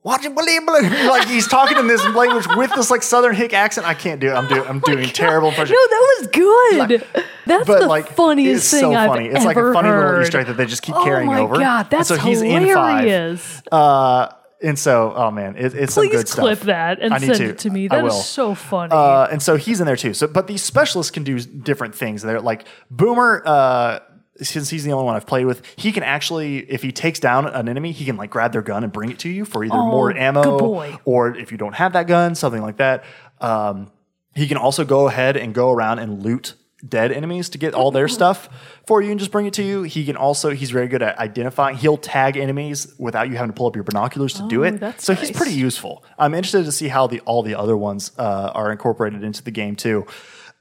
Watch 0.01 0.25
it, 0.25 0.33
believe, 0.33 0.65
believe. 0.65 0.91
Like 1.09 1.27
he's 1.27 1.45
talking 1.47 1.77
in 1.77 1.87
this 1.87 2.03
language 2.15 2.47
with 2.55 2.73
this 2.73 2.89
like 2.89 3.03
southern 3.03 3.35
hick 3.35 3.53
accent. 3.53 3.85
I 3.85 3.93
can't 3.93 4.21
do 4.21 4.29
it. 4.29 4.33
I'm 4.33 4.47
doing. 4.47 4.65
I'm 4.67 4.79
doing 4.79 5.05
terrible 5.09 5.49
impression. 5.49 5.75
No, 5.75 5.87
that 5.89 6.17
was 6.19 6.27
good. 6.27 7.23
That's 7.45 7.67
but 7.67 7.81
the 7.81 7.87
like 7.87 8.07
funniest 8.11 8.63
it's 8.63 8.71
thing 8.71 8.91
so 8.91 8.93
I've 8.93 9.09
funny. 9.09 9.27
It's 9.27 9.43
like 9.43 9.57
a 9.57 9.59
ever 9.59 9.73
funny 9.73 9.89
little 9.89 10.01
heard. 10.03 10.21
Easter 10.23 10.39
egg 10.39 10.47
that 10.47 10.53
they 10.57 10.65
just 10.67 10.83
keep 10.83 10.95
oh 10.95 11.03
carrying 11.03 11.27
my 11.27 11.39
over. 11.39 11.57
god, 11.57 11.87
And 11.87 11.89
that's 11.91 12.07
so 12.07 12.15
he's 12.17 12.41
in 12.41 12.61
five. 12.73 13.03
hilarious. 13.03 13.61
Uh, 13.71 14.29
and 14.61 14.77
so, 14.79 15.13
oh 15.15 15.31
man, 15.31 15.55
it, 15.57 15.73
it's 15.73 15.93
some 15.93 16.03
Please 16.07 16.23
good 16.23 16.27
clip 16.27 16.57
stuff. 16.57 16.65
that 16.67 16.99
and 17.01 17.13
send 17.21 17.41
it 17.41 17.59
to 17.59 17.69
me. 17.69 17.87
That 17.89 18.05
is 18.05 18.25
so 18.25 18.55
funny. 18.55 18.91
Uh, 18.93 19.27
and 19.31 19.41
so 19.41 19.55
he's 19.57 19.79
in 19.81 19.85
there 19.85 19.95
too. 19.97 20.13
So, 20.13 20.27
but 20.27 20.47
these 20.47 20.61
specialists 20.63 21.11
can 21.11 21.23
do 21.23 21.39
different 21.39 21.95
things. 21.95 22.21
They're 22.21 22.39
like 22.41 22.65
Boomer. 22.89 23.41
Uh, 23.45 23.99
since 24.41 24.69
he's 24.69 24.83
the 24.83 24.91
only 24.93 25.05
one 25.05 25.15
I've 25.15 25.25
played 25.27 25.45
with, 25.45 25.61
he 25.75 25.91
can 25.91 26.03
actually, 26.03 26.59
if 26.59 26.81
he 26.81 26.91
takes 26.91 27.19
down 27.19 27.45
an 27.47 27.67
enemy, 27.69 27.91
he 27.91 28.05
can 28.05 28.17
like 28.17 28.29
grab 28.29 28.51
their 28.51 28.61
gun 28.61 28.83
and 28.83 28.91
bring 28.93 29.11
it 29.11 29.19
to 29.19 29.29
you 29.29 29.45
for 29.45 29.63
either 29.63 29.75
Oh, 29.75 29.87
more 29.87 30.11
ammo, 30.15 30.43
good 30.43 30.59
boy. 30.59 30.97
or 31.05 31.35
if 31.35 31.51
you 31.51 31.57
don't 31.57 31.75
have 31.75 31.93
that 31.93 32.07
gun, 32.07 32.35
something 32.35 32.61
like 32.61 32.77
that. 32.77 33.03
Um, 33.41 33.91
he 34.35 34.47
can 34.47 34.57
also 34.57 34.85
go 34.85 35.07
ahead 35.07 35.35
and 35.37 35.53
go 35.53 35.71
around 35.71 35.99
and 35.99 36.23
loot 36.23 36.55
dead 36.87 37.11
enemies 37.11 37.49
to 37.49 37.57
get 37.57 37.73
all 37.73 37.91
their 37.91 38.07
stuff 38.19 38.47
for 38.87 39.01
you 39.01 39.11
and 39.11 39.19
just 39.19 39.31
bring 39.31 39.45
it 39.45 39.53
to 39.55 39.63
you. 39.63 39.83
He 39.83 40.05
can 40.05 40.15
also, 40.15 40.51
he's 40.51 40.71
very 40.71 40.87
good 40.87 41.01
at 41.01 41.17
identifying. 41.19 41.75
He'll 41.75 41.97
tag 41.97 42.37
enemies 42.37 42.93
without 42.97 43.27
you 43.29 43.35
having 43.35 43.51
to 43.51 43.53
pull 43.57 43.67
up 43.67 43.75
your 43.75 43.83
binoculars 43.83 44.33
to 44.35 44.47
do 44.47 44.61
Oh, 44.63 44.67
it. 44.67 44.79
that's 44.79 45.03
so 45.03 45.13
he's 45.13 45.31
pretty 45.31 45.51
useful. 45.53 46.05
I'm 46.17 46.33
interested 46.33 46.63
to 46.63 46.71
see 46.71 46.87
how 46.87 47.07
the 47.07 47.19
all 47.21 47.43
the 47.43 47.55
other 47.55 47.75
ones 47.75 48.11
uh, 48.17 48.51
are 48.55 48.71
incorporated 48.71 49.23
into 49.25 49.43
the 49.43 49.51
game 49.51 49.75
too. 49.75 50.05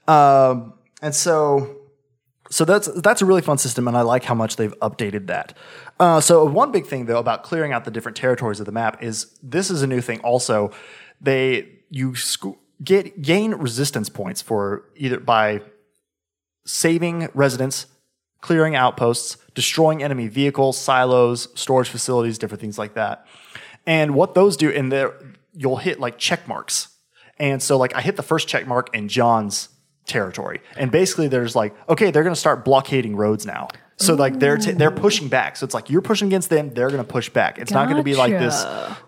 Um, 0.07 0.73
and 1.01 1.15
so 1.15 1.77
so 2.49 2.65
that's 2.65 2.87
that's 3.01 3.21
a 3.21 3.25
really 3.25 3.41
fun 3.41 3.57
system, 3.57 3.87
and 3.87 3.95
I 3.95 4.01
like 4.01 4.23
how 4.23 4.33
much 4.33 4.55
they've 4.55 4.77
updated 4.79 5.27
that. 5.27 5.55
Uh, 5.99 6.19
so 6.19 6.45
one 6.45 6.71
big 6.71 6.87
thing 6.87 7.05
though 7.05 7.19
about 7.19 7.43
clearing 7.43 7.73
out 7.73 7.85
the 7.85 7.91
different 7.91 8.17
territories 8.17 8.59
of 8.59 8.65
the 8.65 8.71
map 8.71 9.03
is 9.03 9.37
this 9.43 9.69
is 9.69 9.81
a 9.81 9.87
new 9.87 10.01
thing. 10.01 10.19
Also, 10.21 10.71
they 11.21 11.67
you 11.89 12.15
sc- 12.15 12.57
get 12.83 13.21
gain 13.21 13.53
resistance 13.53 14.09
points 14.09 14.41
for 14.41 14.85
either 14.95 15.19
by 15.19 15.61
saving 16.65 17.29
residents, 17.33 17.85
clearing 18.41 18.75
outposts, 18.75 19.37
destroying 19.53 20.01
enemy 20.01 20.27
vehicles, 20.27 20.77
silos, 20.77 21.49
storage 21.53 21.89
facilities, 21.89 22.37
different 22.37 22.61
things 22.61 22.77
like 22.79 22.95
that. 22.95 23.27
And 23.85 24.15
what 24.15 24.33
those 24.33 24.57
do, 24.57 24.69
and 24.71 24.91
there 24.91 25.13
you'll 25.53 25.77
hit 25.77 25.99
like 25.99 26.17
check 26.17 26.47
marks. 26.47 26.87
And 27.37 27.61
so 27.61 27.77
like 27.77 27.93
I 27.95 28.01
hit 28.01 28.15
the 28.15 28.23
first 28.23 28.47
check 28.47 28.65
mark 28.65 28.95
in 28.95 29.07
John's 29.07 29.69
territory. 30.09 30.59
And 30.75 30.91
basically 30.91 31.27
there's 31.29 31.55
like, 31.55 31.73
okay, 31.87 32.11
they're 32.11 32.23
going 32.23 32.35
to 32.35 32.39
start 32.39 32.65
blockading 32.65 33.15
roads 33.15 33.45
now. 33.45 33.69
So 34.01 34.15
like 34.15 34.39
they're 34.39 34.57
t- 34.57 34.71
they're 34.71 34.91
pushing 34.91 35.27
back. 35.27 35.57
So 35.57 35.65
it's 35.65 35.73
like 35.73 35.89
you're 35.89 36.01
pushing 36.01 36.27
against 36.27 36.49
them, 36.49 36.73
they're 36.73 36.87
going 36.87 37.03
to 37.03 37.07
push 37.07 37.29
back. 37.29 37.59
It's 37.59 37.71
not 37.71 37.85
going 37.85 37.97
to 37.97 38.03
be 38.03 38.15
like 38.15 38.31
this 38.31 38.63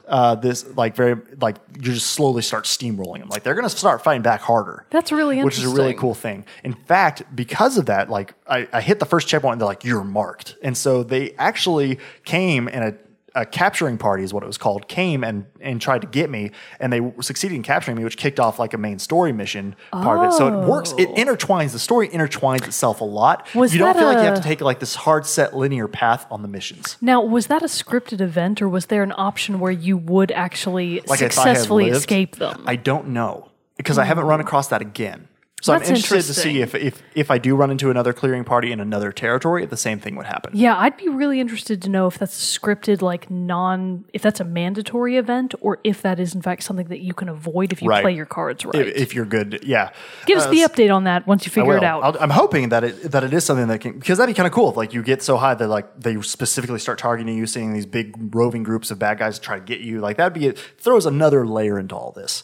uh 0.07 0.35
this 0.35 0.67
like 0.75 0.97
very 0.97 1.15
like 1.39 1.55
you 1.77 1.93
just 1.93 2.07
slowly 2.07 2.41
start 2.41 2.65
steamrolling 2.65 3.19
them. 3.19 3.29
Like 3.29 3.43
they're 3.43 3.55
going 3.55 3.67
to 3.67 3.75
start 3.75 4.03
fighting 4.03 4.21
back 4.21 4.41
harder. 4.41 4.85
That's 4.89 5.13
really 5.13 5.41
Which 5.41 5.57
is 5.57 5.63
a 5.63 5.69
really 5.69 5.93
cool 5.93 6.13
thing. 6.13 6.45
In 6.65 6.73
fact, 6.73 7.23
because 7.33 7.77
of 7.77 7.85
that, 7.85 8.09
like 8.09 8.33
I, 8.45 8.67
I 8.73 8.81
hit 8.81 8.99
the 8.99 9.05
first 9.05 9.29
checkpoint 9.29 9.53
and 9.53 9.61
they're 9.61 9.67
like, 9.67 9.85
you're 9.85 10.03
marked. 10.03 10.57
And 10.61 10.77
so 10.77 11.03
they 11.03 11.31
actually 11.37 11.97
came 12.25 12.67
and 12.67 12.83
a, 12.83 12.97
a 13.35 13.45
capturing 13.45 13.97
party 13.97 14.23
is 14.23 14.33
what 14.33 14.43
it 14.43 14.47
was 14.47 14.57
called, 14.57 14.87
came 14.87 15.23
and, 15.23 15.45
and 15.59 15.81
tried 15.81 16.01
to 16.01 16.07
get 16.07 16.29
me. 16.29 16.51
And 16.79 16.91
they 16.91 17.01
succeeded 17.21 17.55
in 17.55 17.63
capturing 17.63 17.97
me, 17.97 18.03
which 18.03 18.17
kicked 18.17 18.39
off 18.39 18.59
like 18.59 18.73
a 18.73 18.77
main 18.77 18.99
story 18.99 19.31
mission 19.31 19.75
part 19.91 20.19
of 20.19 20.25
it. 20.25 20.37
So 20.37 20.47
it 20.47 20.67
works, 20.67 20.93
it 20.97 21.09
oh. 21.09 21.15
intertwines, 21.15 21.71
the 21.71 21.79
story 21.79 22.09
intertwines 22.09 22.65
itself 22.65 23.01
a 23.01 23.05
lot. 23.05 23.47
Oh. 23.55 23.59
Was 23.59 23.73
you 23.73 23.79
don't 23.79 23.95
feel 23.95 24.05
like 24.05 24.17
you 24.17 24.23
have 24.23 24.35
to 24.35 24.43
take 24.43 24.61
like 24.61 24.79
this 24.79 24.95
hard 24.95 25.25
set 25.25 25.55
linear 25.55 25.87
path 25.87 26.25
on 26.29 26.41
the 26.41 26.47
missions. 26.47 26.97
now, 27.01 27.21
was 27.21 27.47
that 27.47 27.61
a 27.61 27.67
scripted 27.67 28.21
event, 28.21 28.61
or 28.61 28.69
was 28.69 28.87
there 28.87 29.03
an 29.03 29.13
option 29.15 29.59
where 29.59 29.71
you 29.71 29.97
would 29.97 30.31
actually 30.31 31.01
Like 31.01 31.03
if 31.03 31.11
I 31.11 31.15
had 31.17 31.33
successfully 31.33 31.85
lived, 31.85 31.97
escape 31.97 32.35
them? 32.37 32.63
I 32.67 32.75
don't 32.75 33.09
know 33.09 33.49
because 33.77 33.97
I 33.97 34.03
haven't 34.03 34.25
run 34.25 34.39
hmm. 34.39 34.47
across 34.47 34.67
that 34.67 34.81
again. 34.81 35.27
So 35.61 35.73
That's 35.73 35.89
I'm 35.89 35.95
interested 35.95 36.33
to 36.33 36.39
see 36.39 36.61
if, 36.61 36.73
if 36.73 37.03
if 37.13 37.29
I 37.29 37.37
do 37.37 37.55
run 37.55 37.69
into 37.69 37.91
another 37.91 38.13
clearing 38.13 38.43
party 38.43 38.71
in 38.71 38.79
another 38.79 39.11
territory, 39.11 39.63
if 39.63 39.69
the 39.69 39.77
same 39.77 39.99
thing 39.99 40.15
would 40.15 40.25
happen. 40.25 40.53
yeah, 40.55 40.75
I'd 40.75 40.97
be 40.97 41.07
really 41.07 41.39
interested 41.39 41.83
to 41.83 41.89
know 41.89 42.07
if 42.07 42.17
that's 42.17 42.35
a 42.55 42.59
scripted, 42.59 43.03
like 43.03 43.29
non, 43.29 44.03
if 44.11 44.23
that's 44.23 44.39
a 44.39 44.43
mandatory 44.43 45.17
event, 45.17 45.53
or 45.61 45.79
if 45.83 46.01
that 46.01 46.19
is 46.19 46.33
in 46.33 46.41
fact 46.41 46.63
something 46.63 46.87
that 46.87 47.01
you 47.01 47.13
can 47.13 47.29
avoid 47.29 47.71
if 47.71 47.81
you 47.81 47.87
Right. 47.89 48.01
play 48.01 48.13
your 48.13 48.25
cards 48.25 48.65
right. 48.65 48.75
If, 48.87 48.95
if 48.95 49.13
you're 49.15 49.25
good, 49.25 49.59
yeah. 49.63 49.91
Give 50.25 50.37
us 50.39 50.47
Uh, 50.47 50.49
the 50.49 50.61
update 50.61 50.91
on 50.93 51.03
that 51.03 51.27
once 51.27 51.45
you 51.45 51.51
figure 51.51 51.77
it 51.77 51.83
out. 51.83 52.03
I'll- 52.03 52.17
I'm 52.19 52.31
hoping 52.31 52.69
that 52.69 52.83
it 52.83 53.11
that 53.11 53.23
it 53.23 53.31
is 53.31 53.43
something 53.45 53.67
that 53.67 53.81
can 53.81 53.93
because 53.99 54.17
that'd 54.17 54.33
be 54.33 54.37
kind 54.37 54.47
of 54.47 54.53
cool. 54.53 54.69
If 54.71 54.77
like 54.77 54.93
you 54.95 55.03
get 55.03 55.21
so 55.21 55.37
high 55.37 55.53
that 55.53 55.67
like 55.67 55.85
they 55.99 56.19
specifically 56.21 56.79
start 56.79 56.97
targeting 56.97 57.37
you, 57.37 57.45
seeing 57.45 57.73
these 57.73 57.85
big 57.85 58.15
roving 58.33 58.63
groups 58.63 58.89
of 58.89 58.97
bad 58.97 59.19
guys 59.19 59.37
try 59.37 59.59
to 59.59 59.63
get 59.63 59.81
you. 59.81 59.99
Like 59.99 60.17
that'd 60.17 60.33
be 60.33 60.47
it 60.47 60.57
throws 60.79 61.05
another 61.05 61.45
layer 61.45 61.77
into 61.77 61.95
all 61.95 62.11
this. 62.11 62.43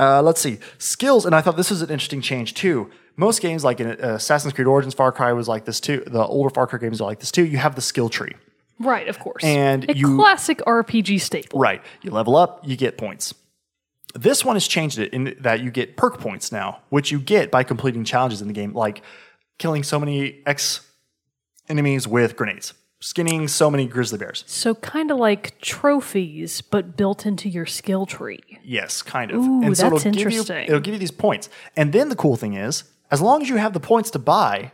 Uh, 0.00 0.22
let's 0.22 0.40
see 0.40 0.58
skills, 0.78 1.26
and 1.26 1.34
I 1.34 1.40
thought 1.42 1.56
this 1.58 1.70
was 1.70 1.82
an 1.82 1.90
interesting 1.90 2.22
change 2.22 2.54
too. 2.54 2.90
Most 3.16 3.42
games 3.42 3.62
like 3.64 3.80
in 3.80 3.88
uh, 3.88 4.14
Assassin's 4.14 4.54
Creed 4.54 4.66
Origins, 4.66 4.94
Far 4.94 5.12
Cry 5.12 5.32
was 5.34 5.46
like 5.46 5.66
this 5.66 5.78
too. 5.78 6.02
The 6.06 6.24
older 6.24 6.48
Far 6.48 6.66
Cry 6.66 6.78
games 6.78 7.00
are 7.00 7.04
like 7.04 7.20
this 7.20 7.30
too. 7.30 7.44
You 7.44 7.58
have 7.58 7.74
the 7.74 7.82
skill 7.82 8.08
tree. 8.08 8.32
right, 8.78 9.06
of 9.08 9.18
course. 9.18 9.44
And 9.44 9.88
a 9.90 9.96
you- 9.96 10.16
classic 10.16 10.58
RPG 10.66 11.20
staple. 11.20 11.60
Right. 11.60 11.82
You 12.02 12.12
level 12.12 12.34
up, 12.36 12.66
you 12.66 12.76
get 12.76 12.96
points. 12.96 13.34
This 14.14 14.44
one 14.44 14.56
has 14.56 14.66
changed 14.66 14.98
it 14.98 15.12
in 15.12 15.36
that 15.40 15.60
you 15.60 15.70
get 15.70 15.96
perk 15.96 16.18
points 16.18 16.50
now, 16.50 16.80
which 16.88 17.12
you 17.12 17.20
get 17.20 17.50
by 17.50 17.62
completing 17.62 18.02
challenges 18.04 18.40
in 18.40 18.48
the 18.48 18.54
game, 18.54 18.72
like 18.72 19.02
killing 19.58 19.82
so 19.84 20.00
many 20.00 20.40
X 20.46 20.80
enemies 21.68 22.08
with 22.08 22.36
grenades, 22.36 22.72
skinning 23.00 23.48
so 23.48 23.70
many 23.70 23.86
grizzly 23.86 24.18
bears. 24.18 24.44
So 24.46 24.74
kind 24.76 25.10
of 25.10 25.16
like 25.18 25.58
trophies, 25.60 26.60
but 26.60 26.96
built 26.96 27.26
into 27.26 27.48
your 27.48 27.66
skill 27.66 28.06
tree. 28.06 28.40
Yes, 28.62 29.02
kind 29.02 29.30
of. 29.30 29.38
Ooh, 29.38 29.62
so 29.62 29.68
that's 29.68 29.80
it'll 29.82 29.98
give 29.98 30.14
you- 30.14 30.20
interesting. 30.20 30.64
it'll 30.68 30.80
give 30.80 30.94
you 30.94 31.00
these 31.00 31.10
points. 31.10 31.48
And 31.76 31.92
then 31.92 32.08
the 32.10 32.16
cool 32.16 32.36
thing 32.36 32.54
is, 32.54 32.84
as 33.10 33.20
long 33.20 33.42
as 33.42 33.48
you 33.48 33.56
have 33.56 33.72
the 33.72 33.80
points 33.80 34.10
to 34.12 34.18
buy 34.18 34.72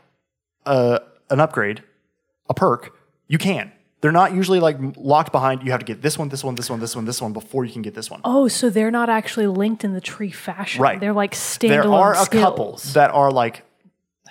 uh, 0.66 0.98
an 1.30 1.40
upgrade, 1.40 1.82
a 2.50 2.54
perk, 2.54 2.94
you 3.28 3.38
can. 3.38 3.72
They're 4.02 4.12
not 4.12 4.34
usually 4.34 4.60
like 4.60 4.76
locked 4.96 5.32
behind. 5.32 5.62
You 5.64 5.70
have 5.70 5.80
to 5.80 5.86
get 5.86 6.02
this 6.02 6.18
one, 6.18 6.28
this 6.28 6.44
one, 6.44 6.54
this 6.54 6.68
one, 6.68 6.80
this 6.80 6.94
one, 6.94 7.06
this 7.06 7.22
one 7.22 7.32
before 7.32 7.64
you 7.64 7.72
can 7.72 7.82
get 7.82 7.94
this 7.94 8.10
one. 8.10 8.20
Oh, 8.24 8.46
so 8.46 8.68
they're 8.68 8.90
not 8.90 9.08
actually 9.08 9.46
linked 9.46 9.84
in 9.84 9.94
the 9.94 10.00
tree 10.02 10.30
fashion. 10.30 10.82
Right. 10.82 11.00
They're 11.00 11.14
like 11.14 11.32
standalone 11.32 11.68
there 11.68 11.82
are 11.90 12.12
a 12.12 12.16
skills. 12.16 12.42
couple 12.42 12.76
that 12.92 13.10
are 13.10 13.30
like 13.32 13.64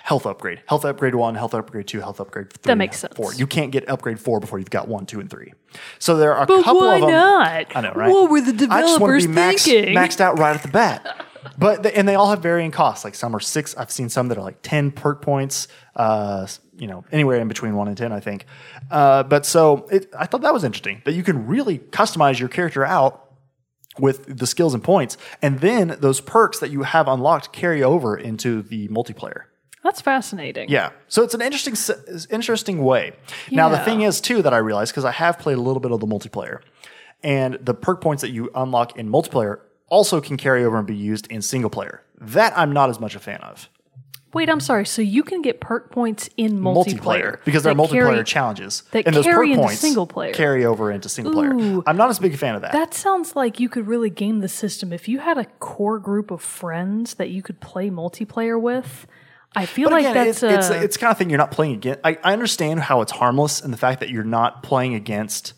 health 0.06 0.24
upgrade, 0.24 0.62
health 0.66 0.84
upgrade 0.84 1.16
one, 1.16 1.34
health 1.34 1.52
upgrade 1.52 1.88
two, 1.88 1.98
health 2.00 2.20
upgrade 2.20 2.52
three. 2.52 2.70
That 2.70 2.78
makes 2.78 2.98
sense. 3.00 3.14
Four. 3.16 3.34
You 3.34 3.46
can't 3.46 3.72
get 3.72 3.88
upgrade 3.88 4.20
four 4.20 4.38
before 4.38 4.60
you've 4.60 4.70
got 4.70 4.86
one, 4.86 5.04
two, 5.04 5.18
and 5.18 5.28
three. 5.28 5.52
So 5.98 6.16
there 6.16 6.32
are 6.32 6.44
a 6.44 6.46
But 6.46 6.62
couple 6.62 6.80
why 6.82 6.94
of 6.94 7.00
them. 7.02 7.10
not? 7.10 7.66
I 7.76 7.80
know, 7.80 7.92
right? 7.92 8.08
What 8.10 8.30
were 8.30 8.40
the 8.40 8.46
I 8.46 8.52
just 8.52 8.58
to 8.60 8.66
developers 8.66 9.26
be 9.26 9.32
max, 9.32 9.64
thinking? 9.64 9.94
maxed 9.96 10.20
out 10.20 10.38
right 10.38 10.54
at 10.54 10.62
the 10.62 10.68
bat. 10.68 11.26
But 11.58 11.86
and 11.86 12.06
they 12.08 12.16
all 12.16 12.28
have 12.30 12.42
varying 12.42 12.72
costs. 12.72 13.04
Like 13.04 13.14
some 13.14 13.34
are 13.34 13.40
six. 13.40 13.74
I've 13.76 13.90
seen 13.90 14.08
some 14.08 14.28
that 14.28 14.36
are 14.36 14.42
like 14.42 14.58
ten 14.62 14.90
perk 14.90 15.22
points. 15.22 15.68
Uh, 15.94 16.46
you 16.76 16.86
know, 16.88 17.04
anywhere 17.12 17.38
in 17.40 17.46
between 17.48 17.74
one 17.76 17.86
and 17.88 17.96
ten, 17.96 18.12
I 18.12 18.18
think. 18.20 18.46
Uh, 18.90 19.22
but 19.22 19.46
so 19.46 19.86
it, 19.90 20.12
I 20.18 20.26
thought 20.26 20.42
that 20.42 20.52
was 20.52 20.64
interesting 20.64 21.02
that 21.04 21.12
you 21.12 21.22
can 21.22 21.46
really 21.46 21.78
customize 21.78 22.38
your 22.40 22.48
character 22.48 22.84
out 22.84 23.30
with 23.98 24.38
the 24.38 24.46
skills 24.46 24.74
and 24.74 24.82
points, 24.84 25.16
and 25.40 25.60
then 25.60 25.96
those 26.00 26.20
perks 26.20 26.58
that 26.58 26.70
you 26.70 26.82
have 26.82 27.06
unlocked 27.08 27.52
carry 27.52 27.82
over 27.82 28.16
into 28.16 28.60
the 28.62 28.88
multiplayer. 28.88 29.42
That's 29.86 30.00
fascinating. 30.00 30.68
Yeah, 30.68 30.90
so 31.06 31.22
it's 31.22 31.32
an 31.32 31.40
interesting, 31.40 31.76
interesting 32.28 32.82
way. 32.82 33.12
Now 33.52 33.68
the 33.68 33.78
thing 33.78 34.02
is 34.02 34.20
too 34.20 34.42
that 34.42 34.52
I 34.52 34.56
realized 34.58 34.90
because 34.92 35.04
I 35.04 35.12
have 35.12 35.38
played 35.38 35.58
a 35.58 35.60
little 35.60 35.78
bit 35.78 35.92
of 35.92 36.00
the 36.00 36.08
multiplayer, 36.08 36.60
and 37.22 37.54
the 37.60 37.72
perk 37.72 38.00
points 38.00 38.20
that 38.22 38.30
you 38.30 38.50
unlock 38.56 38.98
in 38.98 39.08
multiplayer 39.08 39.60
also 39.88 40.20
can 40.20 40.36
carry 40.36 40.64
over 40.64 40.76
and 40.76 40.88
be 40.88 40.96
used 40.96 41.28
in 41.30 41.40
single 41.40 41.70
player. 41.70 42.02
That 42.20 42.52
I'm 42.58 42.72
not 42.72 42.90
as 42.90 42.98
much 42.98 43.14
a 43.14 43.20
fan 43.20 43.38
of. 43.42 43.68
Wait, 44.34 44.50
I'm 44.50 44.58
sorry. 44.58 44.86
So 44.86 45.02
you 45.02 45.22
can 45.22 45.40
get 45.40 45.60
perk 45.60 45.92
points 45.92 46.28
in 46.36 46.58
multiplayer, 46.58 47.38
because 47.44 47.62
they're 47.62 47.72
multiplayer 47.72 48.14
carry- 48.14 48.24
challenges, 48.24 48.82
that 48.90 49.06
and 49.06 49.14
those 49.14 49.24
carry 49.24 49.46
perk 49.46 49.50
into 49.50 49.62
points 49.62 49.80
single 49.80 50.06
player. 50.08 50.32
carry 50.32 50.64
over 50.64 50.90
into 50.90 51.08
single 51.08 51.32
player. 51.32 51.80
I'm 51.86 51.96
not 51.96 52.10
as 52.10 52.18
big 52.18 52.34
a 52.34 52.36
fan 52.36 52.56
of 52.56 52.62
that. 52.62 52.72
That 52.72 52.92
sounds 52.92 53.36
like 53.36 53.60
you 53.60 53.68
could 53.68 53.86
really 53.86 54.10
game 54.10 54.40
the 54.40 54.48
system 54.48 54.92
if 54.92 55.06
you 55.06 55.20
had 55.20 55.38
a 55.38 55.44
core 55.60 56.00
group 56.00 56.32
of 56.32 56.42
friends 56.42 57.14
that 57.14 57.30
you 57.30 57.40
could 57.40 57.60
play 57.60 57.88
multiplayer 57.88 58.60
with. 58.60 59.06
I 59.56 59.64
feel 59.64 59.88
But 59.88 59.94
like 59.94 60.04
again, 60.04 60.14
that's 60.26 60.42
it's, 60.42 60.52
it's 60.52 60.70
a, 60.70 60.74
it's 60.74 60.84
it's 60.84 60.96
kind 60.98 61.10
of 61.10 61.16
thing 61.16 61.30
you're 61.30 61.38
not 61.38 61.50
playing 61.50 61.74
against. 61.74 62.00
I, 62.04 62.18
I 62.22 62.34
understand 62.34 62.80
how 62.80 63.00
it's 63.00 63.10
harmless 63.10 63.62
and 63.62 63.72
the 63.72 63.78
fact 63.78 64.00
that 64.00 64.10
you're 64.10 64.22
not 64.22 64.62
playing 64.62 64.94
against 64.94 65.54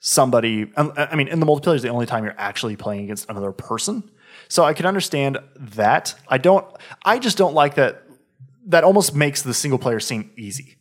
somebody. 0.00 0.72
um, 0.76 0.94
I 0.96 1.06
I 1.06 1.14
mean, 1.14 1.28
in 1.28 1.38
the 1.38 1.46
multiplayer 1.46 1.74
is 1.76 1.82
the 1.82 1.90
only 1.90 2.06
time 2.06 2.24
you're 2.24 2.34
actually 2.38 2.76
playing 2.76 3.04
against 3.04 3.28
another 3.28 3.52
person. 3.52 4.10
So 4.48 4.64
I 4.64 4.72
can 4.72 4.86
understand 4.86 5.38
that. 5.56 6.14
I 6.26 6.38
don't. 6.38 6.64
I 7.04 7.18
just 7.18 7.36
don't 7.36 7.54
like 7.54 7.74
that. 7.74 8.02
That 8.66 8.82
almost 8.82 9.14
makes 9.14 9.42
the 9.42 9.52
single 9.52 9.78
player 9.78 10.00
seem 10.00 10.30
easy. 10.36 10.76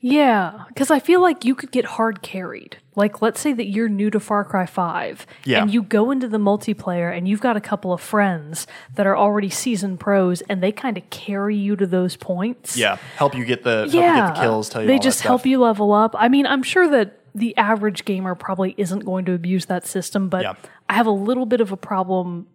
Yeah, 0.00 0.64
because 0.68 0.90
I 0.90 0.98
feel 0.98 1.20
like 1.22 1.44
you 1.44 1.54
could 1.54 1.70
get 1.70 1.84
hard 1.84 2.22
carried. 2.22 2.76
Like, 2.94 3.22
let's 3.22 3.40
say 3.40 3.52
that 3.54 3.68
you're 3.68 3.88
new 3.88 4.10
to 4.10 4.20
Far 4.20 4.44
Cry 4.44 4.66
Five, 4.66 5.26
Yeah. 5.44 5.62
and 5.62 5.72
you 5.72 5.82
go 5.82 6.10
into 6.10 6.28
the 6.28 6.36
multiplayer, 6.38 7.16
and 7.16 7.26
you've 7.26 7.40
got 7.40 7.56
a 7.56 7.60
couple 7.60 7.92
of 7.92 8.00
friends 8.00 8.66
that 8.96 9.06
are 9.06 9.16
already 9.16 9.48
seasoned 9.48 9.98
pros, 10.00 10.42
and 10.42 10.62
they 10.62 10.72
kind 10.72 10.98
of 10.98 11.08
carry 11.10 11.56
you 11.56 11.74
to 11.76 11.86
those 11.86 12.16
points. 12.16 12.76
Yeah, 12.76 12.96
help 13.16 13.34
you 13.34 13.44
get 13.46 13.64
the 13.64 13.82
help 13.82 13.94
you 13.94 14.00
yeah, 14.00 14.26
get 14.28 14.34
the 14.34 14.40
kills. 14.42 14.68
Tell 14.68 14.82
you 14.82 14.88
they 14.88 14.98
just 14.98 15.22
help 15.22 15.46
you 15.46 15.58
level 15.58 15.92
up. 15.92 16.14
I 16.18 16.28
mean, 16.28 16.46
I'm 16.46 16.62
sure 16.62 16.88
that 16.90 17.18
the 17.34 17.56
average 17.56 18.04
gamer 18.04 18.34
probably 18.34 18.74
isn't 18.76 19.06
going 19.06 19.24
to 19.24 19.32
abuse 19.32 19.64
that 19.66 19.86
system, 19.86 20.28
but 20.28 20.42
Yeah. 20.42 20.54
I 20.90 20.94
have 20.94 21.06
a 21.06 21.10
little 21.12 21.46
bit 21.46 21.62
of 21.62 21.72
a 21.72 21.78
problem 21.78 22.46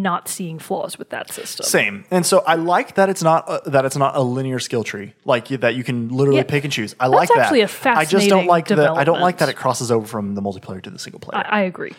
not 0.00 0.26
seeing 0.28 0.58
flaws 0.58 0.98
with 0.98 1.10
that 1.10 1.30
system. 1.32 1.64
Same, 1.64 2.04
and 2.10 2.24
so 2.24 2.42
I 2.46 2.54
like 2.54 2.94
that 2.94 3.08
it's 3.10 3.22
not 3.22 3.44
a, 3.46 3.70
that 3.70 3.84
it's 3.84 3.96
not 3.96 4.16
a 4.16 4.22
linear 4.22 4.58
skill 4.58 4.84
tree 4.84 5.12
like 5.24 5.48
that 5.48 5.74
you 5.74 5.84
can 5.84 6.08
literally 6.08 6.38
Yeah, 6.38 6.44
pick 6.44 6.64
and 6.64 6.72
choose. 6.72 6.94
I 6.98 7.08
like 7.08 7.28
that. 7.28 7.38
actually 7.38 7.60
a 7.60 7.68
I 7.84 8.04
just 8.04 8.28
don't 8.28 8.46
like 8.46 8.68
that. 8.68 8.78
I 8.78 9.04
don't 9.04 9.20
like 9.20 9.38
that 9.38 9.48
it 9.48 9.56
crosses 9.56 9.90
over 9.90 10.06
from 10.06 10.34
the 10.34 10.40
multiplayer 10.40 10.82
to 10.82 10.90
the 10.90 10.98
single 10.98 11.20
player. 11.20 11.44
I, 11.46 11.60
I 11.60 11.60
agree. 11.62 11.92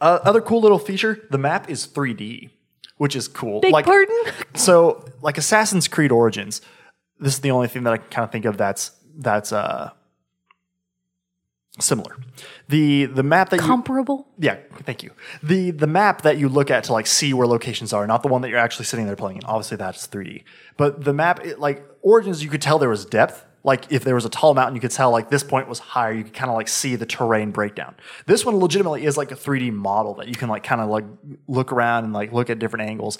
Uh, 0.00 0.18
other 0.24 0.40
cool 0.40 0.60
little 0.60 0.78
feature: 0.78 1.26
the 1.30 1.38
map 1.38 1.68
is 1.68 1.86
3D, 1.86 2.50
which 2.96 3.14
is 3.14 3.28
cool. 3.28 3.60
Big 3.60 3.72
like 3.72 3.84
pardon? 3.84 4.18
so, 4.54 5.04
like 5.20 5.36
Assassin's 5.38 5.88
Creed 5.88 6.10
Origins. 6.10 6.62
This 7.18 7.34
is 7.34 7.40
the 7.40 7.50
only 7.50 7.68
thing 7.68 7.82
that 7.84 7.92
I 7.92 7.96
can 7.98 8.08
kind 8.08 8.24
of 8.24 8.32
think 8.32 8.44
of 8.46 8.56
that's 8.56 8.92
that's 9.18 9.52
uh 9.52 9.90
similar. 11.80 12.16
The 12.68 13.06
the 13.06 13.22
map 13.22 13.50
that 13.50 13.56
you 13.56 13.66
Comparable? 13.66 14.28
yeah, 14.38 14.56
thank 14.82 15.02
you. 15.02 15.10
The 15.42 15.70
the 15.70 15.86
map 15.86 16.22
that 16.22 16.38
you 16.38 16.48
look 16.48 16.70
at 16.70 16.84
to 16.84 16.92
like 16.92 17.06
see 17.06 17.32
where 17.34 17.46
locations 17.46 17.92
are, 17.92 18.06
not 18.06 18.22
the 18.22 18.28
one 18.28 18.42
that 18.42 18.48
you're 18.48 18.58
actually 18.58 18.84
sitting 18.84 19.06
there 19.06 19.16
playing 19.16 19.38
in. 19.38 19.44
Obviously, 19.44 19.76
that's 19.76 20.06
3D. 20.06 20.44
But 20.76 21.04
the 21.04 21.12
map, 21.12 21.44
it, 21.44 21.58
like 21.58 21.84
Origins, 22.02 22.42
you 22.42 22.50
could 22.50 22.62
tell 22.62 22.78
there 22.78 22.88
was 22.88 23.04
depth. 23.04 23.46
Like 23.62 23.92
if 23.92 24.04
there 24.04 24.14
was 24.14 24.24
a 24.24 24.30
tall 24.30 24.54
mountain, 24.54 24.74
you 24.74 24.80
could 24.80 24.90
tell 24.90 25.10
like 25.10 25.28
this 25.28 25.42
point 25.42 25.68
was 25.68 25.78
higher. 25.78 26.12
You 26.12 26.24
could 26.24 26.32
kind 26.32 26.50
of 26.50 26.56
like 26.56 26.68
see 26.68 26.96
the 26.96 27.06
terrain 27.06 27.50
breakdown. 27.50 27.94
This 28.26 28.44
one 28.44 28.56
legitimately 28.56 29.04
is 29.04 29.16
like 29.16 29.32
a 29.32 29.36
3D 29.36 29.72
model 29.72 30.14
that 30.14 30.28
you 30.28 30.34
can 30.34 30.48
like 30.48 30.62
kind 30.62 30.80
of 30.80 30.88
like 30.88 31.04
look 31.46 31.72
around 31.72 32.04
and 32.04 32.12
like 32.12 32.32
look 32.32 32.48
at 32.48 32.58
different 32.58 32.88
angles. 32.88 33.18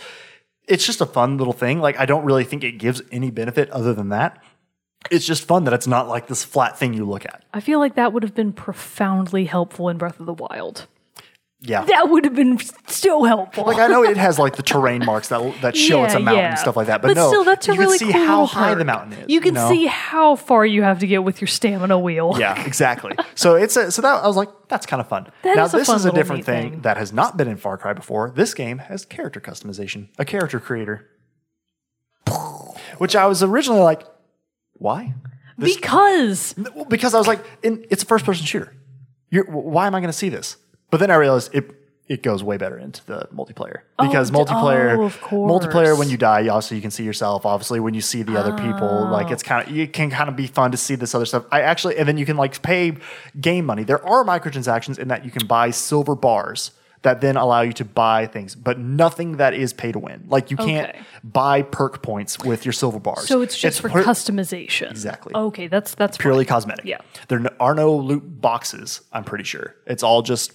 It's 0.67 0.87
just 0.87 1.01
a 1.01 1.07
fun 1.07 1.37
little 1.37 1.53
thing. 1.53 1.81
Like 1.81 1.99
I 1.99 2.07
don't 2.07 2.25
really 2.25 2.45
think 2.45 2.65
it 2.65 2.79
gives 2.79 3.03
any 3.13 3.31
benefit 3.31 3.69
other 3.71 3.93
than 3.93 4.09
that. 4.11 4.43
It's 5.11 5.27
just 5.27 5.45
fun 5.45 5.65
that 5.65 5.73
it's 5.73 5.87
not 5.87 6.09
like 6.09 6.27
this 6.27 6.45
flat 6.45 6.79
thing 6.79 6.95
you 6.95 7.05
look 7.05 7.25
at. 7.25 7.43
I 7.55 7.61
feel 7.61 7.79
like 7.79 7.95
that 7.95 8.13
would 8.13 8.23
have 8.23 8.35
been 8.35 8.53
profoundly 8.53 9.47
helpful 9.47 9.89
in 9.89 9.99
Breath 9.99 10.21
of 10.21 10.27
the 10.27 10.35
Wild. 10.35 10.87
Yeah. 11.63 11.85
That 11.85 12.09
would 12.09 12.25
have 12.25 12.35
been 12.35 12.59
so 12.87 13.25
helpful. 13.25 13.65
Like 13.65 13.77
I 13.77 13.87
know 13.89 14.03
it 14.03 14.17
has 14.17 14.39
like 14.39 14.57
the 14.57 14.63
terrain 14.63 15.05
marks 15.05 15.29
that 15.29 15.61
that 15.61 15.77
show 15.77 16.05
it's 16.05 16.15
a 16.15 16.19
mountain 16.19 16.43
yeah. 16.43 16.51
and 16.51 16.59
stuff 16.59 16.75
like 16.75 16.87
that, 16.87 17.03
but, 17.03 17.15
no, 17.15 17.29
still, 17.29 17.45
that's 17.45 17.69
a 17.69 17.75
you 17.75 17.79
really 17.79 17.99
can 17.99 18.09
see 18.09 18.13
cool 18.15 18.27
how 18.27 18.47
high 18.47 18.75
the 18.75 18.85
mountain 18.85 19.13
is. 19.13 19.29
You 19.29 19.43
can 19.43 19.55
know? 19.55 19.69
see 19.69 19.85
how 19.85 20.37
far 20.37 20.65
you 20.65 20.83
have 20.83 21.01
to 21.01 21.07
get 21.07 21.23
with 21.23 21.41
your 21.43 21.49
stamina 21.49 21.99
wheel. 21.99 22.35
Yeah, 22.39 22.65
exactly. 22.67 23.13
so 23.35 23.57
it's 23.57 23.77
a, 23.77 23.91
so 23.91 24.01
that 24.01 24.25
I 24.25 24.27
was 24.27 24.37
like, 24.37 24.49
that's 24.69 24.87
kind 24.87 25.03
of 25.03 25.09
fun. 25.09 25.27
That 25.43 25.57
now 25.57 25.67
is 25.67 25.73
this 25.73 25.89
is 25.91 26.07
a 26.07 26.13
different 26.13 26.47
thing, 26.47 26.71
thing. 26.71 26.81
that 26.83 26.97
has 26.97 27.13
not 27.13 27.37
been 27.37 27.49
in 27.49 27.59
Far 27.59 27.77
Cry 27.77 27.93
before. 27.93 28.31
This 28.31 28.55
game 28.55 28.79
has 28.79 29.05
character 29.05 29.41
customization, 29.41 30.09
a 30.19 30.25
character 30.25 30.61
creator, 30.61 31.11
which 32.97 33.15
I 33.15 33.27
was 33.27 33.43
originally 33.43 33.83
like, 33.83 34.03
why? 34.81 35.15
This- 35.57 35.77
Because 35.77 36.55
because 36.89 37.15
I 37.15 37.19
was 37.19 37.29
like, 37.29 37.45
in, 37.63 37.87
it's 37.91 38.03
a 38.03 38.07
first 38.07 38.25
person 38.25 38.45
shooter. 38.45 38.75
You're, 39.31 39.45
why 39.45 39.87
am 39.87 39.95
I 39.95 40.01
going 40.01 40.09
to 40.09 40.17
see 40.17 40.29
this? 40.29 40.57
But 40.91 40.99
then 40.99 41.11
I 41.11 41.15
realized 41.15 41.55
it 41.55 41.71
it 42.09 42.25
goes 42.25 42.43
way 42.43 42.57
better 42.57 42.77
into 42.77 43.07
the 43.07 43.29
multiplayer 43.33 43.83
oh, 44.01 44.07
because 44.09 44.33
d- 44.33 44.37
multiplayer 44.37 44.97
oh, 44.99 45.37
multiplayer 45.37 45.97
when 45.97 46.11
you 46.11 46.17
die, 46.17 46.49
obviously 46.49 46.77
you 46.77 46.81
can 46.81 46.91
see 46.91 47.05
yourself. 47.05 47.47
Obviously, 47.47 47.79
when 47.79 47.95
you 47.95 48.01
see 48.01 48.25
the 48.25 48.37
other 48.37 48.53
people, 48.57 49.09
like 49.09 49.31
it's 49.31 49.45
oh. 49.45 49.47
kind 49.47 49.69
of 49.69 49.77
it 49.77 49.93
can 49.93 50.11
kind 50.11 50.29
of 50.29 50.35
be 50.35 50.49
fun 50.49 50.73
to 50.73 50.77
see 50.77 50.97
this 50.97 51.15
other 51.15 51.27
stuff. 51.27 51.45
I 51.53 51.61
actually 51.61 51.99
and 51.99 52.09
then 52.09 52.19
you 52.19 52.27
can 52.27 52.37
like 52.37 52.61
pay 52.63 52.97
game 53.41 53.67
money. 53.67 53.85
There 53.85 54.05
are 54.05 54.25
microtransactions 54.25 54.99
in 54.99 55.07
that 55.09 55.25
you 55.25 55.31
can 55.31 55.47
buy 55.47 55.71
silver 55.71 56.17
bars. 56.17 56.73
That 57.03 57.23
then 57.23 57.39
allow 57.39 57.63
you 57.63 57.73
to 57.75 57.85
buy 57.87 58.27
things, 58.27 58.55
but 58.55 58.79
nothing 58.79 59.39
that 59.39 59.55
is 59.55 59.73
pay 59.73 59.91
to 59.91 59.99
win. 59.99 60.25
Like 60.29 60.51
you 60.51 60.59
can't 60.59 60.91
Okay. 60.91 60.99
buy 61.25 61.63
perk 61.63 62.03
points 62.03 62.39
with 62.39 62.67
your 62.67 62.75
silver 62.75 63.01
bars. 63.01 63.27
so 63.27 63.41
it's 63.41 63.57
just 63.57 63.81
for 63.81 63.89
per- 63.89 64.03
customization. 64.05 64.91
Exactly. 64.91 65.33
Okay, 65.35 65.67
that's 65.67 65.95
that's 65.95 66.19
purely 66.19 66.45
fine. 66.45 66.49
cosmetic. 66.57 66.85
Yeah. 66.85 66.99
There 67.29 67.41
are 67.59 67.75
no 67.75 67.97
loot 67.97 68.41
boxes, 68.43 69.01
I'm 69.15 69.25
pretty 69.25 69.45
sure. 69.45 69.77
It's 69.87 70.03
all 70.03 70.21
just 70.21 70.53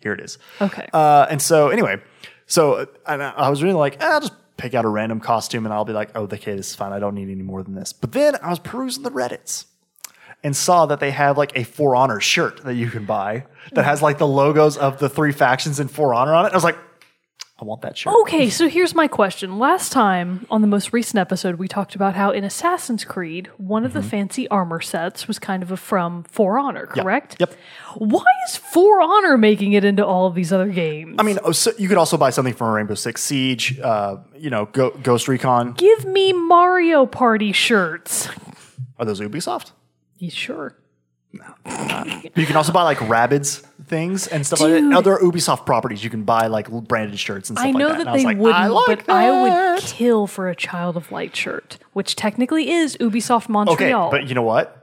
here 0.00 0.12
it 0.12 0.20
is. 0.20 0.38
Okay. 0.60 0.86
Uh, 0.92 1.26
and 1.28 1.42
so, 1.42 1.68
anyway, 1.70 2.00
so 2.46 2.86
and 3.06 3.20
I 3.22 3.30
I 3.30 3.48
was 3.50 3.60
really 3.60 3.74
like, 3.74 3.96
"Ah, 4.00 4.14
I'll 4.14 4.20
just 4.20 4.32
pick 4.58 4.74
out 4.74 4.84
a 4.84 4.88
random 4.88 5.18
costume 5.18 5.64
and 5.66 5.72
I'll 5.74 5.84
be 5.86 5.92
like, 5.94 6.10
oh, 6.14 6.24
okay, 6.24 6.54
this 6.54 6.68
is 6.70 6.74
fine. 6.76 6.92
I 6.92 6.98
don't 7.00 7.14
need 7.16 7.30
any 7.30 7.42
more 7.42 7.62
than 7.64 7.74
this. 7.74 7.92
But 7.94 8.12
then 8.12 8.36
I 8.42 8.50
was 8.50 8.58
perusing 8.60 9.02
the 9.02 9.10
Reddits 9.10 9.64
and 10.42 10.56
saw 10.56 10.86
that 10.86 11.00
they 11.00 11.10
have 11.10 11.36
like 11.38 11.52
a 11.56 11.64
For 11.64 11.94
Honor 11.96 12.20
shirt 12.20 12.62
that 12.64 12.74
you 12.74 12.90
can 12.90 13.04
buy 13.04 13.44
that 13.72 13.84
has 13.84 14.00
like 14.02 14.18
the 14.18 14.26
logos 14.26 14.76
of 14.76 14.98
the 14.98 15.08
three 15.08 15.32
factions 15.32 15.78
in 15.80 15.88
For 15.88 16.14
Honor 16.14 16.34
on 16.34 16.46
it. 16.46 16.52
I 16.52 16.54
was 16.56 16.64
like, 16.64 16.78
I 17.60 17.64
want 17.66 17.82
that 17.82 17.98
shirt. 17.98 18.14
Okay, 18.22 18.48
so 18.48 18.70
here's 18.70 18.94
my 18.94 19.06
question. 19.06 19.58
Last 19.58 19.92
time 19.92 20.46
on 20.50 20.62
the 20.62 20.66
most 20.66 20.94
recent 20.94 21.18
episode, 21.18 21.56
we 21.56 21.68
talked 21.68 21.94
about 21.94 22.14
how 22.14 22.30
in 22.30 22.42
Assassin's 22.42 23.04
Creed, 23.04 23.50
one 23.58 23.84
of 23.84 23.92
the 23.92 24.02
fancy 24.02 24.48
armor 24.48 24.80
sets 24.80 25.28
was 25.28 25.38
kind 25.38 25.62
of 25.62 25.70
a 25.70 25.76
from 25.76 26.22
For 26.22 26.58
Honor, 26.58 26.86
correct? 26.86 27.36
Yep. 27.38 27.54
Why 27.98 28.24
is 28.48 28.56
For 28.56 29.02
Honor 29.02 29.36
making 29.36 29.74
it 29.74 29.84
into 29.84 30.06
all 30.06 30.26
of 30.26 30.34
these 30.34 30.54
other 30.54 30.68
games? 30.68 31.16
I 31.18 31.22
mean, 31.22 31.38
oh, 31.44 31.52
so 31.52 31.72
you 31.76 31.86
could 31.86 31.98
also 31.98 32.16
buy 32.16 32.30
something 32.30 32.54
from 32.54 32.70
Rainbow 32.72 32.94
Six 32.94 33.22
Siege, 33.22 33.78
uh, 33.78 34.16
you 34.38 34.48
know, 34.48 34.64
Go- 34.64 34.96
Ghost 35.02 35.28
Recon. 35.28 35.72
give 35.74 36.06
me 36.06 36.32
Mario 36.32 37.04
Party 37.04 37.52
shirts. 37.52 38.30
Are 38.98 39.04
those 39.04 39.20
Ubisoft? 39.20 39.72
You 40.20 40.30
sure? 40.30 40.76
You 41.32 42.46
can 42.46 42.56
also 42.56 42.72
buy 42.72 42.82
like 42.82 42.98
Rabbids 42.98 43.60
things 43.86 44.26
and 44.26 44.44
stuff 44.44 44.60
like 44.60 44.70
Dude. 44.72 44.92
that. 44.92 44.96
Other 44.96 45.16
Ubisoft 45.18 45.64
properties, 45.64 46.02
you 46.02 46.10
can 46.10 46.24
buy 46.24 46.48
like 46.48 46.68
branded 46.70 47.18
shirts 47.18 47.50
and 47.50 47.58
stuff 47.58 47.68
I 47.68 47.70
know 47.70 47.86
like 47.88 47.98
that. 47.98 47.98
that 47.98 48.00
And 48.00 48.08
I 48.08 48.12
was 48.12 48.22
they 48.22 48.26
like, 48.26 48.36
wouldn't, 48.38 48.58
I 48.58 48.66
like 48.66 49.06
but 49.06 49.14
I 49.14 49.74
would 49.74 49.80
kill 49.82 50.26
for 50.26 50.48
a 50.48 50.54
Child 50.56 50.96
of 50.96 51.10
Light 51.12 51.34
shirt, 51.34 51.78
which 51.92 52.16
technically 52.16 52.70
is 52.70 52.96
Ubisoft 52.98 53.48
Montreal. 53.48 53.74
Okay, 53.76 53.92
Montreal. 53.92 54.10
but 54.10 54.28
you 54.28 54.34
know 54.34 54.42
what? 54.42 54.79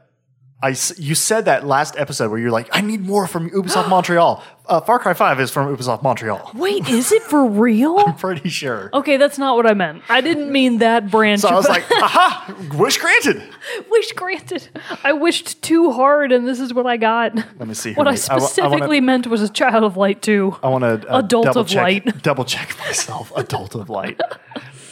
I 0.62 0.70
you 0.98 1.14
said 1.14 1.46
that 1.46 1.68
last 1.68 1.96
episode 1.98 2.32
where 2.32 2.40
you're 2.40 2.50
like, 2.52 2.68
I 2.72 2.82
need 2.82 3.02
more 3.02 3.28
from 3.28 3.50
Ubisoft 3.52 3.90
Montreal. 3.90 4.44
Uh, 4.66 4.82
Far 4.82 4.98
Cry 5.00 5.14
Five 5.14 5.40
is 5.40 5.52
from 5.52 5.74
Ubisoft 5.76 6.02
Montreal. 6.02 6.52
Wait, 6.56 6.90
is 6.90 7.12
it 7.12 7.22
for 7.22 7.46
real? 7.46 8.00
I'm 8.08 8.16
pretty 8.16 8.50
sure. 8.50 8.90
Okay, 8.92 9.18
that's 9.18 9.38
not 9.38 9.56
what 9.56 9.68
I 9.68 9.76
meant. 9.76 10.02
I 10.10 10.20
didn't 10.22 10.52
mean 10.52 10.80
that 10.80 11.12
branch. 11.12 11.42
So 11.42 11.50
I 11.50 11.54
was 11.56 11.70
like, 11.70 11.84
aha, 11.92 12.56
wish 12.76 12.98
granted. 12.98 13.44
wish 13.92 14.12
granted. 14.14 14.68
I 15.04 15.14
wished 15.14 15.62
too 15.62 15.92
hard, 15.92 16.32
and 16.32 16.48
this 16.48 16.60
is 16.60 16.74
what 16.74 16.88
I 16.88 16.98
got. 16.98 17.36
Let 17.36 17.68
me 17.68 17.76
see. 17.76 17.94
What 17.94 18.08
I 18.08 18.14
who 18.14 18.16
made- 18.18 18.28
wa- 18.28 18.30
I 18.30 18.38
wanna- 18.38 18.48
specifically 18.48 19.00
meant 19.02 19.28
was 19.28 19.44
a 19.44 19.50
Child 19.50 19.84
of 19.84 19.96
Light 19.96 20.24
too. 20.24 20.58
I 20.64 20.70
want 20.70 20.82
to 20.84 21.14
uh, 21.14 21.20
Adult 21.20 21.46
double 21.46 21.62
of 21.62 21.68
check, 21.68 21.84
Light. 21.84 22.24
Double 22.24 22.44
check 22.46 22.76
myself. 22.80 23.32
Adult 23.38 23.76
of 23.76 23.90
Light. 23.92 24.20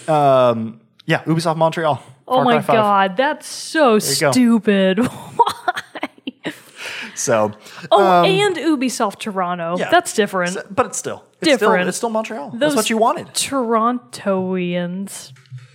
Um, 0.07 0.79
yeah, 1.07 1.23
Ubisoft 1.23 1.57
Montreal. 1.57 2.01
Oh 2.27 2.43
my 2.43 2.53
Cry 2.53 2.61
5. 2.61 2.75
god, 2.75 3.17
that's 3.17 3.45
so 3.47 3.99
stupid. 3.99 4.97
go. 4.97 5.07
So, 7.15 7.51
Oh, 7.91 8.23
and 8.23 8.55
Ubisoft 8.55 9.19
Toronto. 9.19 9.73
Um, 9.73 9.79
yeah. 9.79 9.89
That's 9.89 10.13
different. 10.13 10.57
but 10.73 10.85
it's 10.87 10.97
still 10.97 11.23
it's 11.41 11.49
Still, 11.49 11.57
Different. 11.57 11.87
it's 11.89 11.97
still 11.97 12.09
Montreal. 12.09 12.51
That's 12.55 12.75
what 12.75 12.89
you 12.89 12.97
wanted. 12.97 13.27
Torontoians. 13.27 15.31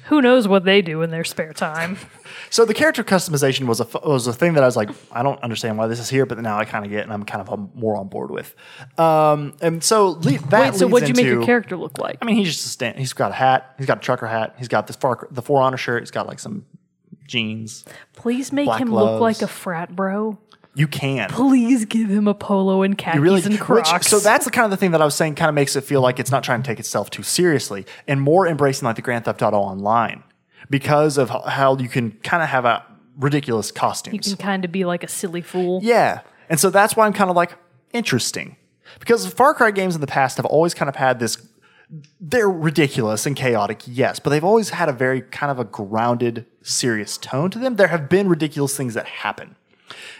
Who 0.06 0.20
knows 0.20 0.48
what 0.48 0.64
they 0.64 0.82
do 0.82 1.02
in 1.02 1.10
their 1.10 1.24
spare 1.24 1.52
time? 1.52 1.96
So 2.52 2.64
the 2.64 2.74
character 2.74 3.04
customization 3.04 3.66
was 3.66 3.78
a 3.80 3.86
was 4.04 4.26
a 4.26 4.32
thing 4.32 4.54
that 4.54 4.64
I 4.64 4.66
was 4.66 4.76
like, 4.76 4.90
I 5.12 5.22
don't 5.22 5.40
understand 5.40 5.78
why 5.78 5.86
this 5.86 6.00
is 6.00 6.10
here, 6.10 6.26
but 6.26 6.36
now 6.38 6.58
I 6.58 6.64
kind 6.64 6.84
of 6.84 6.90
get, 6.90 7.04
and 7.04 7.12
I'm 7.12 7.22
kind 7.22 7.40
of 7.40 7.48
um, 7.52 7.70
more 7.74 7.96
on 7.96 8.08
board 8.08 8.32
with. 8.32 8.56
Um, 8.98 9.54
and 9.60 9.84
so 9.84 10.08
le- 10.08 10.38
that 10.48 10.72
Wait, 10.72 10.74
so 10.74 10.88
what'd 10.88 11.08
you 11.08 11.14
make 11.14 11.26
your 11.26 11.44
character 11.44 11.76
look 11.76 11.98
like? 11.98 12.18
I 12.20 12.24
mean, 12.24 12.34
he's 12.34 12.48
just 12.48 12.66
a 12.66 12.68
stand. 12.70 12.98
He's 12.98 13.12
got 13.12 13.30
a 13.30 13.34
hat. 13.34 13.76
He's 13.78 13.86
got 13.86 13.98
a 13.98 14.00
trucker 14.00 14.26
hat. 14.26 14.56
He's 14.58 14.66
got 14.66 14.88
this 14.88 14.96
far 14.96 15.28
the 15.30 15.42
For 15.42 15.62
Honor 15.62 15.76
shirt. 15.76 16.02
He's 16.02 16.10
got 16.10 16.26
like 16.26 16.40
some 16.40 16.66
jeans. 17.28 17.84
Please 18.14 18.52
make 18.52 18.68
him 18.72 18.92
look 18.92 19.20
like 19.20 19.42
a 19.42 19.48
frat 19.48 19.94
bro. 19.94 20.36
You 20.74 20.86
can. 20.86 21.28
Please 21.30 21.84
give 21.84 22.08
him 22.08 22.28
a 22.28 22.34
polo 22.34 22.82
and 22.82 22.96
khakis 22.96 23.20
really 23.20 23.42
and 23.42 23.54
which, 23.54 23.60
Crocs. 23.60 24.06
so 24.06 24.20
that's 24.20 24.44
the 24.44 24.50
kind 24.50 24.64
of 24.64 24.70
the 24.70 24.76
thing 24.76 24.92
that 24.92 25.02
I 25.02 25.04
was 25.04 25.14
saying 25.14 25.34
kind 25.34 25.48
of 25.48 25.54
makes 25.54 25.74
it 25.74 25.82
feel 25.82 26.00
like 26.00 26.20
it's 26.20 26.30
not 26.30 26.44
trying 26.44 26.62
to 26.62 26.66
take 26.66 26.78
itself 26.78 27.10
too 27.10 27.22
seriously 27.22 27.86
and 28.06 28.20
more 28.20 28.46
embracing 28.46 28.86
like 28.86 28.96
the 28.96 29.02
Grand 29.02 29.24
Theft 29.24 29.42
Auto 29.42 29.56
Online 29.56 30.22
because 30.68 31.18
of 31.18 31.30
how 31.30 31.76
you 31.76 31.88
can 31.88 32.12
kind 32.22 32.42
of 32.42 32.48
have 32.48 32.64
a 32.64 32.84
ridiculous 33.16 33.72
costumes. 33.72 34.28
you 34.28 34.36
can 34.36 34.44
kind 34.44 34.64
of 34.64 34.70
be 34.70 34.84
like 34.84 35.02
a 35.02 35.08
silly 35.08 35.42
fool. 35.42 35.80
Yeah. 35.82 36.20
And 36.48 36.60
so 36.60 36.70
that's 36.70 36.94
why 36.94 37.06
I'm 37.06 37.12
kind 37.12 37.30
of 37.30 37.36
like 37.36 37.52
interesting. 37.92 38.56
Because 38.98 39.26
Far 39.26 39.54
Cry 39.54 39.72
games 39.72 39.94
in 39.94 40.00
the 40.00 40.06
past 40.06 40.36
have 40.36 40.46
always 40.46 40.74
kind 40.74 40.88
of 40.88 40.96
had 40.96 41.18
this 41.18 41.46
they're 42.20 42.48
ridiculous 42.48 43.26
and 43.26 43.34
chaotic, 43.34 43.82
yes, 43.84 44.20
but 44.20 44.30
they've 44.30 44.44
always 44.44 44.70
had 44.70 44.88
a 44.88 44.92
very 44.92 45.22
kind 45.22 45.50
of 45.50 45.58
a 45.58 45.64
grounded, 45.64 46.46
serious 46.62 47.18
tone 47.18 47.50
to 47.50 47.58
them. 47.58 47.76
There 47.76 47.88
have 47.88 48.08
been 48.08 48.28
ridiculous 48.28 48.76
things 48.76 48.94
that 48.94 49.06
happen. 49.06 49.56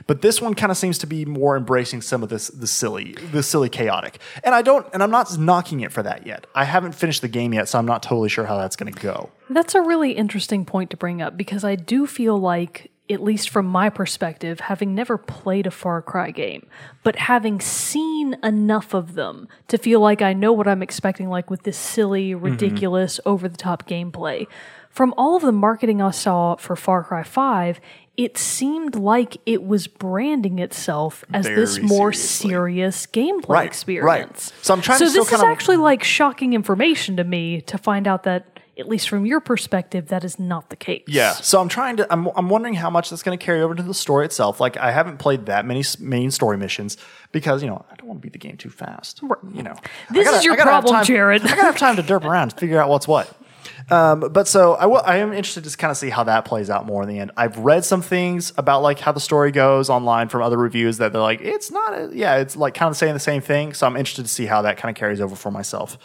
But 0.07 0.23
this 0.23 0.41
one 0.41 0.55
kind 0.55 0.71
of 0.71 0.77
seems 0.79 0.99
to 0.99 1.07
be 1.07 1.25
more 1.25 1.57
embracing 1.57 2.03
some 2.03 2.23
of 2.23 2.29
this 2.29 2.49
the 2.49 2.66
silly, 2.66 3.14
the 3.33 3.43
silly 3.43 3.68
chaotic. 3.68 4.18
And 4.45 4.55
I 4.55 4.62
don't 4.62 4.87
and 4.93 5.03
I'm 5.03 5.11
not 5.11 5.39
knocking 5.39 5.81
it 5.81 5.93
for 5.93 6.03
that 6.03 6.27
yet. 6.27 6.47
I 6.55 6.64
haven't 6.64 6.93
finished 6.93 7.23
the 7.23 7.29
game 7.29 7.53
yet, 7.55 7.68
so 7.68 7.79
I'm 7.79 7.87
not 7.87 8.03
totally 8.03 8.29
sure 8.29 8.47
how 8.47 8.57
that's 8.57 8.77
going 8.77 8.93
to 8.93 9.01
go. 9.01 9.31
That's 9.49 9.75
a 9.75 9.81
really 9.83 10.12
interesting 10.12 10.64
point 10.64 10.91
to 10.91 10.97
bring 10.97 11.21
up 11.23 11.37
because 11.37 11.64
I 11.64 11.75
do 11.75 12.07
feel 12.07 12.39
like, 12.39 12.91
at 13.09 13.21
least 13.23 13.49
from 13.51 13.66
my 13.66 13.91
perspective, 13.91 14.61
having 14.61 14.95
never 14.95 15.18
played 15.18 15.66
a 15.66 15.71
Far 15.73 16.01
Cry 16.03 16.31
game, 16.31 16.68
but 17.03 17.16
having 17.16 17.61
seen 17.61 18.37
enough 18.45 18.95
of 18.95 19.14
them 19.14 19.49
to 19.66 19.77
feel 19.79 19.99
like 19.99 20.23
I 20.23 20.33
know 20.33 20.53
what 20.53 20.68
I'm 20.68 20.83
expecting, 20.83 21.29
like 21.29 21.51
with 21.51 21.64
this 21.64 21.77
silly, 21.77 22.31
Mm-hmm. 22.33 22.45
ridiculous, 22.45 23.18
over 23.27 23.49
the 23.49 23.57
top 23.57 23.89
gameplay. 23.89 24.47
From 24.89 25.14
all 25.16 25.35
of 25.37 25.43
the 25.43 25.53
marketing 25.53 26.01
I 26.03 26.11
saw 26.11 26.57
for 26.57 26.75
Far 26.77 27.03
Cry 27.05 27.23
5, 27.25 27.81
it 28.23 28.37
seemed 28.37 28.95
like 28.97 29.39
it 29.47 29.62
was 29.64 29.87
branding 29.87 30.59
itself 30.59 31.25
as 31.33 31.47
this 31.47 31.79
more 31.81 32.12
seriously. 32.12 32.51
serious 32.51 33.07
gameplay 33.07 33.49
Right, 33.49 33.49
right. 33.49 33.66
experience. 33.66 34.53
So 34.61 34.75
I'm 34.75 34.83
trying 34.83 34.99
so 34.99 35.07
to 35.07 35.11
still 35.11 35.25
this 35.25 35.33
is 35.33 35.43
actually 35.43 35.79
like 35.79 36.05
shocking 36.05 36.53
information 36.53 37.16
to 37.16 37.25
me 37.25 37.62
to 37.62 37.79
find 37.79 38.07
out 38.07 38.25
that 38.25 38.59
at 38.79 38.89
least 38.89 39.09
from 39.09 39.25
your 39.25 39.41
perspective 39.41 40.09
that 40.09 40.23
is 40.25 40.39
not 40.39 40.68
the 40.71 40.77
case 40.77 41.03
Yeah. 41.07 41.33
So 41.33 41.61
I'm 41.62 41.68
trying 41.68 41.97
to. 41.99 42.07
I'm, 42.12 42.29
I'm 42.37 42.49
wondering 42.51 42.75
how 42.75 42.91
much 42.91 43.09
that's 43.11 43.23
going 43.23 43.39
to 43.39 43.43
carry 43.45 43.61
over 43.62 43.75
to 43.75 43.83
the 43.83 43.95
story 43.95 44.25
itself. 44.27 44.61
Like 44.61 44.77
I 44.77 44.91
haven't 44.91 45.16
played 45.18 45.47
that 45.47 45.64
many 45.64 45.83
main 45.99 46.31
story 46.31 46.59
missions 46.59 46.99
because 47.33 47.62
you 47.62 47.68
know 47.71 47.85
I 47.91 47.95
don't 47.97 48.07
want 48.09 48.21
to 48.21 48.23
beat 48.23 48.33
the 48.35 48.39
game 48.39 48.59
too 48.59 48.71
fast. 48.71 49.23
You 49.23 49.62
know. 49.62 49.77
This 50.11 50.27
gotta- 50.27 50.37
is 50.39 50.45
your 50.45 50.55
I 50.55 50.57
gotta 50.59 50.71
have 50.73 50.83
problem, 50.83 50.95
time- 50.97 51.05
Jarrett. 51.07 51.43
I 51.45 51.49
gotta 51.49 51.62
have 51.62 51.79
time 51.79 51.97
to 51.97 52.03
derp 52.03 52.25
around, 52.25 52.53
figure 52.55 52.81
out 52.83 52.91
what's 52.91 53.09
what. 53.09 53.35
Um, 53.91 54.21
but 54.21 54.47
so 54.47 54.75
I 54.75 54.87
will- 54.87 55.03
I 55.05 55.16
am 55.18 55.33
interested 55.33 55.64
to 55.64 55.77
kind 55.77 55.91
of 55.91 55.97
see 55.97 56.11
how 56.11 56.25
that 56.25 56.45
plays 56.45 56.71
out 56.71 56.87
more 56.87 57.03
in 57.03 57.09
the 57.09 57.18
end. 57.18 57.33
I've 57.37 57.59
read 57.59 57.85
some 57.85 58.03
things 58.03 58.53
about 58.57 58.83
like 58.83 58.99
how 59.01 59.12
the 59.12 59.21
story 59.21 59.51
goes 59.51 59.91
online 59.91 60.29
from 60.29 60.43
other 60.43 60.57
reviews 60.57 60.99
that 60.99 61.12
they're 61.12 61.23
like 61.23 61.41
it's 61.41 61.71
not. 61.71 61.93
A, 61.95 62.11
yeah, 62.12 62.37
it's 62.37 62.57
like 62.57 62.75
kind 62.75 62.91
of 62.91 62.97
saying 62.97 63.14
the 63.14 63.21
same 63.21 63.41
thing. 63.43 63.73
So 63.75 63.87
I'm 63.87 63.97
interested 63.97 64.23
to 64.23 64.29
see 64.29 64.47
how 64.47 64.62
that 64.62 64.77
kind 64.77 64.95
of 64.95 64.99
carries 64.99 65.21
over 65.21 65.35
for 65.37 65.51
myself. 65.51 65.99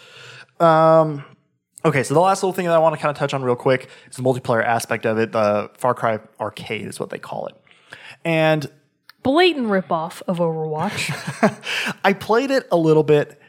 Okay, 1.86 2.02
so 2.02 2.16
the 2.16 2.20
last 2.20 2.42
little 2.42 2.54
thing 2.54 2.66
that 2.66 2.74
I 2.74 2.80
want 2.80 2.96
to 2.96 3.02
kind 3.02 3.12
of 3.12 3.18
touch 3.18 3.36
on 3.36 3.44
real 3.44 3.56
quick 3.56 3.90
is 4.10 4.16
the 4.18 4.24
multiplayer 4.24 4.66
aspect 4.66 5.06
of 5.06 5.20
it. 5.20 5.32
The 5.32 5.70
Far 5.78 5.94
Cry 5.94 6.20
Arcade 6.40 6.88
is 6.88 7.00
what 7.00 7.12
they 7.12 7.20
call 7.20 7.46
it. 7.46 7.56
And 8.24 8.66
blatant 9.22 9.68
ripoff 9.68 10.24
of 10.28 10.40
overwatch 10.40 11.94
I 12.04 12.14
played 12.14 12.50
it 12.50 12.68
a 12.72 12.78
little 12.78 13.04
bit, 13.04 13.40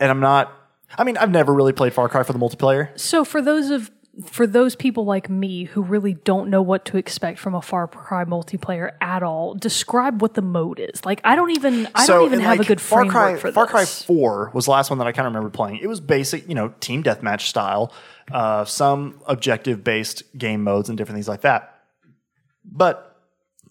and 0.00 0.10
I'm 0.10 0.20
not. 0.20 0.52
I 0.96 1.04
mean, 1.04 1.16
I've 1.16 1.30
never 1.30 1.52
really 1.52 1.72
played 1.72 1.92
Far 1.92 2.08
Cry 2.08 2.22
for 2.22 2.32
the 2.32 2.38
multiplayer. 2.38 2.98
so 2.98 3.24
for 3.24 3.42
those 3.42 3.70
of 3.70 3.90
for 4.26 4.46
those 4.48 4.74
people 4.74 5.04
like 5.04 5.30
me 5.30 5.64
who 5.64 5.80
really 5.82 6.14
don't 6.14 6.50
know 6.50 6.60
what 6.60 6.84
to 6.86 6.96
expect 6.96 7.38
from 7.38 7.54
a 7.54 7.62
Far 7.62 7.86
Cry 7.86 8.24
multiplayer 8.24 8.92
at 9.00 9.22
all, 9.22 9.54
describe 9.54 10.20
what 10.20 10.34
the 10.34 10.42
mode 10.42 10.80
is. 10.80 11.04
Like 11.04 11.20
I 11.24 11.36
don't 11.36 11.50
even 11.50 11.88
I 11.94 12.04
so 12.04 12.14
don't 12.14 12.26
even 12.26 12.40
have 12.40 12.58
like, 12.58 12.66
a 12.66 12.68
good 12.68 12.80
Far 12.80 13.06
Cry, 13.06 13.36
for 13.36 13.52
Far 13.52 13.66
this. 13.66 13.70
Cry 13.70 13.84
Four 13.84 14.50
was 14.54 14.64
the 14.64 14.72
last 14.72 14.90
one 14.90 14.98
that 14.98 15.06
I 15.06 15.12
kind 15.12 15.26
of 15.26 15.32
remember 15.32 15.50
playing. 15.50 15.78
It 15.78 15.86
was 15.86 16.00
basic, 16.00 16.48
you 16.48 16.54
know, 16.54 16.74
team 16.80 17.04
deathmatch 17.04 17.42
style, 17.42 17.92
uh, 18.32 18.64
some 18.64 19.20
objective 19.26 19.84
based 19.84 20.22
game 20.36 20.64
modes 20.64 20.88
and 20.88 20.98
different 20.98 21.16
things 21.16 21.28
like 21.28 21.42
that. 21.42 21.82
But 22.64 23.16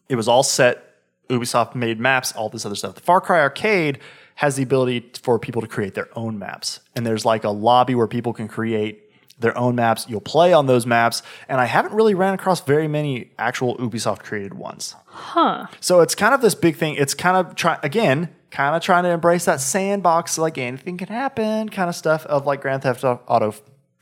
it 0.07 0.15
was 0.15 0.28
all 0.28 0.43
set. 0.43 0.84
Ubisoft 1.30 1.76
made 1.76 1.99
maps, 1.99 2.32
all 2.32 2.47
this 2.47 2.65
other 2.65 2.76
stuff. 2.76 2.95
The 2.95 3.01
Far 3.01 3.20
Cry 3.20 3.41
Arcade 3.41 3.99
has 4.38 4.55
the 4.55 4.63
ability 4.63 5.11
for 5.21 5.39
people 5.39 5.61
to 5.61 5.67
create 5.67 5.95
their 5.95 6.09
own 6.15 6.38
maps, 6.38 6.79
and 6.95 7.05
there's 7.05 7.25
like 7.25 7.43
a 7.43 7.49
lobby 7.49 7.95
where 7.95 8.07
people 8.07 8.33
can 8.33 8.47
create 8.47 9.03
their 9.39 9.57
own 9.57 9.75
maps. 9.75 10.05
You'll 10.07 10.21
play 10.21 10.53
on 10.53 10.67
those 10.67 10.85
maps, 10.85 11.23
and 11.49 11.59
I 11.59 11.65
haven't 11.65 11.93
really 11.93 12.13
ran 12.13 12.33
across 12.33 12.61
very 12.61 12.88
many 12.88 13.31
actual 13.39 13.77
Ubisoft 13.77 14.19
created 14.19 14.53
ones. 14.53 14.95
Huh. 15.05 15.67
So 15.79 16.01
it's 16.01 16.15
kind 16.15 16.33
of 16.33 16.41
this 16.41 16.55
big 16.55 16.75
thing. 16.75 16.95
It's 16.95 17.13
kind 17.13 17.35
of 17.35 17.55
try 17.55 17.79
again, 17.81 18.29
kind 18.51 18.75
of 18.75 18.81
trying 18.83 19.03
to 19.03 19.09
embrace 19.09 19.45
that 19.45 19.59
sandbox, 19.59 20.38
like 20.38 20.57
anything 20.57 20.97
can 20.97 21.07
happen, 21.07 21.69
kind 21.69 21.89
of 21.89 21.95
stuff 21.95 22.25
of 22.27 22.45
like 22.45 22.61
Grand 22.61 22.83
Theft 22.83 23.03
Auto, 23.03 23.55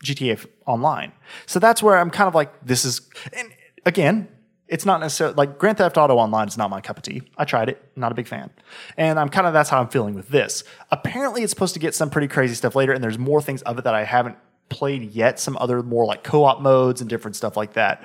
GTA 0.03 0.45
Online. 0.65 1.13
So 1.45 1.59
that's 1.59 1.81
where 1.81 1.97
I'm 1.97 2.09
kind 2.09 2.27
of 2.27 2.35
like, 2.35 2.51
this 2.61 2.83
is, 2.83 3.01
and 3.33 3.49
again, 3.85 4.27
it's 4.67 4.85
not 4.85 4.99
necessarily 4.99 5.35
like 5.35 5.59
Grand 5.59 5.77
Theft 5.77 5.97
Auto 5.97 6.15
Online 6.15 6.47
is 6.47 6.57
not 6.57 6.69
my 6.69 6.81
cup 6.81 6.97
of 6.97 7.03
tea. 7.03 7.21
I 7.37 7.45
tried 7.45 7.69
it, 7.69 7.83
not 7.95 8.11
a 8.11 8.15
big 8.15 8.27
fan, 8.27 8.49
and 8.97 9.19
I'm 9.19 9.29
kind 9.29 9.45
of 9.45 9.53
that's 9.53 9.69
how 9.69 9.79
I'm 9.79 9.89
feeling 9.89 10.15
with 10.15 10.29
this. 10.29 10.63
Apparently, 10.91 11.43
it's 11.43 11.51
supposed 11.51 11.73
to 11.75 11.79
get 11.79 11.93
some 11.93 12.09
pretty 12.09 12.27
crazy 12.27 12.55
stuff 12.55 12.75
later, 12.75 12.91
and 12.91 13.03
there's 13.03 13.19
more 13.19 13.41
things 13.41 13.61
of 13.63 13.77
it 13.77 13.83
that 13.83 13.93
I 13.93 14.03
haven't 14.03 14.37
played 14.69 15.11
yet. 15.11 15.39
Some 15.39 15.57
other 15.57 15.83
more 15.83 16.05
like 16.05 16.23
co-op 16.23 16.61
modes 16.61 17.01
and 17.01 17.09
different 17.09 17.35
stuff 17.35 17.55
like 17.55 17.73
that. 17.73 18.03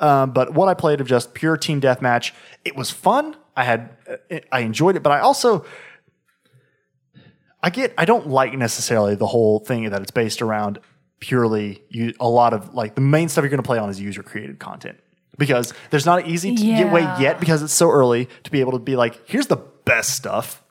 Um, 0.00 0.32
but 0.32 0.52
what 0.52 0.68
I 0.68 0.74
played 0.74 1.00
of 1.00 1.06
just 1.06 1.32
pure 1.32 1.56
team 1.56 1.80
deathmatch, 1.80 2.32
it 2.64 2.76
was 2.76 2.90
fun. 2.90 3.36
I 3.56 3.64
had, 3.64 3.90
I 4.50 4.60
enjoyed 4.60 4.96
it, 4.96 5.02
but 5.02 5.12
I 5.12 5.20
also, 5.20 5.64
I 7.62 7.70
get, 7.70 7.94
I 7.96 8.04
don't 8.04 8.28
like 8.28 8.54
necessarily 8.54 9.14
the 9.14 9.26
whole 9.26 9.60
thing 9.60 9.88
that 9.90 10.00
it's 10.00 10.10
based 10.10 10.42
around 10.42 10.80
purely 11.20 11.82
you, 11.88 12.12
a 12.18 12.28
lot 12.28 12.52
of 12.52 12.74
like 12.74 12.96
the 12.96 13.00
main 13.00 13.28
stuff 13.28 13.42
you're 13.42 13.50
going 13.50 13.62
to 13.62 13.66
play 13.66 13.78
on 13.78 13.88
is 13.88 14.00
user 14.00 14.24
created 14.24 14.58
content 14.58 14.98
because 15.38 15.72
there's 15.90 16.06
not 16.06 16.20
an 16.24 16.26
easy 16.26 16.54
to 16.54 16.62
get 16.62 16.92
way 16.92 17.02
yet 17.18 17.40
because 17.40 17.62
it's 17.62 17.72
so 17.72 17.90
early 17.90 18.28
to 18.44 18.50
be 18.50 18.60
able 18.60 18.72
to 18.72 18.78
be 18.78 18.96
like, 18.96 19.26
here's 19.28 19.46
the 19.46 19.56
best 19.56 20.14
stuff. 20.14 20.62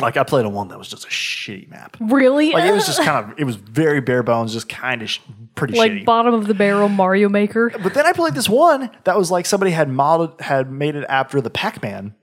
Like 0.00 0.16
I 0.16 0.24
played 0.24 0.44
on 0.44 0.52
one 0.52 0.68
that 0.68 0.78
was 0.78 0.88
just 0.88 1.04
a 1.04 1.08
shitty 1.08 1.68
map. 1.68 1.96
Really? 2.00 2.50
Like 2.50 2.64
it 2.64 2.72
was 2.72 2.86
just 2.86 3.02
kind 3.04 3.30
of, 3.30 3.38
it 3.38 3.44
was 3.44 3.56
very 3.56 4.00
bare 4.00 4.24
bones, 4.24 4.52
just 4.52 4.68
kind 4.68 5.02
of 5.02 5.10
sh- 5.10 5.20
pretty 5.54 5.78
like 5.78 5.92
shitty. 5.92 6.04
bottom 6.04 6.34
of 6.34 6.46
the 6.48 6.54
barrel 6.54 6.88
Mario 6.88 7.28
Maker. 7.28 7.70
But 7.70 7.94
then 7.94 8.04
I 8.04 8.12
played 8.12 8.34
this 8.34 8.48
one 8.48 8.90
that 9.04 9.16
was 9.16 9.30
like 9.30 9.46
somebody 9.46 9.70
had 9.70 9.88
modeled 9.88 10.40
had 10.40 10.70
made 10.70 10.96
it 10.96 11.04
after 11.08 11.40
the 11.40 11.50
Pac-Man 11.50 12.14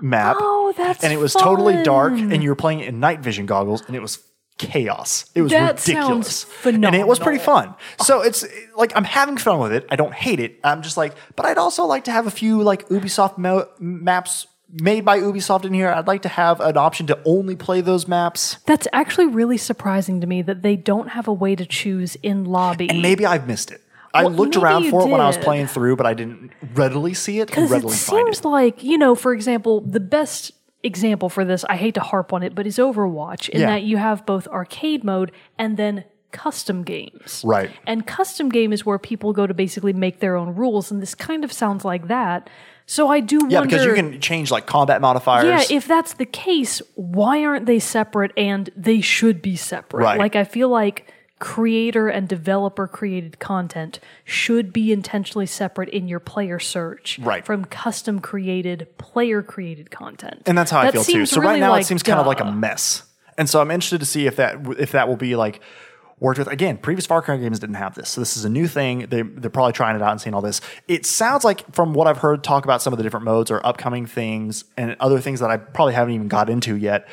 map. 0.00 0.36
Oh, 0.40 0.74
that's 0.76 1.04
and 1.04 1.12
it 1.12 1.18
was 1.18 1.32
totally 1.32 1.82
dark, 1.84 2.12
and 2.14 2.42
you 2.42 2.48
were 2.48 2.56
playing 2.56 2.80
it 2.80 2.88
in 2.88 2.98
night 3.00 3.20
vision 3.20 3.46
goggles, 3.46 3.82
and 3.86 3.94
it 3.94 4.02
was 4.02 4.18
chaos. 4.58 5.26
It 5.34 5.42
was 5.42 5.52
That 5.52 5.78
ridiculous, 5.86 6.46
sounds 6.46 6.64
and 6.64 6.94
it 6.94 7.06
was 7.06 7.18
pretty 7.18 7.38
fun. 7.38 7.74
So 8.00 8.22
it's 8.22 8.44
like 8.76 8.92
I'm 8.96 9.04
having 9.04 9.36
fun 9.36 9.58
with 9.58 9.72
it. 9.72 9.86
I 9.90 9.96
don't 9.96 10.14
hate 10.14 10.40
it. 10.40 10.58
I'm 10.64 10.82
just 10.82 10.96
like, 10.96 11.14
but 11.36 11.46
I'd 11.46 11.58
also 11.58 11.84
like 11.84 12.04
to 12.04 12.10
have 12.10 12.26
a 12.26 12.30
few 12.30 12.62
like 12.62 12.88
Ubisoft 12.88 13.38
mo- 13.38 13.68
maps 13.78 14.46
made 14.72 15.04
by 15.04 15.18
Ubisoft 15.20 15.64
in 15.64 15.72
here. 15.74 15.90
I'd 15.90 16.06
like 16.06 16.22
to 16.22 16.28
have 16.28 16.60
an 16.60 16.76
option 16.76 17.06
to 17.08 17.18
only 17.24 17.54
play 17.54 17.80
those 17.80 18.08
maps. 18.08 18.56
That's 18.66 18.88
actually 18.92 19.26
really 19.26 19.58
surprising 19.58 20.20
to 20.22 20.26
me 20.26 20.42
that 20.42 20.62
they 20.62 20.74
don't 20.76 21.08
have 21.10 21.28
a 21.28 21.32
way 21.32 21.54
to 21.54 21.64
choose 21.66 22.16
in 22.16 22.44
lobby. 22.44 22.88
And 22.90 23.02
maybe 23.02 23.24
I've 23.26 23.46
missed 23.46 23.70
it. 23.70 23.82
I 24.14 24.24
Well, 24.24 24.32
looked 24.32 24.56
around 24.56 24.88
for 24.88 25.02
it 25.02 25.10
when 25.10 25.20
I 25.20 25.26
was 25.26 25.36
playing 25.36 25.66
through, 25.66 25.96
but 25.96 26.06
I 26.06 26.14
didn't 26.14 26.50
readily 26.74 27.12
see 27.12 27.38
it 27.38 27.42
and 27.42 27.50
Because 27.50 27.70
it 27.70 27.74
readily 27.74 27.94
find 27.94 28.26
seems 28.26 28.38
it. 28.40 28.44
like, 28.48 28.82
you 28.82 28.96
know, 28.96 29.14
for 29.14 29.34
example, 29.34 29.82
the 29.82 30.00
best 30.00 30.52
example 30.86 31.28
for 31.28 31.44
this, 31.44 31.64
I 31.68 31.76
hate 31.76 31.94
to 31.94 32.00
harp 32.00 32.32
on 32.32 32.42
it, 32.42 32.54
but 32.54 32.66
is 32.66 32.78
Overwatch, 32.78 33.48
in 33.50 33.60
Yeah. 33.60 33.66
that 33.72 33.82
you 33.82 33.96
have 33.98 34.24
both 34.24 34.46
arcade 34.48 35.04
mode 35.04 35.32
and 35.58 35.76
then 35.76 36.04
custom 36.32 36.82
games. 36.82 37.42
Right. 37.44 37.70
And 37.86 38.06
custom 38.06 38.48
game 38.48 38.72
is 38.72 38.84
where 38.86 38.98
people 38.98 39.32
go 39.32 39.46
to 39.46 39.54
basically 39.54 39.92
make 39.92 40.20
their 40.20 40.36
own 40.36 40.54
rules, 40.54 40.90
and 40.90 41.00
this 41.02 41.14
kind 41.14 41.44
of 41.44 41.52
sounds 41.52 41.84
like 41.84 42.08
that. 42.08 42.48
So 42.86 43.08
I 43.08 43.20
do 43.20 43.36
Yeah, 43.48 43.60
wonder. 43.60 43.62
because 43.76 43.84
you 43.84 43.94
can 43.94 44.20
change 44.20 44.50
like 44.50 44.66
combat 44.66 45.00
modifiers. 45.00 45.44
Yeah, 45.70 45.76
if 45.76 45.88
that's 45.88 46.14
the 46.14 46.26
case, 46.26 46.80
why 46.94 47.44
aren't 47.44 47.66
they 47.66 47.78
separate? 47.80 48.32
And 48.36 48.70
they 48.76 49.00
should 49.00 49.42
be 49.42 49.56
separate. 49.56 50.02
Right. 50.04 50.18
Like 50.18 50.36
I 50.36 50.44
feel 50.44 50.68
like 50.68 51.12
creator 51.38 52.08
and 52.08 52.28
developer 52.28 52.86
created 52.86 53.38
content 53.38 54.00
should 54.24 54.72
be 54.72 54.90
intentionally 54.92 55.44
separate 55.46 55.88
in 55.90 56.08
your 56.08 56.18
player 56.20 56.58
search 56.58 57.18
Right. 57.18 57.44
from 57.44 57.64
custom 57.66 58.20
created 58.20 58.88
player 58.96 59.42
created 59.42 59.90
content. 59.90 60.42
and 60.46 60.56
that's 60.56 60.70
how 60.70 60.80
I 60.80 60.90
feel 60.90 61.04
too. 61.04 61.26
So 61.26 61.40
right 61.42 61.60
now 61.60 61.70
like, 61.72 61.82
it 61.82 61.86
seems 61.86 62.02
kind 62.02 62.18
of 62.18 62.26
like 62.26 62.40
a 62.40 62.50
mess, 62.50 63.02
and 63.36 63.48
so 63.50 63.60
I'm 63.60 63.70
interested 63.70 63.98
to 64.00 64.06
see 64.06 64.26
if 64.26 64.36
that 64.36 64.56
if 64.78 64.92
that 64.92 65.08
will 65.08 65.16
be 65.16 65.36
like 65.36 65.60
worked 66.18 66.38
with. 66.38 66.48
Again, 66.48 66.78
previous 66.78 67.04
Far 67.04 67.20
Cry 67.20 67.36
games 67.36 67.58
didn't 67.58 67.74
have 67.76 67.94
this, 67.94 68.08
so 68.08 68.20
this 68.22 68.38
is 68.38 68.46
a 68.46 68.48
new 68.48 68.66
thing. 68.66 69.00
They 69.10 69.20
they're 69.20 69.50
probably 69.50 69.74
trying 69.74 69.94
it 69.94 70.00
out 70.00 70.12
and 70.12 70.20
seeing 70.20 70.32
all 70.32 70.40
this. 70.40 70.62
It 70.88 71.04
sounds 71.04 71.44
like 71.44 71.70
from 71.74 71.92
what 71.92 72.06
I've 72.06 72.18
heard 72.18 72.42
talk 72.44 72.64
about 72.64 72.80
some 72.80 72.94
of 72.94 72.96
the 72.96 73.02
different 73.02 73.24
modes 73.26 73.50
or 73.50 73.60
upcoming 73.66 74.06
things 74.06 74.64
and 74.78 74.96
other 75.00 75.20
things 75.20 75.40
that 75.40 75.50
I 75.50 75.58
probably 75.58 75.92
haven't 75.92 76.14
even 76.14 76.28
got 76.28 76.48
into 76.48 76.76
yet. 76.76 77.06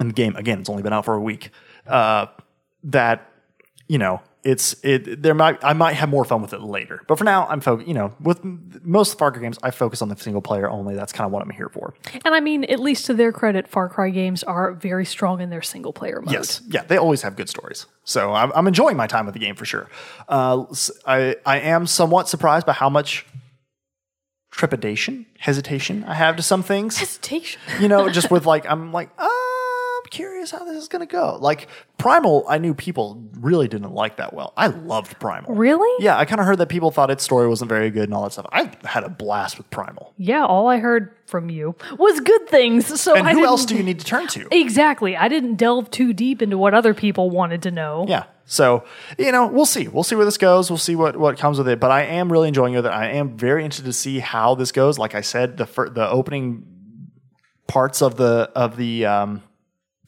And 0.00 0.10
the 0.10 0.14
game 0.14 0.34
again, 0.34 0.58
it's 0.58 0.68
only 0.68 0.82
been 0.82 0.92
out 0.92 1.04
for 1.04 1.14
a 1.14 1.20
week. 1.20 1.50
Uh, 1.86 2.26
that 2.84 3.30
you 3.88 3.98
know 3.98 4.20
it's 4.44 4.76
it. 4.84 5.22
There 5.22 5.34
might 5.34 5.64
I 5.64 5.72
might 5.72 5.94
have 5.94 6.10
more 6.10 6.24
fun 6.24 6.42
with 6.42 6.52
it 6.52 6.60
later, 6.60 7.02
but 7.08 7.16
for 7.16 7.24
now, 7.24 7.46
I'm 7.48 7.60
focused. 7.60 7.88
You 7.88 7.94
know, 7.94 8.14
with 8.20 8.40
most 8.84 9.18
Far 9.18 9.32
Cry 9.32 9.40
games, 9.40 9.58
I 9.62 9.70
focus 9.70 10.02
on 10.02 10.10
the 10.10 10.16
single 10.16 10.42
player 10.42 10.68
only. 10.68 10.94
That's 10.94 11.12
kind 11.12 11.24
of 11.26 11.32
what 11.32 11.42
I'm 11.42 11.50
here 11.50 11.70
for. 11.70 11.94
And 12.24 12.34
I 12.34 12.40
mean, 12.40 12.64
at 12.64 12.78
least 12.78 13.06
to 13.06 13.14
their 13.14 13.32
credit, 13.32 13.66
Far 13.66 13.88
Cry 13.88 14.10
games 14.10 14.44
are 14.44 14.72
very 14.72 15.06
strong 15.06 15.40
in 15.40 15.48
their 15.48 15.62
single 15.62 15.94
player 15.94 16.20
mode. 16.20 16.32
Yes, 16.32 16.60
yeah, 16.68 16.82
they 16.84 16.98
always 16.98 17.22
have 17.22 17.36
good 17.36 17.48
stories. 17.48 17.86
So 18.04 18.34
I'm, 18.34 18.52
I'm 18.54 18.66
enjoying 18.66 18.98
my 18.98 19.06
time 19.06 19.24
with 19.24 19.32
the 19.32 19.40
game 19.40 19.54
for 19.56 19.64
sure. 19.64 19.88
Uh, 20.28 20.64
I 21.06 21.36
I 21.46 21.60
am 21.60 21.86
somewhat 21.86 22.28
surprised 22.28 22.66
by 22.66 22.74
how 22.74 22.90
much 22.90 23.24
trepidation, 24.50 25.26
hesitation 25.38 26.04
I 26.04 26.14
have 26.14 26.36
to 26.36 26.42
some 26.42 26.62
things. 26.62 26.98
Hesitation. 26.98 27.60
you 27.80 27.88
know, 27.88 28.10
just 28.10 28.30
with 28.30 28.44
like, 28.44 28.66
I'm 28.70 28.92
like, 28.92 29.08
"Ah, 29.18 29.28
curious 30.14 30.52
how 30.52 30.64
this 30.64 30.76
is 30.76 30.88
going 30.88 31.00
to 31.06 31.10
go. 31.10 31.36
Like 31.40 31.68
Primal, 31.98 32.44
I 32.48 32.58
knew 32.58 32.72
people 32.72 33.22
really 33.40 33.66
didn't 33.66 33.92
like 33.92 34.16
that 34.16 34.32
well. 34.32 34.52
I 34.56 34.68
loved 34.68 35.18
Primal. 35.18 35.54
Really? 35.54 36.04
Yeah, 36.04 36.16
I 36.16 36.24
kind 36.24 36.40
of 36.40 36.46
heard 36.46 36.58
that 36.58 36.68
people 36.68 36.90
thought 36.90 37.10
its 37.10 37.24
story 37.24 37.48
wasn't 37.48 37.68
very 37.68 37.90
good 37.90 38.04
and 38.04 38.14
all 38.14 38.22
that 38.22 38.32
stuff. 38.32 38.46
I 38.52 38.70
had 38.84 39.02
a 39.02 39.08
blast 39.08 39.58
with 39.58 39.68
Primal. 39.70 40.14
Yeah, 40.16 40.44
all 40.44 40.68
I 40.68 40.78
heard 40.78 41.14
from 41.26 41.50
you 41.50 41.74
was 41.98 42.20
good 42.20 42.48
things. 42.48 43.00
So 43.00 43.14
And 43.16 43.26
I 43.26 43.32
who 43.32 43.44
else 43.44 43.64
do 43.64 43.76
you 43.76 43.82
need 43.82 43.98
to 43.98 44.06
turn 44.06 44.28
to? 44.28 44.46
Exactly. 44.52 45.16
I 45.16 45.28
didn't 45.28 45.56
delve 45.56 45.90
too 45.90 46.12
deep 46.12 46.42
into 46.42 46.56
what 46.56 46.74
other 46.74 46.94
people 46.94 47.30
wanted 47.30 47.62
to 47.62 47.70
know. 47.70 48.06
Yeah. 48.08 48.24
So, 48.46 48.84
you 49.18 49.32
know, 49.32 49.46
we'll 49.46 49.66
see. 49.66 49.88
We'll 49.88 50.04
see 50.04 50.14
where 50.14 50.26
this 50.26 50.38
goes. 50.38 50.70
We'll 50.70 50.78
see 50.78 50.94
what, 50.94 51.16
what 51.16 51.38
comes 51.38 51.58
with 51.58 51.66
it. 51.66 51.80
But 51.80 51.90
I 51.90 52.02
am 52.02 52.30
really 52.30 52.48
enjoying 52.48 52.74
it. 52.74 52.84
I 52.84 53.08
am 53.12 53.36
very 53.36 53.64
interested 53.64 53.86
to 53.86 53.92
see 53.92 54.18
how 54.20 54.54
this 54.54 54.70
goes. 54.70 54.98
Like 54.98 55.14
I 55.14 55.22
said, 55.22 55.56
the 55.56 55.66
fir- 55.66 55.88
the 55.88 56.08
opening 56.08 56.66
parts 57.66 58.02
of 58.02 58.16
the 58.16 58.50
of 58.54 58.76
the 58.76 59.06
um, 59.06 59.42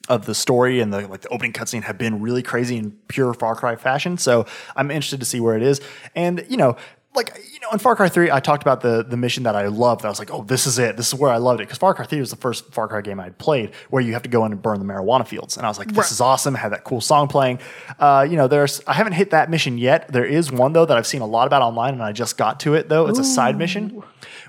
of 0.07 0.25
the 0.25 0.35
story 0.35 0.79
and 0.79 0.93
the 0.93 1.07
like 1.07 1.21
the 1.21 1.29
opening 1.29 1.53
cutscene 1.53 1.83
have 1.83 1.97
been 1.97 2.21
really 2.21 2.43
crazy 2.43 2.77
in 2.77 2.91
pure 3.07 3.33
Far 3.33 3.55
Cry 3.55 3.75
fashion. 3.75 4.17
So 4.17 4.45
I'm 4.75 4.91
interested 4.91 5.19
to 5.19 5.25
see 5.25 5.39
where 5.39 5.55
it 5.55 5.63
is. 5.63 5.81
And 6.15 6.45
you 6.49 6.57
know, 6.57 6.77
like 7.15 7.35
you 7.51 7.59
know, 7.59 7.69
in 7.71 7.79
Far 7.79 7.95
Cry 7.95 8.07
3, 8.07 8.31
I 8.31 8.39
talked 8.39 8.63
about 8.63 8.81
the 8.81 9.03
the 9.03 9.17
mission 9.17 9.43
that 9.43 9.55
I 9.55 9.67
loved. 9.67 10.05
I 10.05 10.09
was 10.09 10.19
like, 10.19 10.31
oh, 10.31 10.43
this 10.43 10.67
is 10.67 10.79
it. 10.79 10.95
This 10.95 11.07
is 11.07 11.15
where 11.15 11.31
I 11.31 11.37
loved 11.37 11.59
it 11.59 11.63
because 11.63 11.79
Far 11.79 11.93
Cry 11.93 12.05
3 12.05 12.19
was 12.19 12.29
the 12.29 12.35
first 12.37 12.71
Far 12.71 12.87
Cry 12.87 13.01
game 13.01 13.19
I 13.19 13.25
had 13.25 13.37
played 13.37 13.73
where 13.89 14.01
you 14.01 14.13
have 14.13 14.21
to 14.23 14.29
go 14.29 14.45
in 14.45 14.51
and 14.51 14.61
burn 14.61 14.79
the 14.79 14.85
marijuana 14.85 15.27
fields, 15.27 15.57
and 15.57 15.65
I 15.65 15.69
was 15.69 15.79
like, 15.79 15.91
this 15.91 16.11
is 16.11 16.21
awesome. 16.21 16.55
I 16.55 16.59
Had 16.59 16.71
that 16.71 16.83
cool 16.83 17.01
song 17.01 17.27
playing. 17.27 17.59
Uh, 17.99 18.25
you 18.29 18.37
know, 18.37 18.47
there's 18.47 18.81
I 18.87 18.93
haven't 18.93 19.13
hit 19.13 19.31
that 19.31 19.49
mission 19.49 19.77
yet. 19.77 20.07
There 20.11 20.25
is 20.25 20.51
one 20.51 20.73
though 20.73 20.85
that 20.85 20.95
I've 20.95 21.07
seen 21.07 21.21
a 21.21 21.27
lot 21.27 21.47
about 21.47 21.61
online, 21.61 21.93
and 21.93 22.03
I 22.03 22.11
just 22.11 22.37
got 22.37 22.59
to 22.61 22.75
it 22.75 22.87
though. 22.87 23.07
It's 23.07 23.19
a 23.19 23.23
side 23.23 23.57
mission 23.57 24.03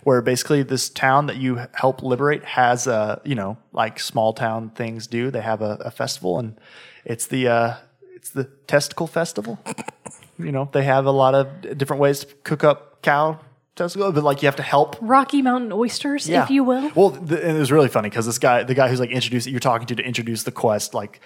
where 0.08 0.22
basically 0.22 0.62
this 0.62 0.88
town 0.88 1.26
that 1.26 1.36
you 1.36 1.60
help 1.74 2.02
liberate 2.02 2.42
has 2.42 2.88
uh, 2.88 3.20
you 3.24 3.34
know 3.34 3.58
like 3.72 4.00
small 4.00 4.32
town 4.32 4.70
things 4.70 5.06
do. 5.06 5.30
They 5.30 5.42
have 5.42 5.60
a, 5.60 5.76
a 5.84 5.90
festival, 5.90 6.38
and 6.38 6.58
it's 7.04 7.26
the 7.26 7.46
uh, 7.48 7.74
it's 8.14 8.30
the 8.30 8.44
testicle 8.66 9.06
festival. 9.06 9.58
you 10.38 10.50
know, 10.50 10.70
they 10.72 10.84
have 10.84 11.04
a 11.04 11.10
lot 11.10 11.34
of 11.34 11.76
different 11.76 12.00
ways 12.00 12.20
to 12.20 12.34
cook 12.36 12.64
up 12.64 13.02
cow 13.02 13.38
testicle, 13.76 14.10
but 14.10 14.24
like 14.24 14.40
you 14.40 14.46
have 14.46 14.56
to 14.56 14.62
help. 14.62 14.96
Rocky 15.02 15.42
Mountain 15.42 15.72
oysters, 15.72 16.26
if 16.26 16.48
you 16.48 16.64
will. 16.64 16.90
Well, 16.94 17.10
th- 17.10 17.42
and 17.42 17.56
it 17.58 17.60
was 17.60 17.70
really 17.70 17.90
funny 17.90 18.08
because 18.08 18.24
this 18.24 18.38
guy, 18.38 18.62
the 18.62 18.74
guy 18.74 18.88
who's 18.88 19.00
like 19.00 19.10
introduced, 19.10 19.46
you're 19.46 19.60
talking 19.60 19.86
to 19.88 19.94
to 19.94 20.02
introduce 20.02 20.44
the 20.44 20.52
quest, 20.52 20.94
like 20.94 21.20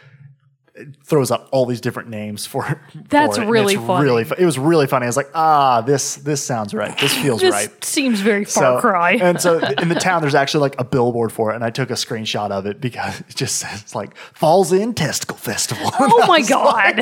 throws 1.04 1.30
up 1.30 1.48
all 1.52 1.66
these 1.66 1.80
different 1.80 2.08
names 2.08 2.46
for. 2.46 2.80
That's 3.08 3.36
for 3.36 3.42
it, 3.42 3.46
really. 3.48 3.76
Really, 3.76 4.24
fu- 4.24 4.34
it 4.34 4.44
was 4.44 4.58
really 4.58 4.86
funny. 4.86 5.04
I 5.04 5.08
was 5.08 5.16
like, 5.16 5.30
ah, 5.34 5.82
this 5.82 6.16
this 6.16 6.42
sounds 6.42 6.72
right. 6.72 6.96
This 6.98 7.12
feels 7.14 7.40
This 7.42 7.52
right. 7.52 7.84
seems 7.84 8.20
very 8.20 8.44
Far 8.44 8.80
Cry. 8.80 9.12
and 9.20 9.40
so 9.40 9.58
in 9.58 9.88
the 9.88 9.94
town, 9.94 10.22
there's 10.22 10.34
actually 10.34 10.62
like 10.62 10.80
a 10.80 10.84
billboard 10.84 11.32
for 11.32 11.52
it, 11.52 11.56
and 11.56 11.64
I 11.64 11.70
took 11.70 11.90
a 11.90 11.94
screenshot 11.94 12.50
of 12.50 12.66
it 12.66 12.80
because 12.80 13.20
it 13.20 13.34
just 13.36 13.56
says 13.56 13.94
like 13.94 14.16
"Fall's 14.16 14.72
End 14.72 14.96
Testicle 14.96 15.36
Festival." 15.36 15.90
oh 15.98 16.26
my 16.26 16.40
god, 16.42 16.96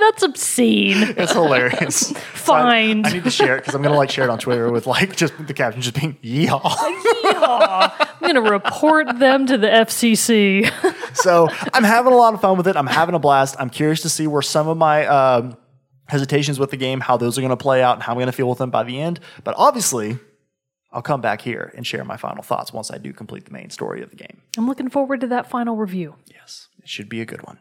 that's 0.00 0.22
obscene. 0.22 1.14
it's 1.16 1.32
hilarious. 1.32 2.12
So 2.36 2.52
I- 2.52 2.74
I, 2.74 2.92
need 2.92 3.24
to 3.24 3.30
share 3.30 3.56
it 3.56 3.60
because 3.60 3.74
I'm 3.74 3.82
gonna 3.82 3.96
like 3.96 4.10
share 4.10 4.24
it 4.24 4.30
on 4.30 4.38
Twitter 4.38 4.70
with 4.70 4.86
like 4.86 5.16
just 5.16 5.34
the 5.46 5.54
caption 5.54 5.82
just 5.82 5.98
being 5.98 6.16
"Yeehaw." 6.22 7.90
I'm 8.20 8.26
gonna 8.34 8.50
report 8.50 9.18
them 9.18 9.46
to 9.46 9.58
the 9.58 9.66
FCC. 9.66 10.70
so 11.16 11.48
I'm 11.72 11.84
having 11.84 12.12
a 12.12 12.16
lot 12.16 12.34
of 12.34 12.40
fun 12.40 12.56
with 12.56 12.68
it. 12.68 12.76
I'm 12.76 12.86
having 12.86 13.14
a 13.14 13.18
blast. 13.18 13.56
I'm 13.58 13.70
curious 13.70 14.02
to 14.02 14.08
see 14.08 14.26
where 14.26 14.42
some 14.42 14.68
of 14.68 14.76
my 14.76 15.06
um, 15.06 15.56
hesitations 16.08 16.58
with 16.58 16.70
the 16.70 16.76
game, 16.76 17.00
how 17.00 17.16
those 17.16 17.38
are 17.38 17.40
going 17.40 17.50
to 17.50 17.56
play 17.56 17.82
out, 17.82 17.94
and 17.94 18.02
how 18.02 18.12
I'm 18.12 18.16
going 18.16 18.26
to 18.26 18.32
feel 18.32 18.48
with 18.48 18.58
them 18.58 18.70
by 18.70 18.82
the 18.82 19.00
end. 19.00 19.20
But 19.42 19.54
obviously, 19.56 20.18
I'll 20.92 21.02
come 21.02 21.20
back 21.20 21.40
here 21.40 21.72
and 21.76 21.86
share 21.86 22.04
my 22.04 22.16
final 22.16 22.42
thoughts 22.42 22.72
once 22.72 22.90
I 22.90 22.98
do 22.98 23.12
complete 23.12 23.46
the 23.46 23.52
main 23.52 23.70
story 23.70 24.02
of 24.02 24.10
the 24.10 24.16
game. 24.16 24.42
I'm 24.56 24.66
looking 24.66 24.90
forward 24.90 25.20
to 25.22 25.26
that 25.28 25.50
final 25.50 25.76
review. 25.76 26.14
Yes, 26.26 26.68
it 26.78 26.88
should 26.88 27.08
be 27.08 27.20
a 27.20 27.26
good 27.26 27.42
one. 27.42 27.58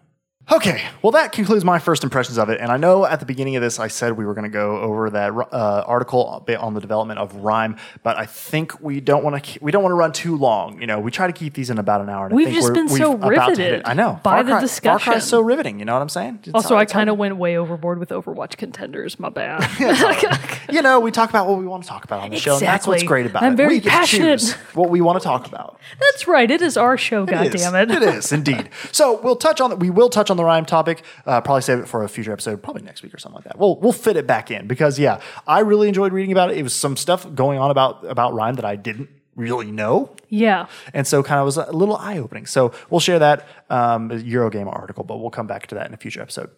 Okay, 0.52 0.84
well, 1.02 1.12
that 1.12 1.32
concludes 1.32 1.64
my 1.64 1.80
first 1.80 2.04
impressions 2.04 2.38
of 2.38 2.50
it. 2.50 2.60
And 2.60 2.70
I 2.70 2.76
know 2.76 3.06
at 3.06 3.22
the 3.22 3.26
beginning 3.26 3.56
of 3.56 3.62
this, 3.62 3.80
I 3.80 3.88
said 3.88 4.18
we 4.18 4.26
were 4.26 4.34
going 4.34 4.44
to 4.44 4.50
go 4.50 4.78
over 4.78 5.10
that 5.10 5.32
uh, 5.32 5.84
article 5.88 6.44
on 6.60 6.74
the 6.74 6.82
development 6.82 7.20
of 7.20 7.32
RiME, 7.34 7.80
but 8.04 8.18
I 8.18 8.26
think 8.26 8.80
we 8.82 9.00
don't 9.00 9.24
want 9.24 9.42
to 9.44 9.60
we 9.64 9.72
don't 9.72 9.84
want 9.84 9.92
to 9.92 9.96
run 9.96 10.12
too 10.12 10.36
long. 10.36 10.82
You 10.82 10.88
know, 10.88 11.00
we 11.00 11.12
try 11.12 11.28
to 11.28 11.34
keep 11.34 11.54
these 11.54 11.70
in 11.70 11.78
about 11.80 12.02
an 12.02 12.10
hour. 12.10 12.26
And 12.28 12.36
We've 12.36 12.48
I 12.48 12.52
think 12.52 12.58
just 12.62 12.70
we're, 12.70 12.74
been 12.76 12.90
so 12.90 13.12
we've 13.12 13.32
about 13.38 13.46
to 13.46 13.52
hit 13.52 13.60
it. 13.60 13.64
riveted 13.64 13.88
I 13.88 13.94
know 13.94 14.20
by 14.22 14.32
Far 14.32 14.44
the 14.44 14.50
Cry, 14.50 14.52
Far 14.52 14.62
discussion. 14.62 15.12
Cry 15.12 15.18
is 15.18 15.24
so 15.24 15.40
riveting. 15.40 15.80
You 15.80 15.86
know 15.86 15.94
what 15.94 16.02
I'm 16.02 16.10
saying? 16.10 16.40
It's 16.44 16.54
Also, 16.54 16.76
I 16.76 16.86
kind 16.86 17.10
of 17.10 17.18
went 17.18 17.38
way 17.38 17.58
overboard 17.58 18.00
with 18.00 18.10
Overwatch 18.10 18.58
contenders. 18.58 19.18
My 19.20 19.30
bad. 19.30 19.66
you 20.70 20.82
know, 20.82 21.00
we 21.00 21.12
talk 21.12 21.30
about 21.30 21.48
what 21.48 21.58
we 21.58 21.66
want 21.68 21.84
to 21.84 21.90
talk 21.90 22.04
about 22.04 22.20
on 22.22 22.32
the 22.32 22.38
show, 22.38 22.54
and 22.58 22.62
that's 22.62 22.86
what's 22.86 23.04
great 23.04 23.26
about 23.26 23.44
I'm 23.44 23.54
it. 23.54 23.56
very 23.56 23.76
we 23.76 23.80
get 23.80 23.92
to 23.92 23.98
passionate. 23.98 24.40
choose 24.40 24.54
what 24.74 24.90
we 24.90 25.00
want 25.00 25.20
to 25.22 25.24
talk 25.24 25.48
about. 25.48 25.80
That's 26.02 26.28
right. 26.28 26.52
It 26.52 26.62
is 26.62 26.76
our 26.76 26.98
show. 26.98 27.26
God 27.26 27.46
It 27.48 27.56
is. 27.56 27.62
damn 27.62 27.76
it. 27.76 27.90
It 27.92 28.04
is 28.04 28.32
indeed. 28.34 28.70
So 28.92 29.22
we'll 29.22 29.38
touch 29.38 29.62
on 29.62 29.70
that. 29.70 29.80
we 29.80 29.90
will 29.90 30.10
touch 30.10 30.30
on 30.30 30.33
the 30.38 30.44
RiME 30.44 30.68
topic. 30.68 31.04
Uh, 31.26 31.42
probably 31.42 31.62
save 31.62 31.80
it 31.80 31.88
for 31.88 32.04
a 32.04 32.10
future 32.10 32.32
episode, 32.32 32.62
probably 32.62 32.84
next 32.84 33.04
week 33.04 33.14
or 33.14 33.18
something 33.18 33.36
like 33.36 33.46
that. 33.46 33.58
We'll 33.58 33.80
we'll 33.80 33.92
fit 33.92 34.18
it 34.18 34.28
back 34.28 34.52
in 34.52 34.68
because 34.68 35.00
yeah, 35.00 35.22
I 35.48 35.60
really 35.60 35.88
enjoyed 35.88 36.14
reading 36.14 36.32
about 36.32 36.52
it. 36.52 36.58
It 36.58 36.64
was 36.64 36.74
some 36.74 36.98
stuff 36.98 37.28
going 37.34 37.60
on 37.60 37.72
about 37.72 38.06
about 38.06 38.34
RiME 38.34 38.56
that 38.58 38.66
I 38.66 38.76
didn't 38.76 39.10
really 39.36 39.72
know. 39.72 40.16
Yeah. 40.30 40.68
And 40.94 41.08
so 41.08 41.24
kind 41.24 41.40
of 41.40 41.46
was 41.46 41.58
a 41.58 41.72
little 41.72 41.98
eye 41.98 42.18
opening. 42.18 42.46
So 42.46 42.72
we'll 42.90 43.00
share 43.00 43.20
that 43.20 43.48
um, 43.70 44.10
Eurogamer 44.10 44.74
article, 44.74 45.04
but 45.04 45.18
we'll 45.18 45.32
come 45.32 45.48
back 45.48 45.68
to 45.68 45.76
that 45.76 45.88
in 45.88 45.94
a 45.94 45.98
future 45.98 46.22
episode. 46.22 46.52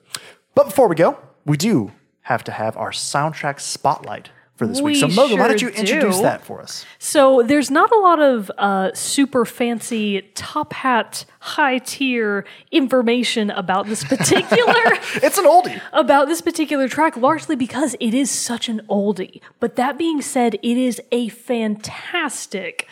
But 0.55 0.65
before 0.65 0.87
we 0.87 0.95
go, 0.95 1.17
we 1.45 1.57
do 1.57 1.91
have 2.21 2.43
to 2.45 2.51
have 2.51 2.75
our 2.77 2.91
soundtrack 2.91 3.59
spotlight 3.59 4.29
for 4.55 4.67
this 4.67 4.81
week. 4.81 4.97
So 4.97 5.07
We 5.07 5.15
Mogan, 5.15 5.39
why 5.39 5.47
don't 5.49 5.61
you 5.61 5.67
introduce 5.69 6.17
do. 6.17 6.21
that 6.23 6.43
for 6.45 6.61
us? 6.61 6.85
So 6.97 7.43
there's 7.43 7.69
not 7.69 7.91
a 7.91 7.99
lot 7.99 8.21
of 8.21 8.49
uh, 8.57 8.91
super 8.93 9.45
fancy 9.45 10.21
top 10.33 10.73
hat, 10.73 11.25
high 11.39 11.79
tier 11.79 12.45
information 12.71 13.49
about 13.51 13.87
this 13.87 14.03
particular 14.03 14.73
It's 15.15 15.37
an 15.37 15.45
oldie. 15.45 15.81
about 15.93 16.27
this 16.27 16.41
particular 16.41 16.87
track, 16.87 17.17
largely 17.17 17.55
because 17.55 17.95
it 17.99 18.13
is 18.13 18.31
such 18.31 18.69
an 18.69 18.81
oldie. 18.89 19.41
But 19.59 19.75
that 19.75 19.97
being 19.97 20.21
said, 20.21 20.55
it 20.55 20.77
is 20.77 21.01
a 21.11 21.29
fantastic. 21.29 22.87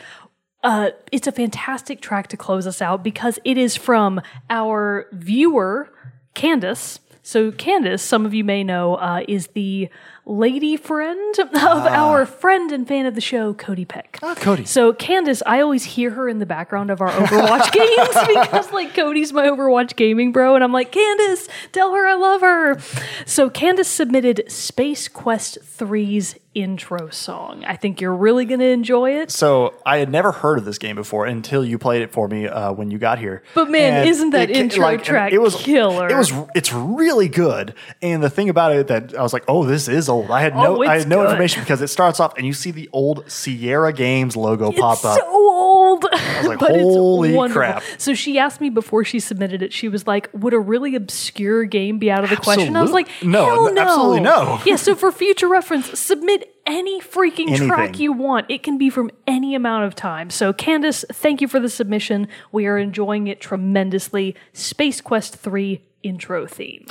Uh, 0.63 0.91
it's 1.11 1.27
a 1.27 1.31
fantastic 1.31 1.99
track 1.99 2.27
to 2.27 2.37
close 2.37 2.65
us 2.65 2.81
out 2.81 3.03
because 3.03 3.37
it 3.43 3.57
is 3.57 3.75
from 3.75 4.21
our 4.49 5.07
viewer, 5.11 5.91
Candace. 6.35 6.99
So, 7.21 7.51
Candace, 7.51 8.01
some 8.01 8.25
of 8.25 8.33
you 8.33 8.43
may 8.43 8.63
know, 8.63 8.95
uh, 8.95 9.23
is 9.27 9.47
the 9.47 9.89
lady 10.25 10.77
friend 10.77 11.37
of 11.39 11.53
our 11.55 12.25
friend 12.25 12.71
and 12.71 12.87
fan 12.87 13.05
of 13.05 13.15
the 13.15 13.21
show, 13.21 13.53
Cody 13.53 13.85
Peck. 13.85 14.19
Ah, 14.23 14.35
Cody. 14.35 14.65
So 14.65 14.93
Candace, 14.93 15.43
I 15.45 15.61
always 15.61 15.83
hear 15.83 16.11
her 16.11 16.29
in 16.29 16.39
the 16.39 16.45
background 16.45 16.89
of 16.91 17.01
our 17.01 17.09
Overwatch 17.09 17.71
games 17.73 18.27
because 18.27 18.71
like 18.71 18.95
Cody's 18.95 19.33
my 19.33 19.47
Overwatch 19.47 19.95
gaming 19.95 20.31
bro, 20.31 20.55
and 20.55 20.63
I'm 20.63 20.71
like, 20.71 20.91
Candace, 20.91 21.47
tell 21.71 21.93
her 21.93 22.05
I 22.07 22.13
love 22.13 22.41
her. 22.41 22.79
So 23.25 23.49
Candace 23.49 23.89
submitted 23.89 24.43
Space 24.49 25.07
Quest 25.07 25.57
3's 25.77 26.35
intro 26.55 27.09
song. 27.09 27.63
I 27.65 27.75
think 27.75 27.99
you're 27.99 28.15
really 28.15 28.45
gonna 28.45 28.65
enjoy 28.65 29.19
it. 29.19 29.31
So 29.31 29.73
I 29.85 29.97
had 29.97 30.09
never 30.09 30.31
heard 30.31 30.59
of 30.59 30.65
this 30.65 30.77
game 30.77 30.95
before 30.95 31.25
until 31.25 31.65
you 31.65 31.79
played 31.79 32.03
it 32.03 32.11
for 32.11 32.27
me 32.27 32.47
uh, 32.47 32.71
when 32.71 32.91
you 32.91 32.99
got 32.99 33.17
here. 33.17 33.41
But 33.55 33.71
man, 33.71 33.93
And 34.01 34.09
isn't 34.09 34.29
that 34.31 34.51
it 34.51 34.57
intro 34.57 34.87
and 34.87 35.03
track 35.03 35.33
it 35.33 35.39
was 35.39 35.55
killer? 35.55 36.07
It 36.07 36.15
was. 36.15 36.31
It's 36.53 36.71
really 36.71 37.27
good. 37.27 37.73
And 38.03 38.21
the 38.21 38.29
thing 38.29 38.49
about 38.49 38.75
it 38.75 38.87
that 38.87 39.15
I 39.15 39.23
was 39.23 39.33
like, 39.33 39.45
oh, 39.47 39.65
this 39.65 39.87
is 39.87 40.09
old. 40.13 40.31
I 40.31 40.41
had 40.41 40.53
oh, 40.53 40.63
no. 40.63 40.83
Oh, 40.83 40.87
I 40.87 40.99
had 40.99 41.07
no 41.07 41.17
good. 41.17 41.25
information 41.31 41.63
because 41.63 41.81
it 41.81 41.87
starts 41.87 42.19
off 42.19 42.37
and 42.37 42.45
you 42.45 42.53
see 42.53 42.71
the 42.71 42.89
old 42.93 43.29
Sierra 43.29 43.91
Games 43.91 44.35
logo 44.35 44.71
pop 44.71 44.97
it's 44.97 45.05
up. 45.05 45.19
so 45.19 45.27
old. 45.27 46.05
I 46.11 46.39
was 46.39 46.47
like, 46.47 46.59
"Holy 46.59 47.49
crap." 47.49 47.83
So 47.97 48.13
she 48.13 48.39
asked 48.39 48.61
me 48.61 48.69
before 48.69 49.03
she 49.03 49.19
submitted 49.19 49.61
it, 49.61 49.73
she 49.73 49.87
was 49.87 50.07
like, 50.07 50.29
Would 50.33 50.53
a 50.53 50.59
really 50.59 50.95
obscure 50.95 51.63
game 51.65 51.99
be 51.99 52.11
out 52.11 52.23
of 52.23 52.29
the 52.29 52.35
question? 52.35 52.75
I 52.75 52.81
was 52.81 52.91
like, 52.91 53.07
no, 53.23 53.45
Hell 53.45 53.73
no. 53.73 53.81
absolutely 53.81 54.19
no. 54.21 54.61
Yeah, 54.65 54.75
so 54.75 54.95
for 54.95 55.11
future 55.11 55.47
reference, 55.47 55.99
submit 55.99 56.55
any 56.65 57.01
freaking 57.01 57.55
track 57.67 57.99
you 57.99 58.13
want. 58.13 58.45
It 58.49 58.63
can 58.63 58.77
be 58.77 58.89
from 58.89 59.11
any 59.27 59.55
amount 59.55 59.85
of 59.85 59.95
time. 59.95 60.29
So 60.29 60.53
Candace, 60.53 61.05
thank 61.11 61.41
you 61.41 61.47
for 61.47 61.59
the 61.59 61.69
submission. 61.69 62.27
We 62.51 62.65
are 62.65 62.77
enjoying 62.77 63.27
it 63.27 63.41
tremendously. 63.41 64.35
Space 64.53 65.01
Quest 65.01 65.35
3 65.35 65.81
intro 66.03 66.45
theme. 66.45 66.85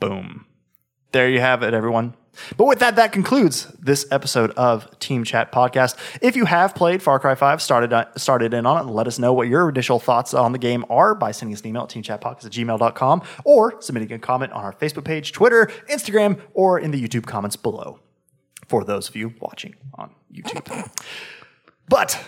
Boom. 0.00 0.46
There 1.12 1.28
you 1.28 1.40
have 1.40 1.62
it, 1.62 1.72
everyone. 1.72 2.14
But 2.56 2.66
with 2.66 2.78
that, 2.80 2.96
that 2.96 3.12
concludes 3.12 3.66
this 3.80 4.06
episode 4.10 4.50
of 4.52 4.98
Team 4.98 5.24
Chat 5.24 5.52
Podcast. 5.52 5.96
If 6.20 6.36
you 6.36 6.44
have 6.44 6.74
played 6.74 7.02
Far 7.02 7.18
Cry 7.18 7.34
5, 7.34 7.62
started, 7.62 7.92
uh, 7.92 8.06
started 8.16 8.54
in 8.54 8.66
on 8.66 8.88
it, 8.88 8.90
let 8.90 9.06
us 9.06 9.18
know 9.18 9.32
what 9.32 9.48
your 9.48 9.68
initial 9.68 9.98
thoughts 9.98 10.34
on 10.34 10.52
the 10.52 10.58
game 10.58 10.84
are 10.90 11.14
by 11.14 11.32
sending 11.32 11.54
us 11.54 11.60
an 11.60 11.68
email 11.68 11.82
at 11.82 11.88
teamchatpodcast 11.88 12.46
at 12.46 12.52
gmail.com 12.52 13.22
or 13.44 13.80
submitting 13.80 14.12
a 14.12 14.18
comment 14.18 14.52
on 14.52 14.64
our 14.64 14.72
Facebook 14.72 15.04
page, 15.04 15.32
Twitter, 15.32 15.70
Instagram, 15.90 16.40
or 16.54 16.78
in 16.78 16.90
the 16.90 17.02
YouTube 17.02 17.26
comments 17.26 17.56
below 17.56 18.00
for 18.68 18.84
those 18.84 19.08
of 19.08 19.16
you 19.16 19.34
watching 19.40 19.74
on 19.94 20.10
YouTube. 20.32 20.90
But 21.88 22.22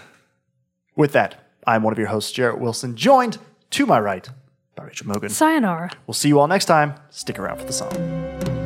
with 0.96 1.12
that, 1.12 1.50
I'm 1.66 1.82
one 1.82 1.92
of 1.92 1.98
your 1.98 2.09
hosts, 2.09 2.32
Jarrett 2.32 2.61
Wilson, 2.61 2.96
joined 2.96 3.38
to 3.70 3.86
my 3.86 4.00
right 4.00 4.28
by 4.74 4.84
Rachel 4.84 5.06
Mogan. 5.09 5.30
Sayonara. 5.30 5.90
We'll 6.06 6.14
see 6.14 6.28
you 6.28 6.38
all 6.38 6.48
next 6.48 6.66
time. 6.66 6.94
Stick 7.11 7.38
around 7.38 7.59
for 7.59 7.64
the 7.64 7.72
song. 7.72 8.57